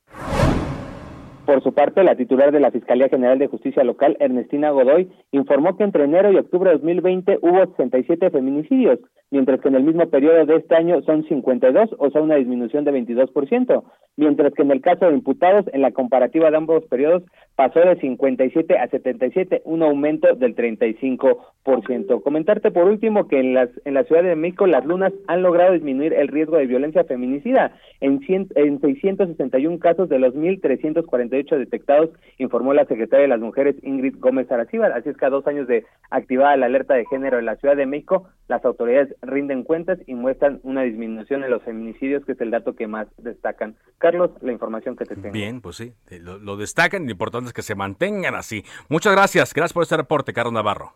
Por 1.49 1.63
su 1.63 1.73
parte, 1.73 2.05
la 2.05 2.15
titular 2.15 2.53
de 2.53 2.61
la 2.61 2.71
Fiscalía 2.71 3.09
General 3.09 3.39
de 3.39 3.47
Justicia 3.47 3.83
Local, 3.83 4.19
Ernestina 4.21 4.69
Godoy, 4.69 5.09
informó 5.31 5.79
que 5.79 5.85
entre 5.85 6.05
enero 6.05 6.31
y 6.31 6.37
octubre 6.37 6.69
de 6.69 6.77
2020 6.77 7.39
hubo 7.41 7.65
67 7.75 8.29
feminicidios, 8.29 8.99
mientras 9.31 9.61
que 9.61 9.69
en 9.69 9.75
el 9.75 9.85
mismo 9.85 10.07
periodo 10.09 10.47
de 10.47 10.57
este 10.57 10.75
año 10.75 11.03
son 11.03 11.25
52, 11.25 11.97
o 11.99 12.11
sea, 12.11 12.23
una 12.23 12.37
disminución 12.37 12.85
de 12.85 12.93
22%, 12.93 13.83
mientras 14.17 14.53
que 14.55 14.63
en 14.63 14.71
el 14.71 14.81
caso 14.81 15.07
de 15.07 15.15
imputados, 15.15 15.67
en 15.73 15.83
la 15.83 15.93
comparativa 15.93 16.51
de 16.51 16.57
ambos 16.57 16.85
periodos, 16.87 17.23
pasó 17.55 17.81
de 17.81 17.97
57 17.97 18.79
a 18.79 18.89
77, 18.89 19.63
un 19.65 19.83
aumento 19.83 20.35
del 20.35 20.55
35%. 20.55 22.23
Comentarte 22.23 22.71
por 22.71 22.85
último 22.85 23.29
que 23.29 23.41
en, 23.41 23.55
las, 23.55 23.69
en 23.85 23.95
la 23.95 24.05
Ciudad 24.05 24.23
de 24.23 24.37
México 24.37 24.67
las 24.67 24.85
lunas 24.85 25.13
han 25.27 25.43
logrado 25.43 25.73
disminuir 25.73 26.15
el 26.15 26.29
riesgo 26.29 26.57
de 26.57 26.67
violencia 26.67 27.05
feminicida 27.05 27.73
en, 28.01 28.21
en 28.29 28.81
661 28.81 29.79
casos 29.79 30.09
de 30.09 30.19
los 30.19 30.35
1.348 30.35 31.59
detectados, 31.59 32.11
informó 32.39 32.75
la 32.75 32.87
secretaria 32.87 33.23
de 33.23 33.29
las 33.29 33.41
Mujeres 33.41 33.77
Ingrid 33.83 34.17
Gómez 34.19 34.51
Aracíbar. 34.51 34.93
Así 34.93 35.11
es 35.11 35.17
que 35.17 35.27
a 35.27 35.31
dos 35.31 35.47
años 35.47 35.69
de 35.69 35.85
activada 36.11 36.57
la 36.57 36.67
alerta 36.67 36.95
de 36.95 37.07
género 37.07 37.39
en 37.39 37.47
la 37.47 37.57
Ciudad 37.57 37.77
de 37.77 37.87
México, 37.87 38.29
las 38.49 38.65
autoridades 38.65 39.15
rinden 39.23 39.63
cuentas 39.65 39.99
y 40.07 40.15
muestran 40.15 40.61
una 40.63 40.83
disminución 40.83 41.45
en 41.45 41.51
los 41.51 41.63
feminicidios, 41.63 42.25
que 42.25 42.33
es 42.33 42.41
el 42.41 42.51
dato 42.51 42.75
que 42.75 42.87
más 42.87 43.09
destacan. 43.19 43.77
Carlos, 43.99 44.31
la 44.41 44.53
información 44.53 44.97
que 44.97 45.05
te 45.05 45.15
tengo. 45.17 45.33
Bien, 45.33 45.61
pues 45.61 45.77
sí, 45.77 45.93
lo, 46.21 46.39
lo 46.39 46.57
destacan 46.57 47.03
y 47.03 47.07
lo 47.07 47.13
importante 47.13 47.49
es 47.49 47.53
que 47.53 47.63
se 47.63 47.75
mantengan 47.75 48.35
así. 48.35 48.65
Muchas 48.89 49.13
gracias, 49.15 49.53
gracias 49.55 49.73
por 49.73 49.83
este 49.83 49.97
reporte, 49.97 50.33
Carlos 50.33 50.53
Navarro. 50.53 50.95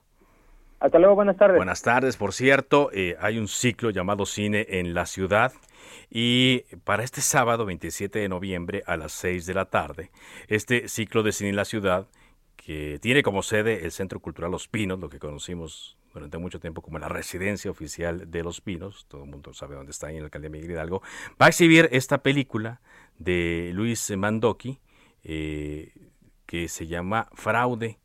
Hasta 0.83 0.99
luego, 0.99 1.14
buenas 1.14 1.37
tardes. 1.37 1.57
Buenas 1.57 1.83
tardes, 1.83 2.16
por 2.16 2.33
cierto, 2.33 2.91
eh, 2.93 3.16
hay 3.20 3.39
un 3.39 3.47
ciclo 3.47 3.91
llamado 3.91 4.27
Cine 4.27 4.66
en 4.68 4.95
la 4.95 5.07
Ciudad. 5.07 5.53
Y 6.11 6.64
para 6.85 7.05
este 7.05 7.20
sábado 7.20 7.64
27 7.64 8.18
de 8.18 8.29
noviembre 8.29 8.83
a 8.87 8.97
las 8.97 9.12
6 9.12 9.47
de 9.47 9.55
la 9.55 9.66
tarde, 9.66 10.11
este 10.49 10.89
ciclo 10.89 11.23
de 11.23 11.31
cine 11.31 11.51
en 11.51 11.57
la 11.57 11.64
ciudad, 11.64 12.09
que 12.57 12.99
tiene 13.01 13.23
como 13.23 13.43
sede 13.43 13.85
el 13.85 13.93
Centro 13.93 14.18
Cultural 14.18 14.51
Los 14.51 14.66
Pinos, 14.66 14.99
lo 14.99 15.09
que 15.09 15.20
conocimos 15.20 15.97
durante 16.12 16.38
mucho 16.38 16.60
tiempo 16.60 16.82
como 16.82 16.98
la 16.98 17.08
residencia 17.08 17.70
oficial 17.70 18.30
de 18.30 18.42
Los 18.42 18.60
Pinos, 18.60 19.06
todo 19.08 19.24
el 19.24 19.30
mundo 19.30 19.52
sabe 19.54 19.74
dónde 19.74 19.92
está 19.92 20.10
en 20.10 20.18
la 20.18 20.24
alcaldía 20.24 20.50
Miguel 20.50 20.72
Hidalgo, 20.72 21.02
va 21.40 21.46
a 21.46 21.48
exhibir 21.48 21.88
esta 21.92 22.22
película 22.22 22.80
de 23.18 23.70
Luis 23.74 24.10
Mandoki, 24.16 24.80
eh, 25.24 25.92
que 26.46 26.68
se 26.68 26.86
llama 26.86 27.28
Fraude 27.34 27.98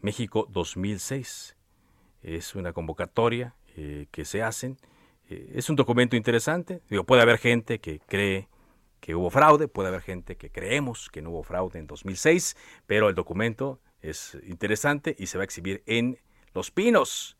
México 0.00 0.46
2006. 0.50 1.56
Es 2.22 2.54
una 2.54 2.72
convocatoria 2.72 3.54
eh, 3.76 4.06
que 4.10 4.24
se 4.24 4.42
hacen. 4.42 4.78
Eh, 5.28 5.52
es 5.54 5.68
un 5.68 5.76
documento 5.76 6.16
interesante. 6.16 6.80
Digo, 6.88 7.04
puede 7.04 7.22
haber 7.22 7.38
gente 7.38 7.80
que 7.80 8.00
cree 8.00 8.48
que 9.00 9.14
hubo 9.14 9.30
fraude, 9.30 9.68
puede 9.68 9.88
haber 9.88 10.00
gente 10.00 10.36
que 10.36 10.50
creemos 10.50 11.10
que 11.10 11.22
no 11.22 11.30
hubo 11.30 11.42
fraude 11.42 11.78
en 11.78 11.86
2006, 11.86 12.56
pero 12.86 13.08
el 13.08 13.14
documento 13.14 13.80
es 14.00 14.36
interesante 14.46 15.14
y 15.18 15.26
se 15.26 15.38
va 15.38 15.42
a 15.42 15.44
exhibir 15.44 15.82
en 15.86 16.18
Los 16.56 16.70
Pinos 16.70 17.36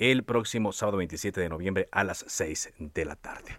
el 0.00 0.24
próximo 0.24 0.72
sábado 0.72 0.96
27 0.96 1.40
de 1.40 1.48
noviembre 1.50 1.88
a 1.92 2.04
las 2.04 2.24
6 2.26 2.72
de 2.78 3.04
la 3.04 3.16
tarde. 3.16 3.58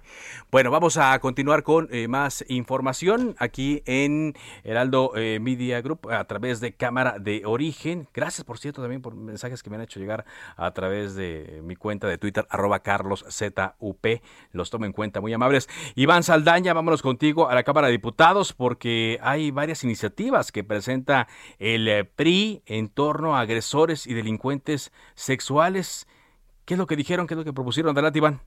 Bueno, 0.52 0.72
vamos 0.72 0.98
a 0.98 1.18
continuar 1.20 1.62
con 1.62 1.88
eh, 1.92 2.08
más 2.08 2.44
información 2.50 3.36
aquí 3.38 3.84
en 3.86 4.34
Heraldo 4.64 5.14
eh, 5.16 5.40
Media 5.40 5.82
Group 5.82 6.10
a 6.10 6.26
través 6.26 6.60
de 6.60 6.74
Cámara 6.74 7.20
de 7.20 7.44
Origen. 7.46 8.08
Gracias, 8.12 8.44
por 8.44 8.58
cierto, 8.58 8.82
también 8.82 9.04
por 9.04 9.16
mensajes 9.16 9.62
que 9.62 9.70
me 9.70 9.76
han 9.76 9.84
hecho 9.84 10.00
llegar 10.00 10.26
a 10.58 10.72
través 10.72 11.14
de 11.16 11.62
mi 11.64 11.76
cuenta 11.76 12.08
de 12.08 12.18
Twitter, 12.18 12.48
arroba 12.50 12.80
carloszup. 12.80 13.60
Los 14.52 14.70
tomo 14.72 14.86
en 14.86 14.94
cuenta, 14.94 15.22
muy 15.22 15.34
amables. 15.34 15.70
Iván 15.96 16.24
Saldaña, 16.24 16.74
vámonos 16.74 17.04
contigo 17.04 17.50
a 17.50 17.56
la 17.56 17.64
Cámara 17.64 17.88
de 17.88 17.94
Diputados 17.94 18.54
porque 18.54 19.20
hay 19.22 19.52
varias 19.52 19.84
iniciativas 19.84 20.52
que 20.52 20.64
presenta 20.64 21.28
el 21.60 21.88
eh, 21.88 22.04
PRI 22.04 22.64
en 22.66 22.90
torno 22.90 23.36
a 23.36 23.42
agresores 23.42 24.08
y 24.08 24.16
delincuentes 24.16 24.92
sexuales. 25.14 26.08
¿Qué 26.72 26.76
es 26.76 26.80
lo 26.80 26.88
que 26.88 26.96
dijeron? 26.96 27.28
¿Qué 27.28 27.34
es 27.34 27.38
lo 27.38 27.44
que 27.44 27.52
propusieron? 27.52 27.92
Adelante, 27.92 28.20
Iván. 28.20 28.40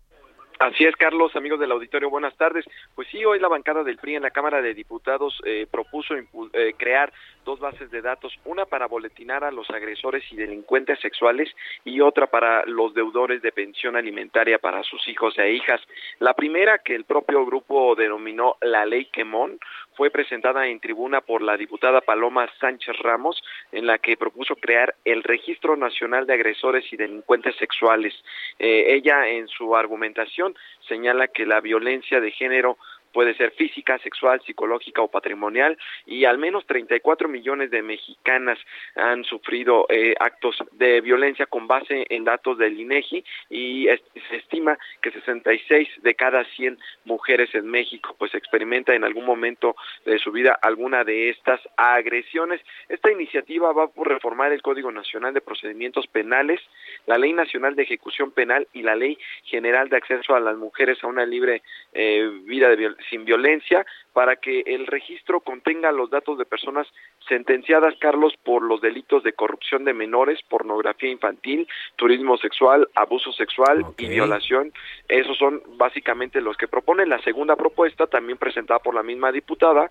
Así 0.59 0.85
es, 0.87 0.97
Carlos, 0.97 1.37
amigos 1.37 1.61
del 1.61 1.73
auditorio, 1.73 2.09
buenas 2.09 2.35
tardes. 2.39 2.65
Pues 2.95 3.07
sí, 3.09 3.23
hoy 3.23 3.39
la 3.39 3.49
bancada 3.49 3.83
del 3.85 3.99
PRI 3.99 4.17
en 4.17 4.23
la 4.23 4.31
Cámara 4.31 4.63
de 4.63 4.73
Diputados 4.73 5.39
eh, 5.45 5.67
propuso 5.71 6.15
eh, 6.15 6.75
crear 6.79 7.13
dos 7.45 7.61
bases 7.61 7.91
de 7.91 8.01
datos, 8.01 8.33
una 8.47 8.65
para 8.65 8.87
boletinar 8.87 9.45
a 9.45 9.51
los 9.51 9.69
agresores 9.69 10.25
y 10.33 10.37
delincuentes 10.37 11.01
sexuales 11.01 11.51
y 11.85 12.01
otra 12.01 12.29
para 12.29 12.65
los 12.65 12.95
deudores 12.95 13.43
de 13.43 13.53
pensión 13.53 13.95
alimentaria 13.95 14.59
para 14.59 14.83
sus 14.85 15.07
hijos 15.09 15.37
e 15.39 15.53
hijas. 15.53 15.83
La 16.19 16.33
primera, 16.33 16.79
que 16.79 16.95
el 16.95 17.05
propio 17.05 17.45
grupo 17.45 17.95
denominó 17.95 18.57
la 18.63 18.87
Ley 18.87 19.07
Quemón, 19.13 19.59
fue 19.97 20.11
presentada 20.11 20.67
en 20.67 20.81
tribuna 20.81 21.21
por 21.21 21.43
la 21.43 21.57
diputada 21.57 22.01
Paloma 22.01 22.49
Sánchez 22.61 22.97
Ramos, 22.99 23.43
en 23.73 23.87
la 23.87 23.99
que 23.99 24.17
propuso 24.17 24.57
crear 24.57 24.95
el 25.05 25.23
Registro 25.23 25.77
Nacional 25.77 26.27
de 26.27 26.35
Agresores 26.35 26.85
y 26.93 26.97
Delincuentes 26.97 27.57
Sexuales. 27.57 28.15
Eh, 28.59 28.95
ella, 28.95 29.29
en 29.29 29.49
su 29.49 29.77
argumentación, 29.77 30.55
señala 30.89 31.29
que 31.29 31.47
la 31.47 31.61
violencia 31.61 32.21
de 32.21 32.31
género 32.31 32.77
puede 33.15 33.35
ser 33.35 33.53
física, 33.53 33.97
sexual, 34.01 34.43
psicológica 34.45 35.01
o 35.01 35.09
patrimonial 35.09 35.79
y 36.05 36.25
al 36.25 36.37
menos 36.37 36.67
34 36.67 37.29
millones 37.29 37.71
de 37.71 37.81
mexicanas 37.81 38.59
han 38.97 39.25
sufrido 39.25 39.87
eh, 39.89 40.15
actos 40.19 40.57
de 40.73 41.01
violencia 41.01 41.47
con 41.47 41.69
base 41.69 42.07
en 42.11 42.25
datos 42.25 42.59
del 42.59 42.79
INEGI 42.79 43.25
y 43.49 43.87
se 44.29 44.37
estima 44.37 44.77
que 45.01 45.13
66 45.13 45.89
de 46.03 46.15
cada 46.15 46.45
100 46.45 46.79
mujeres 47.05 47.55
en 47.55 47.67
México 47.69 48.17
pues 48.19 48.35
experimenta 48.35 48.95
en 48.95 49.05
algún 49.05 49.25
momento 49.25 49.77
de 50.05 50.19
su 50.19 50.33
vida 50.33 50.59
alguna 50.61 51.05
de 51.05 51.31
estas 51.31 51.61
agresiones. 51.77 52.61
Esta 52.89 53.13
iniciativa 53.13 53.73
va 53.73 53.87
por 53.87 54.09
reformar 54.09 54.53
el 54.53 54.61
Código 54.61 54.91
Nacional 54.91 55.33
de 55.33 55.41
Procedimientos 55.41 56.09
Penales, 56.09 56.61
la 57.07 57.17
Ley 57.17 57.33
Nacional 57.33 57.77
de 57.77 57.85
Ejecución 57.85 58.33
Penal 58.33 58.67
y 58.73 58.83
la 58.83 58.97
Ley 58.97 59.17
General 59.45 59.89
de 59.89 59.99
Acceso 59.99 60.35
a 60.35 60.41
las 60.41 60.57
Mujeres 60.57 61.03
a 61.05 61.07
una 61.07 61.25
libre 61.25 61.63
eh, 61.93 62.29
vida 62.45 62.69
de 62.71 62.77
sin 63.11 63.25
violencia 63.25 63.87
para 64.13 64.37
que 64.37 64.61
el 64.67 64.87
registro 64.87 65.41
contenga 65.41 65.91
los 65.91 66.09
datos 66.11 66.39
de 66.39 66.45
personas 66.45 66.87
sentenciadas, 67.29 67.95
Carlos, 67.99 68.35
por 68.45 68.63
los 68.63 68.81
delitos 68.81 69.23
de 69.25 69.33
corrupción 69.33 69.85
de 69.85 69.93
menores, 69.93 70.41
pornografía 70.49 71.11
infantil, 71.11 71.67
turismo 71.97 72.37
sexual, 72.39 72.89
abuso 72.95 73.33
sexual 73.33 73.85
y 73.99 74.07
violación. 74.07 74.73
Esos 75.09 75.37
son 75.37 75.63
básicamente 75.77 76.41
los 76.41 76.57
que 76.57 76.69
propone. 76.69 77.07
La 77.07 77.21
segunda 77.23 77.57
propuesta, 77.57 78.07
también 78.07 78.39
presentada 78.39 78.79
por 78.79 78.95
la 78.95 79.03
misma 79.03 79.33
diputada, 79.33 79.91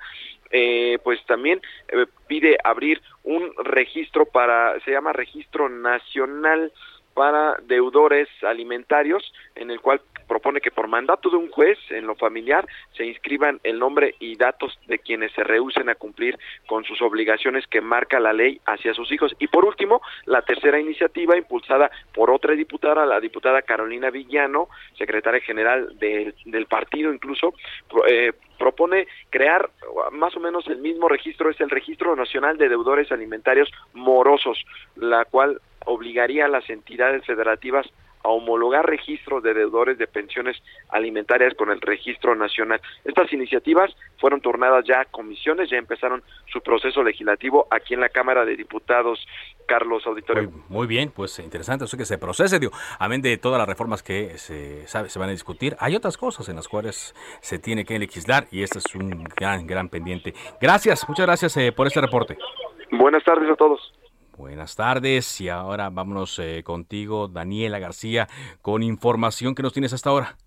eh, 0.52 1.00
pues 1.04 1.24
también 1.26 1.62
eh, 1.90 2.06
pide 2.28 2.58
abrir 2.64 3.02
un 3.24 3.52
registro 3.64 4.26
para, 4.26 4.80
se 4.82 4.92
llama 4.92 5.12
Registro 5.12 5.68
Nacional 5.68 6.72
para 7.14 7.56
deudores 7.68 8.28
alimentarios, 8.44 9.34
en 9.56 9.72
el 9.72 9.80
cual 9.82 10.02
propone 10.28 10.62
que 10.62 10.72
por 10.72 10.88
mandato 10.88 11.30
de 11.30 11.38
un 11.38 11.50
juez 11.50 11.78
en 11.90 12.08
lo 12.08 12.16
familiar 12.16 12.66
se 12.94 13.06
inscriban 13.06 13.60
el 13.64 13.78
nombre 13.78 14.16
y 14.20 14.36
datos 14.36 14.80
de 14.88 15.00
quienes 15.00 15.32
se 15.34 15.44
rehúsen 15.44 15.90
a 15.90 15.96
cumplir 15.96 16.38
con 16.66 16.84
sus 16.84 17.02
obligaciones 17.02 17.68
que 17.68 17.82
marca 17.82 18.20
la 18.20 18.34
ley 18.34 18.60
hacia 18.66 18.94
sus 18.94 19.12
hijos. 19.12 19.36
Y 19.40 19.48
por 19.48 19.66
último, 19.66 20.02
la 20.26 20.42
tercera 20.42 20.80
iniciativa 20.80 21.38
impulsada 21.38 21.92
por 22.14 22.32
otra 22.32 22.54
diputada, 22.54 23.06
la 23.06 23.20
diputada 23.20 23.62
Carolina 23.62 24.10
Villano, 24.10 24.70
secretaria 24.98 25.42
general 25.42 25.98
del, 26.00 26.34
del 26.46 26.66
partido 26.66 27.14
incluso, 27.14 27.54
eh, 28.08 28.34
propone 28.58 29.08
crear 29.30 29.70
más 30.12 30.36
o 30.38 30.40
menos 30.40 30.66
el 30.68 30.78
mismo 30.78 31.10
registro, 31.10 31.50
es 31.50 31.60
el 31.60 31.70
Registro 31.70 32.16
Nacional 32.16 32.58
de 32.58 32.70
Deudores 32.70 33.12
Alimentarios 33.12 33.70
Morosos, 33.94 34.64
la 34.96 35.26
cual 35.26 35.60
obligaría 35.86 36.46
a 36.46 36.50
las 36.50 36.70
entidades 36.70 37.26
federativas 37.26 37.88
a 38.24 38.30
homologar 38.30 38.86
registros 38.86 39.44
de 39.44 39.54
deudores 39.54 39.98
de 39.98 40.08
pensiones 40.08 40.58
alimentarias 40.90 41.54
con 41.56 41.70
el 41.70 41.82
registro 41.82 42.36
nacional. 42.36 42.82
Estas 43.04 43.32
iniciativas 43.34 43.94
fueron 44.18 44.40
turnadas 44.42 44.86
ya 44.88 45.02
a 45.02 45.06
comisiones, 45.06 45.70
ya 45.70 45.78
empezaron 45.78 46.24
su 46.52 46.62
proceso 46.62 47.04
legislativo 47.04 47.68
aquí 47.70 47.94
en 47.94 48.00
la 48.00 48.10
Cámara 48.10 48.46
de 48.46 48.56
Diputados, 48.56 49.20
Carlos 49.68 50.08
Auditorio. 50.08 50.52
Muy, 50.70 50.88
bien, 50.88 51.12
pues 51.14 51.38
interesante 51.40 51.86
eso 51.86 51.98
que 51.98 52.06
se 52.06 52.18
procese, 52.18 52.60
digo, 52.60 52.72
amén 52.98 53.22
de 53.22 53.38
todas 53.38 53.60
las 53.60 53.68
reformas 53.68 54.02
que 54.02 54.38
se, 54.38 54.88
sabe, 54.88 55.10
se 55.10 55.20
van 55.20 55.30
a 55.30 55.34
discutir, 55.34 55.76
hay 55.80 55.96
otras 55.96 56.18
cosas 56.18 56.48
en 56.50 56.56
las 56.56 56.68
cuales 56.68 57.14
se 57.42 57.60
tiene 57.60 57.84
que 57.84 58.00
legislar 58.00 58.46
y 58.52 58.64
este 58.64 58.80
es 58.80 58.96
un 58.96 59.24
gran, 59.36 59.68
gran 59.68 59.90
pendiente. 59.90 60.34
Gracias, 60.62 61.08
muchas 61.10 61.26
gracias 61.26 61.58
eh, 61.58 61.72
por 61.74 61.88
este 61.88 62.00
reporte. 62.00 62.38
Buenas 62.92 63.24
tardes 63.24 63.50
a 63.50 63.56
todos. 63.56 63.94
Buenas 64.38 64.76
tardes 64.76 65.40
y 65.42 65.50
ahora 65.50 65.92
vámonos 65.92 66.40
eh, 66.40 66.64
contigo, 66.64 67.28
Daniela 67.28 67.78
García, 67.78 68.28
con 68.64 68.82
información 68.82 69.54
que 69.54 69.62
nos 69.62 69.74
tienes 69.74 69.94
hasta 69.94 70.10
ahora. 70.10 70.38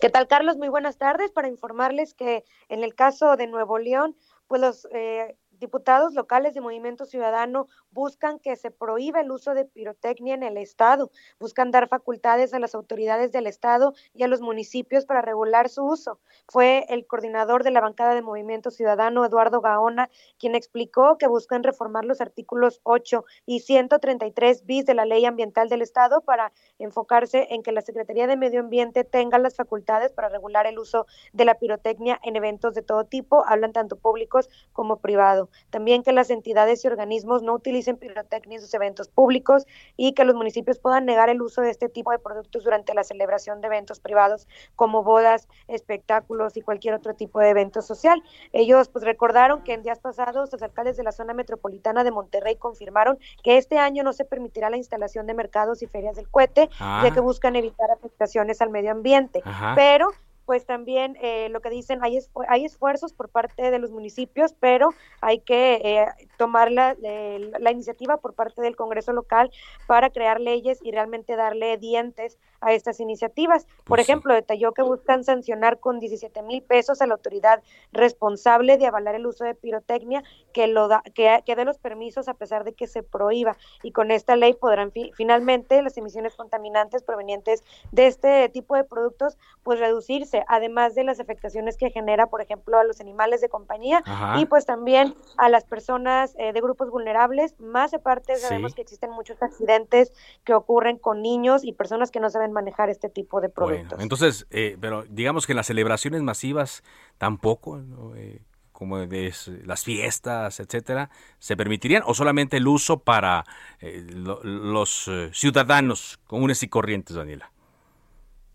¿Qué 0.00 0.10
tal, 0.10 0.26
Carlos? 0.26 0.56
Muy 0.56 0.68
buenas 0.68 0.98
tardes 0.98 1.30
para 1.30 1.48
informarles 1.48 2.14
que 2.14 2.44
en 2.68 2.82
el 2.82 2.96
caso 2.96 3.36
de 3.36 3.46
Nuevo 3.46 3.78
León, 3.78 4.16
pues 4.48 4.60
los 4.60 4.88
eh, 4.92 5.36
diputados 5.58 6.14
locales 6.14 6.54
de 6.54 6.60
Movimiento 6.60 7.04
Ciudadano 7.04 7.68
buscan 7.90 8.38
que 8.38 8.56
se 8.56 8.70
prohíba 8.70 9.20
el 9.20 9.30
uso 9.30 9.54
de 9.54 9.64
pirotecnia 9.64 10.34
en 10.34 10.42
el 10.42 10.56
Estado, 10.56 11.10
buscan 11.38 11.70
dar 11.70 11.88
facultades 11.88 12.54
a 12.54 12.58
las 12.58 12.74
autoridades 12.74 13.32
del 13.32 13.46
Estado 13.46 13.94
y 14.14 14.22
a 14.22 14.28
los 14.28 14.40
municipios 14.40 15.06
para 15.06 15.22
regular 15.22 15.68
su 15.68 15.84
uso. 15.84 16.18
Fue 16.48 16.86
el 16.88 17.06
coordinador 17.06 17.64
de 17.64 17.70
la 17.70 17.80
bancada 17.80 18.14
de 18.14 18.22
Movimiento 18.22 18.70
Ciudadano, 18.70 19.24
Eduardo 19.24 19.60
Gaona, 19.60 20.10
quien 20.38 20.54
explicó 20.54 21.18
que 21.18 21.26
buscan 21.26 21.62
reformar 21.62 22.04
los 22.04 22.20
artículos 22.20 22.80
8 22.84 23.24
y 23.46 23.60
133 23.60 24.64
bis 24.66 24.86
de 24.86 24.94
la 24.94 25.04
Ley 25.04 25.24
Ambiental 25.24 25.68
del 25.68 25.82
Estado 25.82 26.20
para 26.20 26.52
enfocarse 26.78 27.48
en 27.50 27.62
que 27.62 27.72
la 27.72 27.82
Secretaría 27.82 28.26
de 28.26 28.36
Medio 28.36 28.60
Ambiente 28.60 29.04
tenga 29.04 29.38
las 29.38 29.56
facultades 29.56 30.12
para 30.12 30.28
regular 30.28 30.66
el 30.66 30.78
uso 30.78 31.06
de 31.32 31.44
la 31.44 31.54
pirotecnia 31.54 32.20
en 32.22 32.36
eventos 32.36 32.74
de 32.74 32.82
todo 32.82 33.04
tipo, 33.04 33.44
hablan 33.46 33.72
tanto 33.72 33.96
públicos 33.96 34.48
como 34.72 34.98
privados. 34.98 35.47
También 35.70 36.02
que 36.02 36.12
las 36.12 36.30
entidades 36.30 36.84
y 36.84 36.88
organismos 36.88 37.42
no 37.42 37.54
utilicen 37.54 37.96
pirotecnia 37.96 38.56
en 38.56 38.62
sus 38.62 38.74
eventos 38.74 39.08
públicos 39.08 39.66
y 39.96 40.12
que 40.12 40.24
los 40.24 40.34
municipios 40.34 40.78
puedan 40.78 41.04
negar 41.04 41.28
el 41.28 41.42
uso 41.42 41.60
de 41.60 41.70
este 41.70 41.88
tipo 41.88 42.10
de 42.10 42.18
productos 42.18 42.64
durante 42.64 42.94
la 42.94 43.04
celebración 43.04 43.60
de 43.60 43.66
eventos 43.68 44.00
privados 44.00 44.46
como 44.76 45.02
bodas, 45.02 45.48
espectáculos 45.68 46.56
y 46.56 46.62
cualquier 46.62 46.94
otro 46.94 47.14
tipo 47.14 47.40
de 47.40 47.50
evento 47.50 47.82
social. 47.82 48.22
Ellos 48.52 48.88
pues 48.88 49.04
recordaron 49.04 49.62
que 49.62 49.74
en 49.74 49.82
días 49.82 49.98
pasados 49.98 50.52
los 50.52 50.62
alcaldes 50.62 50.96
de 50.96 51.02
la 51.02 51.12
zona 51.12 51.34
metropolitana 51.34 52.04
de 52.04 52.10
Monterrey 52.10 52.56
confirmaron 52.56 53.18
que 53.42 53.56
este 53.56 53.78
año 53.78 54.02
no 54.02 54.12
se 54.12 54.24
permitirá 54.24 54.70
la 54.70 54.76
instalación 54.76 55.26
de 55.26 55.34
mercados 55.34 55.82
y 55.82 55.86
ferias 55.86 56.16
del 56.16 56.28
cohete, 56.28 56.68
ya 56.78 57.10
que 57.12 57.18
ah. 57.18 57.22
buscan 57.22 57.56
evitar 57.56 57.90
afectaciones 57.90 58.60
al 58.60 58.70
medio 58.70 58.90
ambiente. 58.90 59.42
Pero 59.74 60.10
pues 60.48 60.64
también 60.64 61.18
eh, 61.20 61.50
lo 61.50 61.60
que 61.60 61.68
dicen, 61.68 62.02
hay, 62.02 62.18
hay 62.48 62.64
esfuerzos 62.64 63.12
por 63.12 63.28
parte 63.28 63.70
de 63.70 63.78
los 63.78 63.90
municipios, 63.90 64.54
pero 64.58 64.94
hay 65.20 65.40
que 65.40 65.74
eh, 65.74 66.06
tomar 66.38 66.72
la, 66.72 66.96
la, 66.98 67.70
iniciativa 67.70 68.16
por 68.16 68.32
parte 68.32 68.62
del 68.62 68.74
Congreso 68.74 69.12
local 69.12 69.50
para 69.86 70.08
crear 70.08 70.40
leyes 70.40 70.78
y 70.82 70.90
realmente 70.90 71.36
darle 71.36 71.76
dientes 71.76 72.38
a 72.60 72.72
estas 72.72 73.00
iniciativas. 73.00 73.64
Por 73.64 73.86
pues 73.86 74.02
ejemplo, 74.02 74.34
detalló 74.34 74.72
que 74.72 74.82
buscan 74.82 75.24
sancionar 75.24 75.78
con 75.80 76.00
17 76.00 76.42
mil 76.42 76.62
pesos 76.62 77.00
a 77.00 77.06
la 77.06 77.14
autoridad 77.14 77.62
responsable 77.92 78.78
de 78.78 78.86
avalar 78.86 79.14
el 79.14 79.26
uso 79.26 79.44
de 79.44 79.54
pirotecnia 79.54 80.22
que 80.52 80.66
lo 80.66 80.88
da, 80.88 81.02
que, 81.14 81.42
que 81.44 81.56
dé 81.56 81.64
los 81.64 81.78
permisos 81.78 82.28
a 82.28 82.34
pesar 82.34 82.64
de 82.64 82.72
que 82.72 82.86
se 82.86 83.02
prohíba. 83.02 83.56
Y 83.82 83.92
con 83.92 84.10
esta 84.10 84.36
ley 84.36 84.54
podrán 84.54 84.92
finalmente 85.14 85.82
las 85.82 85.96
emisiones 85.96 86.34
contaminantes 86.34 87.02
provenientes 87.02 87.64
de 87.92 88.06
este 88.06 88.48
tipo 88.48 88.74
de 88.76 88.84
productos 88.84 89.38
pues 89.62 89.78
reducirse 89.78 90.44
además 90.48 90.94
de 90.94 91.04
las 91.04 91.20
afectaciones 91.20 91.76
que 91.76 91.90
genera, 91.90 92.26
por 92.26 92.40
ejemplo, 92.40 92.78
a 92.78 92.84
los 92.84 93.00
animales 93.00 93.40
de 93.40 93.48
compañía 93.48 94.02
y 94.36 94.46
pues 94.46 94.66
también 94.66 95.14
a 95.36 95.48
las 95.48 95.64
personas 95.64 96.34
eh, 96.38 96.52
de 96.52 96.60
grupos 96.60 96.90
vulnerables. 96.90 97.58
Más 97.60 97.94
aparte, 97.94 98.36
sabemos 98.36 98.74
que 98.74 98.82
existen 98.82 99.10
muchos 99.10 99.42
accidentes 99.42 100.12
que 100.44 100.54
ocurren 100.54 100.98
con 100.98 101.22
niños 101.22 101.64
y 101.64 101.72
personas 101.72 102.10
que 102.10 102.20
no 102.20 102.30
saben 102.30 102.47
manejar 102.52 102.90
este 102.90 103.08
tipo 103.08 103.40
de 103.40 103.48
productos. 103.48 104.00
entonces, 104.00 104.46
eh, 104.50 104.76
pero 104.80 105.04
digamos 105.08 105.46
que 105.46 105.54
las 105.54 105.66
celebraciones 105.66 106.22
masivas 106.22 106.82
tampoco, 107.18 107.80
eh, 108.16 108.40
como 108.72 108.98
de 108.98 109.32
las 109.64 109.84
fiestas, 109.84 110.60
etcétera, 110.60 111.10
se 111.38 111.56
permitirían 111.56 112.02
o 112.06 112.14
solamente 112.14 112.58
el 112.58 112.68
uso 112.68 113.00
para 113.00 113.44
los 113.80 115.10
ciudadanos 115.32 116.20
comunes 116.26 116.62
y 116.62 116.68
corrientes, 116.68 117.16
Daniela. 117.16 117.50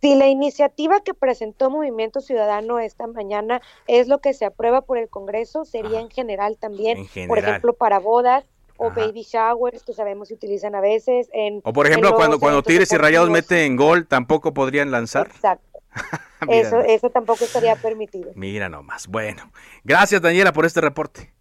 Si 0.04 0.16
la 0.16 0.28
iniciativa 0.28 1.00
que 1.00 1.14
presentó 1.14 1.70
Movimiento 1.70 2.20
Ciudadano 2.20 2.78
esta 2.80 3.08
mañana 3.08 3.62
es 3.88 4.10
lo 4.10 4.20
que 4.20 4.34
se 4.34 4.44
aprueba 4.44 4.82
por 4.82 4.98
el 4.98 5.08
Congreso, 5.08 5.64
sería 5.64 6.02
en 6.02 6.10
general 6.10 6.58
también, 6.58 7.08
por 7.30 7.38
ejemplo, 7.38 7.72
para 7.72 8.00
bodas, 8.00 8.44
o 8.78 8.90
baby 8.92 9.24
showers 9.24 9.84
que 9.84 9.94
sabemos 9.94 10.28
se 10.30 10.34
utilizan 10.34 10.76
a 10.76 10.82
veces 10.82 11.30
en 11.34 11.62
o 11.64 11.74
por 11.74 11.88
ejemplo 11.88 12.16
cuando 12.16 12.40
cuando 12.40 12.64
Tigres 12.64 12.92
y 12.92 12.98
Rayados 12.98 13.30
meten 13.30 13.76
gol 13.76 14.08
tampoco 14.08 14.54
podrían 14.54 14.92
lanzar. 14.92 15.28
Exacto. 15.28 15.80
Eso 16.50 16.80
eso 16.82 17.10
tampoco 17.10 17.46
estaría 17.46 17.74
permitido. 17.78 18.32
Mira 18.36 18.68
nomás. 18.68 19.08
Bueno 19.08 19.50
gracias 19.84 20.22
Daniela 20.22 20.52
por 20.52 20.66
este 20.66 20.82
reporte. 20.82 21.34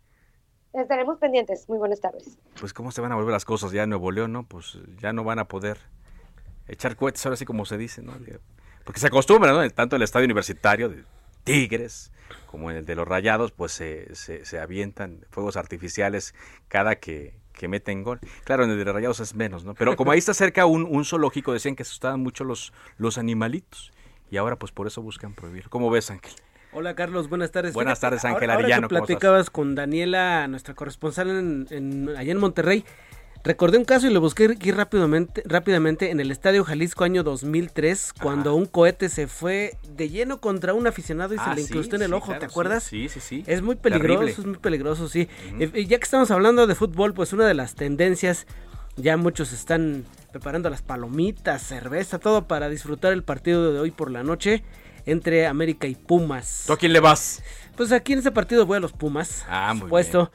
Estaremos 0.73 1.19
pendientes. 1.19 1.69
Muy 1.69 1.79
buenas 1.79 2.01
tardes. 2.01 2.39
Pues 2.61 2.73
cómo 2.73 2.93
se 2.93 3.01
van 3.01 3.11
a 3.11 3.17
volver 3.17 3.33
las 3.33 3.45
cosas 3.45 3.73
ya 3.73 3.83
en 3.83 3.91
Nuevo 3.91 4.13
León 4.13 4.33
no 4.33 4.45
pues 4.45 4.79
ya 5.01 5.13
no 5.13 5.25
van 5.25 5.41
a 5.41 5.49
poder 5.49 5.79
echar 6.69 6.97
cohetes, 6.97 7.25
ahora 7.27 7.37
sí 7.37 7.45
como 7.45 7.65
se 7.65 7.77
dice, 7.77 8.03
¿no? 8.03 8.13
Porque 8.85 9.01
se 9.01 9.09
acostumbra, 9.09 9.53
¿no? 9.53 9.69
Tanto 9.71 9.97
el 9.97 10.03
estadio 10.03 10.25
universitario 10.25 10.89
de 10.89 11.05
Tigres 11.45 12.13
como 12.47 12.71
en 12.71 12.77
el 12.77 12.85
de 12.85 12.95
los 12.95 13.07
Rayados, 13.07 13.53
pues 13.53 13.73
se, 13.73 14.15
se, 14.15 14.61
avientan 14.61 15.25
fuegos 15.31 15.57
artificiales 15.57 16.35
cada 16.69 16.97
que, 16.97 17.35
que 17.53 17.69
meten 17.69 18.03
gol. 18.03 18.21
Claro, 18.45 18.65
en 18.65 18.71
el 18.71 18.79
de 18.79 18.85
los 18.85 18.95
Rayados 18.95 19.21
es 19.21 19.35
menos, 19.35 19.65
¿no? 19.65 19.75
Pero 19.75 19.97
como 19.97 20.13
ahí 20.13 20.19
está 20.19 20.35
cerca 20.35 20.67
un, 20.67 20.85
un 20.85 21.05
zoológico, 21.05 21.53
decían 21.53 21.77
que 21.77 21.83
asustaban 21.83 22.21
mucho 22.21 22.45
los, 22.45 22.73
los 22.99 23.19
animalitos. 23.19 23.93
Y 24.31 24.37
ahora 24.39 24.57
pues 24.57 24.73
por 24.73 24.87
eso 24.87 25.03
buscan 25.03 25.35
prohibir. 25.35 25.69
¿Cómo 25.69 25.91
ves, 25.91 26.11
Ángel? 26.11 26.33
Hola 26.73 26.95
Carlos, 26.95 27.29
buenas 27.29 27.53
tardes. 27.53 27.75
Buenas 27.75 28.01
tardes 28.01 28.25
Ángel 28.25 28.49
Arellano. 28.49 28.87
Ahora 28.87 28.89
platicabas 28.89 29.51
con 29.51 29.75
Daniela, 29.75 30.49
nuestra 30.49 30.75
corresponsal 30.75 31.29
en, 31.29 31.67
en, 31.71 32.09
allá 32.17 32.33
en 32.33 32.39
Monterrey, 32.39 32.85
Recordé 33.45 33.77
un 33.77 33.85
caso 33.85 34.07
y 34.07 34.13
lo 34.13 34.21
busqué 34.21 34.45
aquí 34.45 34.71
rápidamente, 34.71 35.43
rápidamente 35.45 36.11
en 36.13 36.21
el 36.21 36.31
Estadio 36.31 36.65
Jalisco 36.65 37.03
año 37.03 37.25
2003, 37.25 38.13
cuando 38.23 38.55
un 38.55 38.67
cohete 38.67 39.09
se 39.09 39.27
fue 39.27 39.77
de 39.97 40.09
lleno 40.09 40.41
contra 40.41 40.75
un 40.75 40.87
aficionado 40.87 41.35
y 41.35 41.39
se 41.39 41.45
ah, 41.45 41.55
le 41.55 41.63
incrustó 41.63 41.97
en 41.97 42.03
el 42.03 42.15
ojo, 42.15 42.33
¿te 42.39 42.45
acuerdas? 42.45 42.85
Sí, 42.85 43.09
sí, 43.09 43.19
sí. 43.19 43.43
Es 43.49 43.61
muy 43.61 43.75
peligroso, 43.75 44.27
es 44.27 44.47
muy 44.47 44.59
peligroso, 44.59 45.09
sí. 45.09 45.29
Eh, 45.59 45.87
ya 45.87 45.99
que 45.99 46.05
estamos 46.05 46.31
hablando 46.31 46.69
de 46.69 46.77
fútbol, 46.77 47.15
pues 47.15 47.33
una 47.33 47.45
de 47.45 47.55
las 47.55 47.75
tendencias, 47.75 48.47
ya 48.95 49.17
muchos 49.17 49.53
están 49.53 50.05
preparando 50.31 50.71
las 50.71 50.83
palomitas, 50.83 51.63
cerveza, 51.63 52.21
todo 52.21 52.47
para 52.47 52.69
disfrutar 52.69 53.13
el 53.13 53.25
partido 53.25 53.73
de 53.73 53.81
hoy 53.81 53.91
por 53.91 54.13
la 54.13 54.23
noche 54.23 54.63
entre 55.07 55.47
América 55.47 55.87
y 55.87 55.95
Pumas. 55.95 56.65
¿Tú 56.67 56.73
a 56.73 56.77
quién 56.77 56.93
le 56.93 57.01
vas? 57.01 57.43
Pues 57.77 57.91
aquí 57.93 58.13
en 58.13 58.19
ese 58.19 58.31
partido 58.31 58.67
voy 58.67 58.77
a 58.77 58.81
los 58.81 58.93
Pumas. 58.93 59.45
Ah, 59.49 59.73
muy 59.73 59.83
supuesto. 59.83 60.31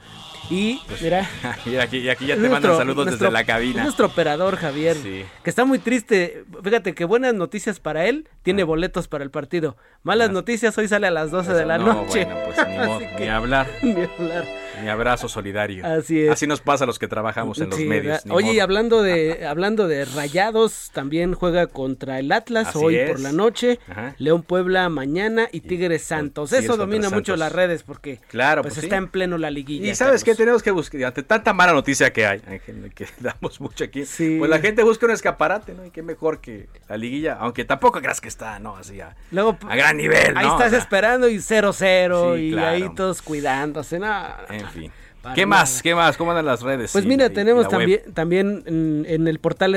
Y 0.50 0.82
pues, 0.88 1.02
mira. 1.02 1.30
y, 1.66 1.76
aquí, 1.76 2.02
ya 2.02 2.16
te 2.16 2.50
mandan 2.50 2.78
saludos 2.78 3.06
desde 3.06 3.30
la 3.32 3.44
cabina. 3.44 3.84
Nuestro 3.84 4.08
operador 4.08 4.56
Javier. 4.56 4.96
Sí. 4.96 5.26
Que 5.44 5.50
está 5.50 5.66
muy 5.66 5.80
triste. 5.80 6.46
Fíjate 6.64 6.94
que 6.94 7.06
buenas 7.06 7.34
noticias 7.34 7.80
para 7.80 8.06
él. 8.06 8.30
Tiene 8.44 8.62
ah. 8.62 8.66
boletos 8.66 9.08
para 9.08 9.24
el 9.24 9.32
partido. 9.32 9.78
Malas 10.04 10.30
ah. 10.30 10.34
noticias, 10.34 10.78
hoy 10.78 10.88
sale 10.88 11.08
a 11.08 11.12
las 11.12 11.32
12 11.32 11.54
de 11.54 11.66
la 11.66 11.78
noche. 11.78 12.26
Bueno, 12.26 12.40
pues 12.46 13.20
ni, 13.20 13.28
hablar. 13.28 13.68
ni 13.82 13.92
hablar. 13.92 14.46
Mi 14.82 14.90
abrazo 14.90 15.28
solidario. 15.30 15.86
Así 15.86 16.22
es. 16.22 16.32
Así 16.32 16.48
nos 16.48 16.62
pasa 16.62 16.84
a 16.84 16.88
los 16.88 17.00
que 17.00 17.08
trabajamos 17.08 17.60
en 17.60 17.70
los 17.70 17.78
Sí, 17.80 17.86
medios. 17.86 18.22
Oye, 18.30 18.54
y 18.54 18.60
hablando 18.60 19.02
de 19.02 19.46
hablando 19.48 19.88
de 19.88 20.06
Rayados, 20.06 20.92
también 20.94 21.34
juega 21.34 21.68
contra 21.68 22.20
el 22.20 22.32
Atlas 22.32 22.68
Así 22.70 22.80
hoy 22.80 22.96
es. 22.96 23.10
por 23.10 23.20
la 23.20 23.32
noche, 23.32 23.80
Ajá. 23.90 24.16
León 24.18 24.44
Puebla 24.44 24.88
mañana 24.90 25.48
y 25.52 25.62
Tigres 25.62 26.04
Santos. 26.04 26.50
Tigres 26.50 26.66
Eso 26.66 26.78
domina 26.78 27.10
mucho 27.10 27.36
las 27.36 27.52
redes 27.52 27.84
porque 27.84 28.20
Claro, 28.30 28.62
pues, 28.62 28.76
pues 28.76 28.84
está 28.84 28.98
en 28.98 29.08
pleno 29.08 29.38
la 29.38 29.50
liguilla. 29.52 29.88
Y 29.92 29.96
sabes 29.96 30.24
Carlos. 30.24 30.38
tenemos 30.38 30.64
que 30.64 30.72
buscar, 30.72 31.04
ante 31.06 31.24
tanta 31.24 31.54
mala 31.54 31.74
noticia 31.74 32.12
que 32.14 32.26
hay, 32.26 32.42
Ángel, 32.48 32.92
que 32.94 33.08
damos 33.20 33.60
mucho 33.62 33.84
aquí, 33.84 34.06
Sí. 34.06 34.36
pues 34.40 34.50
la 34.50 34.60
gente 34.60 34.84
busca 34.84 35.06
un 35.06 35.12
escaparate, 35.12 35.74
¿no? 35.74 35.86
Y 35.86 35.92
qué 35.92 36.02
mejor 36.04 36.40
que 36.42 36.68
la 36.88 36.98
liguilla, 36.98 37.38
aunque 37.40 37.66
tampoco 37.66 38.00
creas 38.02 38.22
que 38.22 38.28
está, 38.28 38.60
¿no? 38.60 38.76
Así 38.78 39.00
a, 39.02 39.16
Luego, 39.32 39.58
a 39.68 39.76
gran 39.76 39.98
nivel, 39.98 40.34
¿no? 40.34 40.40
Ahí 40.40 40.46
estás 40.48 40.68
O 40.68 40.70
sea, 40.72 40.80
esperando 40.80 41.28
y 41.30 41.38
0-0 41.38 42.36
Sí, 42.36 42.42
y 42.42 42.52
claro. 42.52 42.68
ahí 42.68 42.96
todos 42.96 43.22
cuidándose. 43.22 44.00
No, 44.00 44.08
En 44.50 44.67
fin. 44.70 44.92
Para 45.22 45.34
¿Qué 45.34 45.46
nada. 45.48 45.62
más? 45.62 45.82
¿Qué 45.82 45.96
más? 45.96 46.16
¿Cómo 46.16 46.30
andan 46.32 46.46
las 46.46 46.62
redes? 46.62 46.92
Pues 46.92 47.04
y- 47.04 47.08
mira, 47.08 47.26
y 47.26 47.30
tenemos 47.32 47.64
web? 47.66 47.72
también, 47.72 48.02
también 48.14 48.64
en, 48.68 49.06
en 49.08 49.28
el 49.28 49.40
portal 49.40 49.74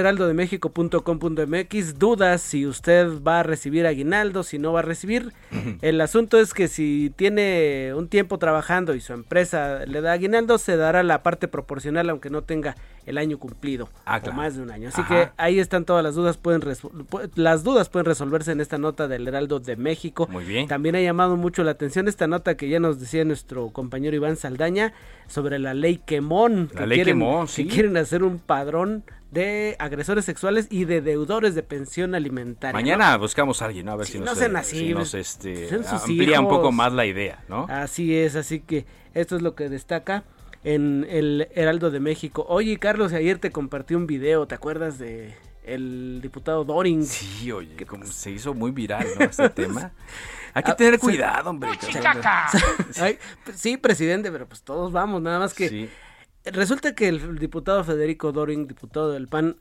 heraldodemexico.com.mx 0.79 1.99
dudas 1.99 2.43
si 2.43 2.67
usted 2.67 3.09
va 3.27 3.41
a 3.41 3.43
recibir 3.43 3.87
aguinaldo, 3.87 4.43
si 4.43 4.59
no 4.59 4.73
va 4.73 4.81
a 4.81 4.83
recibir. 4.83 5.33
El 5.83 6.01
asunto 6.01 6.39
es 6.39 6.55
que 6.55 6.69
si 6.69 7.13
tiene 7.17 7.93
un 7.95 8.09
tiempo 8.09 8.39
trabajando 8.39 8.95
y 8.95 9.01
su 9.01 9.13
empresa 9.13 9.85
le 9.87 10.01
da 10.01 10.13
aguinaldo, 10.13 10.59
se 10.59 10.77
dará 10.77 11.03
la 11.03 11.23
parte 11.23 11.49
proporcional 11.49 12.11
aunque 12.11 12.31
no 12.31 12.43
tenga 12.43 12.77
el 13.11 13.19
año 13.19 13.39
cumplido 13.39 13.89
Ah, 14.07 14.17
o 14.17 14.21
claro. 14.21 14.37
más 14.37 14.57
de 14.57 14.63
un 14.63 14.71
año. 14.71 14.89
Así 14.89 15.01
Ajá. 15.03 15.09
que 15.27 15.33
ahí 15.37 15.59
están 15.59 15.85
todas 15.85 16.03
las 16.03 16.15
dudas, 16.15 16.37
pueden 16.39 16.63
las 17.35 17.63
dudas 17.65 17.89
pueden 17.89 18.07
resolverse 18.07 18.53
en 18.53 18.61
esta 18.61 18.79
nota 18.79 19.07
del 19.09 19.29
Heraldo 19.29 19.61
de 19.61 19.77
México. 19.77 20.27
Muy 20.31 20.45
bien. 20.45 20.67
También 20.69 20.97
ha 20.97 21.01
llamado 21.01 21.37
mucho 21.37 21.63
la 21.65 21.73
atención 21.73 22.09
esta 22.09 22.27
nota 22.27 22.57
que 22.57 22.69
ya 22.69 22.81
nos 22.81 22.99
decía 23.01 23.25
nuestro 23.25 23.69
compañero 23.71 24.17
Iván 24.17 24.37
Saldaña 24.37 24.93
sobre 25.29 25.59
la 25.59 25.75
ley 25.75 26.01
Quemón. 26.05 26.71
La 26.75 26.81
que 26.81 26.87
ley 26.87 26.97
quieren, 26.99 27.19
Quemón, 27.19 27.47
que 27.47 27.53
sí. 27.53 27.67
quieren 27.67 27.97
hacer 27.97 28.23
un 28.23 28.39
padrón 28.39 29.05
de 29.31 29.77
agresores 29.79 30.25
sexuales 30.25 30.67
y 30.71 30.87
de 30.87 31.01
deudores 31.03 31.55
de 31.55 31.63
pensión 31.63 32.17
alimentaria. 32.17 32.73
Mañana 32.75 33.17
buscamos 33.17 33.63
a 33.63 33.67
alguien, 33.67 33.87
¿no? 33.87 33.93
A 33.93 33.97
ver 33.97 34.07
Sí, 34.07 34.15
si 34.15 34.19
no 34.19 34.25
nos, 34.25 34.39
sean 34.39 34.57
eh, 34.57 34.59
así, 34.59 34.79
si 34.79 34.93
nos 34.95 35.15
este, 35.15 35.69
amplía 35.89 36.41
un 36.41 36.49
poco 36.49 36.73
más 36.73 36.93
la 36.93 37.07
idea, 37.07 37.45
¿no? 37.49 37.67
Así 37.69 38.17
es, 38.17 38.35
así 38.35 38.59
que 38.59 38.87
esto 39.15 39.37
es 39.37 39.43
lo 39.43 39.55
que 39.55 39.69
destaca 39.69 40.25
en 40.65 41.07
el 41.09 41.49
Heraldo 41.55 41.91
de 41.91 42.01
México. 42.01 42.45
Oye, 42.49 42.79
Carlos, 42.79 43.13
ayer 43.13 43.39
te 43.39 43.51
compartí 43.51 43.95
un 43.95 44.07
video, 44.07 44.47
¿te 44.47 44.55
acuerdas 44.55 44.99
de 44.99 45.35
el 45.65 46.21
diputado 46.23 46.65
Doring? 46.65 47.05
Sí, 47.05 47.51
oye, 47.53 47.87
como 47.87 48.05
se 48.07 48.31
hizo 48.31 48.55
muy 48.55 48.71
viral, 48.71 49.07
¿no? 49.19 49.25
Este 49.27 49.49
tema. 49.51 49.93
Hay 50.55 50.63
que 50.63 50.71
Ah, 50.73 50.77
tener 50.77 50.95
sí. 50.95 51.01
cuidado, 51.01 51.51
hombre. 51.51 51.71
Ay, 53.01 53.19
sí, 53.55 53.77
presidente, 53.77 54.31
pero 54.33 54.47
pues 54.49 54.63
todos 54.63 54.91
vamos, 54.93 55.23
nada 55.23 55.39
más 55.39 55.55
que 55.55 55.69
Sí. 55.69 55.89
resulta 56.45 56.95
que 56.95 57.09
el 57.09 57.39
diputado 57.39 57.85
Federico 57.85 58.33
Doring, 58.33 58.67
diputado 58.67 59.13
del 59.13 59.29
PAN, 59.29 59.57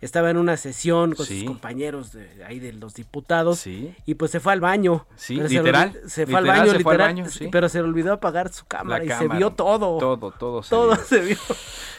estaba 0.00 0.30
en 0.30 0.36
una 0.36 0.56
sesión 0.56 1.14
con 1.14 1.26
Sí. 1.26 1.40
sus 1.40 1.48
compañeros 1.48 2.12
de 2.12 2.44
ahí 2.44 2.58
de 2.58 2.72
los 2.72 2.94
diputados 2.94 3.58
Sí. 3.60 3.94
y 4.06 4.14
pues 4.14 4.30
se 4.30 4.40
fue 4.40 4.52
al 4.52 4.60
baño. 4.60 5.06
Sí, 5.16 5.36
literal, 5.36 5.98
Se, 6.06 6.26
fue 6.26 6.38
al 6.38 6.46
baño, 6.46 6.72
literal, 6.72 6.98
baño, 6.98 7.26
sí. 7.28 7.48
pero 7.52 7.68
se 7.68 7.78
le 7.78 7.84
olvidó 7.84 8.12
apagar 8.12 8.52
su 8.52 8.64
cámara 8.66 9.04
y 9.04 9.08
se 9.10 9.28
vio 9.28 9.50
todo. 9.50 9.98
Todo, 9.98 10.30
todo 10.32 10.62
se 10.62 10.70
Todo 10.70 10.94
vio. 10.94 11.04
se 11.04 11.20
vio. 11.20 11.36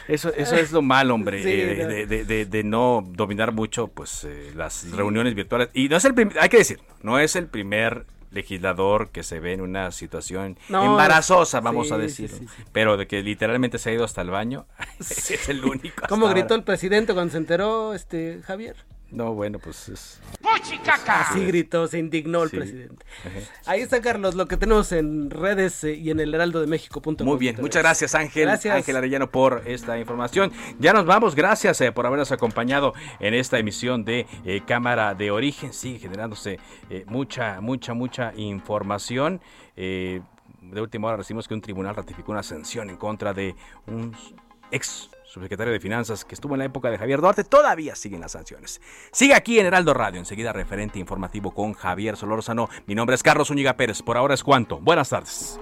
Eso, 0.08 0.32
eso 0.34 0.56
es 0.56 0.72
lo 0.72 0.82
malo, 0.82 1.14
hombre, 1.14 1.40
eh, 1.44 1.86
de, 1.86 2.06
de- 2.06 2.24
de- 2.24 2.46
de 2.46 2.64
no 2.64 3.04
dominar 3.08 3.52
mucho 3.52 3.86
pues 3.88 4.24
eh, 4.24 4.52
las 4.56 4.90
reuniones 4.90 5.34
virtuales. 5.34 5.68
Y 5.74 5.88
no 5.88 5.96
es 5.96 6.04
el 6.04 6.14
hay 6.40 6.48
que 6.48 6.58
decir, 6.58 6.80
no 7.02 7.18
es 7.20 7.36
el 7.36 7.46
primer 7.46 8.04
legislador 8.32 9.10
que 9.10 9.22
se 9.22 9.40
ve 9.40 9.52
en 9.52 9.60
una 9.60 9.90
situación 9.92 10.58
No, 10.68 10.84
embarazosa, 10.84 11.60
vamos 11.60 11.88
sí, 11.88 11.92
a 11.94 11.96
sí, 11.96 12.02
decir, 12.02 12.30
sí, 12.30 12.46
sí. 12.48 12.62
pero 12.72 12.96
de 12.96 13.06
que 13.06 13.22
literalmente 13.22 13.78
se 13.78 13.90
ha 13.90 13.92
ido 13.92 14.04
hasta 14.04 14.22
el 14.22 14.30
baño, 14.30 14.66
es 15.00 15.48
el 15.48 15.64
único. 15.64 16.04
¿Cómo 16.08 16.26
gritó 16.28 16.54
ahora. 16.54 16.56
el 16.56 16.64
presidente 16.64 17.12
cuando 17.14 17.32
se 17.32 17.38
enteró 17.38 17.94
este 17.94 18.40
Javier? 18.44 18.76
No, 19.10 19.34
bueno, 19.34 19.58
pues 19.58 19.88
es... 19.90 20.20
Así 21.06 21.44
gritó, 21.46 21.86
se 21.86 21.98
indignó 21.98 22.42
el 22.42 22.50
Sí. 22.50 22.56
presidente. 22.56 23.04
Ajá. 23.20 23.38
Ahí 23.66 23.80
está, 23.80 24.00
Carlos, 24.00 24.34
lo 24.34 24.46
que 24.46 24.56
tenemos 24.56 24.92
en 24.92 25.30
redes 25.30 25.84
eh, 25.84 25.94
y 25.94 26.10
en 26.10 26.20
el 26.20 26.34
heraldodemexico.com. 26.34 27.26
Muy 27.26 27.38
bien, 27.38 27.56
muchas 27.60 27.82
gracias 27.82 28.14
Ángel, 28.14 28.44
Gracias. 28.46 28.74
Ángel 28.74 28.96
Arellano 28.96 29.30
por 29.30 29.62
esta 29.66 29.98
información. 29.98 30.52
Ya 30.78 30.92
nos 30.92 31.06
vamos, 31.06 31.34
gracias 31.34 31.80
eh, 31.80 31.92
por 31.92 32.06
habernos 32.06 32.32
acompañado 32.32 32.94
en 33.20 33.34
esta 33.34 33.58
emisión 33.58 34.04
de 34.04 34.26
eh, 34.44 34.62
Cámara 34.66 35.14
de 35.14 35.30
Origen. 35.30 35.72
Sigue 35.72 35.98
generándose 35.98 36.58
eh, 36.90 37.04
mucha, 37.06 37.60
mucha, 37.60 37.94
mucha 37.94 38.32
información. 38.36 39.40
Eh, 39.76 40.20
de 40.62 40.80
última 40.80 41.08
hora 41.08 41.16
recibimos 41.18 41.48
que 41.48 41.54
un 41.54 41.60
tribunal 41.60 41.94
ratificó 41.94 42.32
una 42.32 42.42
sanción 42.42 42.88
en 42.90 42.96
contra 42.96 43.34
de 43.34 43.54
un 43.86 44.14
ex 44.70 45.10
subsecretario 45.32 45.72
de 45.72 45.80
Finanzas 45.80 46.26
que 46.26 46.34
estuvo 46.34 46.54
en 46.54 46.58
la 46.58 46.66
época 46.66 46.90
de 46.90 46.98
Javier 46.98 47.20
Duarte. 47.20 47.42
Todavía 47.42 47.94
siguen 47.96 48.20
las 48.20 48.32
sanciones. 48.32 48.82
Sigue 49.12 49.34
aquí 49.34 49.58
en 49.58 49.64
Heraldo 49.64 49.94
Radio, 49.94 50.18
enseguida 50.18 50.52
referente 50.52 50.98
informativo 50.98 51.52
con 51.52 51.72
Javier 51.72 52.18
Solórzano. 52.18 52.68
Mi 52.86 52.94
nombre 52.94 53.14
es 53.14 53.22
Carlos 53.22 53.48
Úñiga 53.48 53.74
Pérez. 53.76 54.02
Por 54.02 54.18
ahora 54.18 54.34
es 54.34 54.42
cuanto. 54.44 54.78
Buenas 54.80 55.08
tardes. 55.08 55.58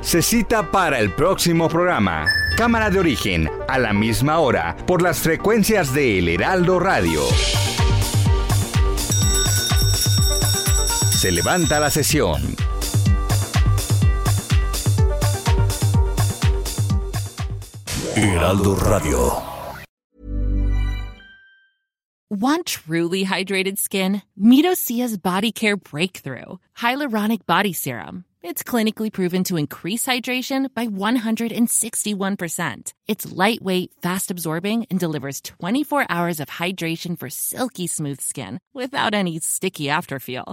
Se 0.00 0.22
cita 0.22 0.70
para 0.70 0.98
el 0.98 1.12
próximo 1.12 1.68
programa. 1.68 2.24
Cámara 2.56 2.88
de 2.88 2.98
origen, 2.98 3.50
a 3.68 3.78
la 3.78 3.92
misma 3.92 4.38
hora, 4.38 4.76
por 4.86 5.02
las 5.02 5.20
frecuencias 5.20 5.92
de 5.92 6.18
El 6.18 6.28
Heraldo 6.28 6.80
Radio. 6.80 7.20
Se 11.10 11.30
levanta 11.30 11.78
la 11.78 11.90
sesión. 11.90 12.51
Heraldo 18.14 18.74
Radio. 18.90 19.42
Want 22.28 22.66
truly 22.66 23.24
hydrated 23.24 23.78
skin? 23.78 24.20
Medocia's 24.38 25.16
Body 25.16 25.50
Care 25.50 25.78
Breakthrough 25.78 26.58
Hyaluronic 26.76 27.46
Body 27.46 27.72
Serum. 27.72 28.26
It's 28.42 28.62
clinically 28.62 29.10
proven 29.10 29.44
to 29.44 29.56
increase 29.56 30.04
hydration 30.04 30.68
by 30.74 30.88
161%. 30.88 32.92
It's 33.06 33.32
lightweight, 33.32 33.92
fast 34.02 34.30
absorbing, 34.30 34.84
and 34.90 35.00
delivers 35.00 35.40
24 35.40 36.04
hours 36.10 36.38
of 36.38 36.48
hydration 36.48 37.18
for 37.18 37.30
silky 37.30 37.86
smooth 37.86 38.20
skin 38.20 38.58
without 38.74 39.14
any 39.14 39.38
sticky 39.38 39.86
afterfeel. 39.86 40.52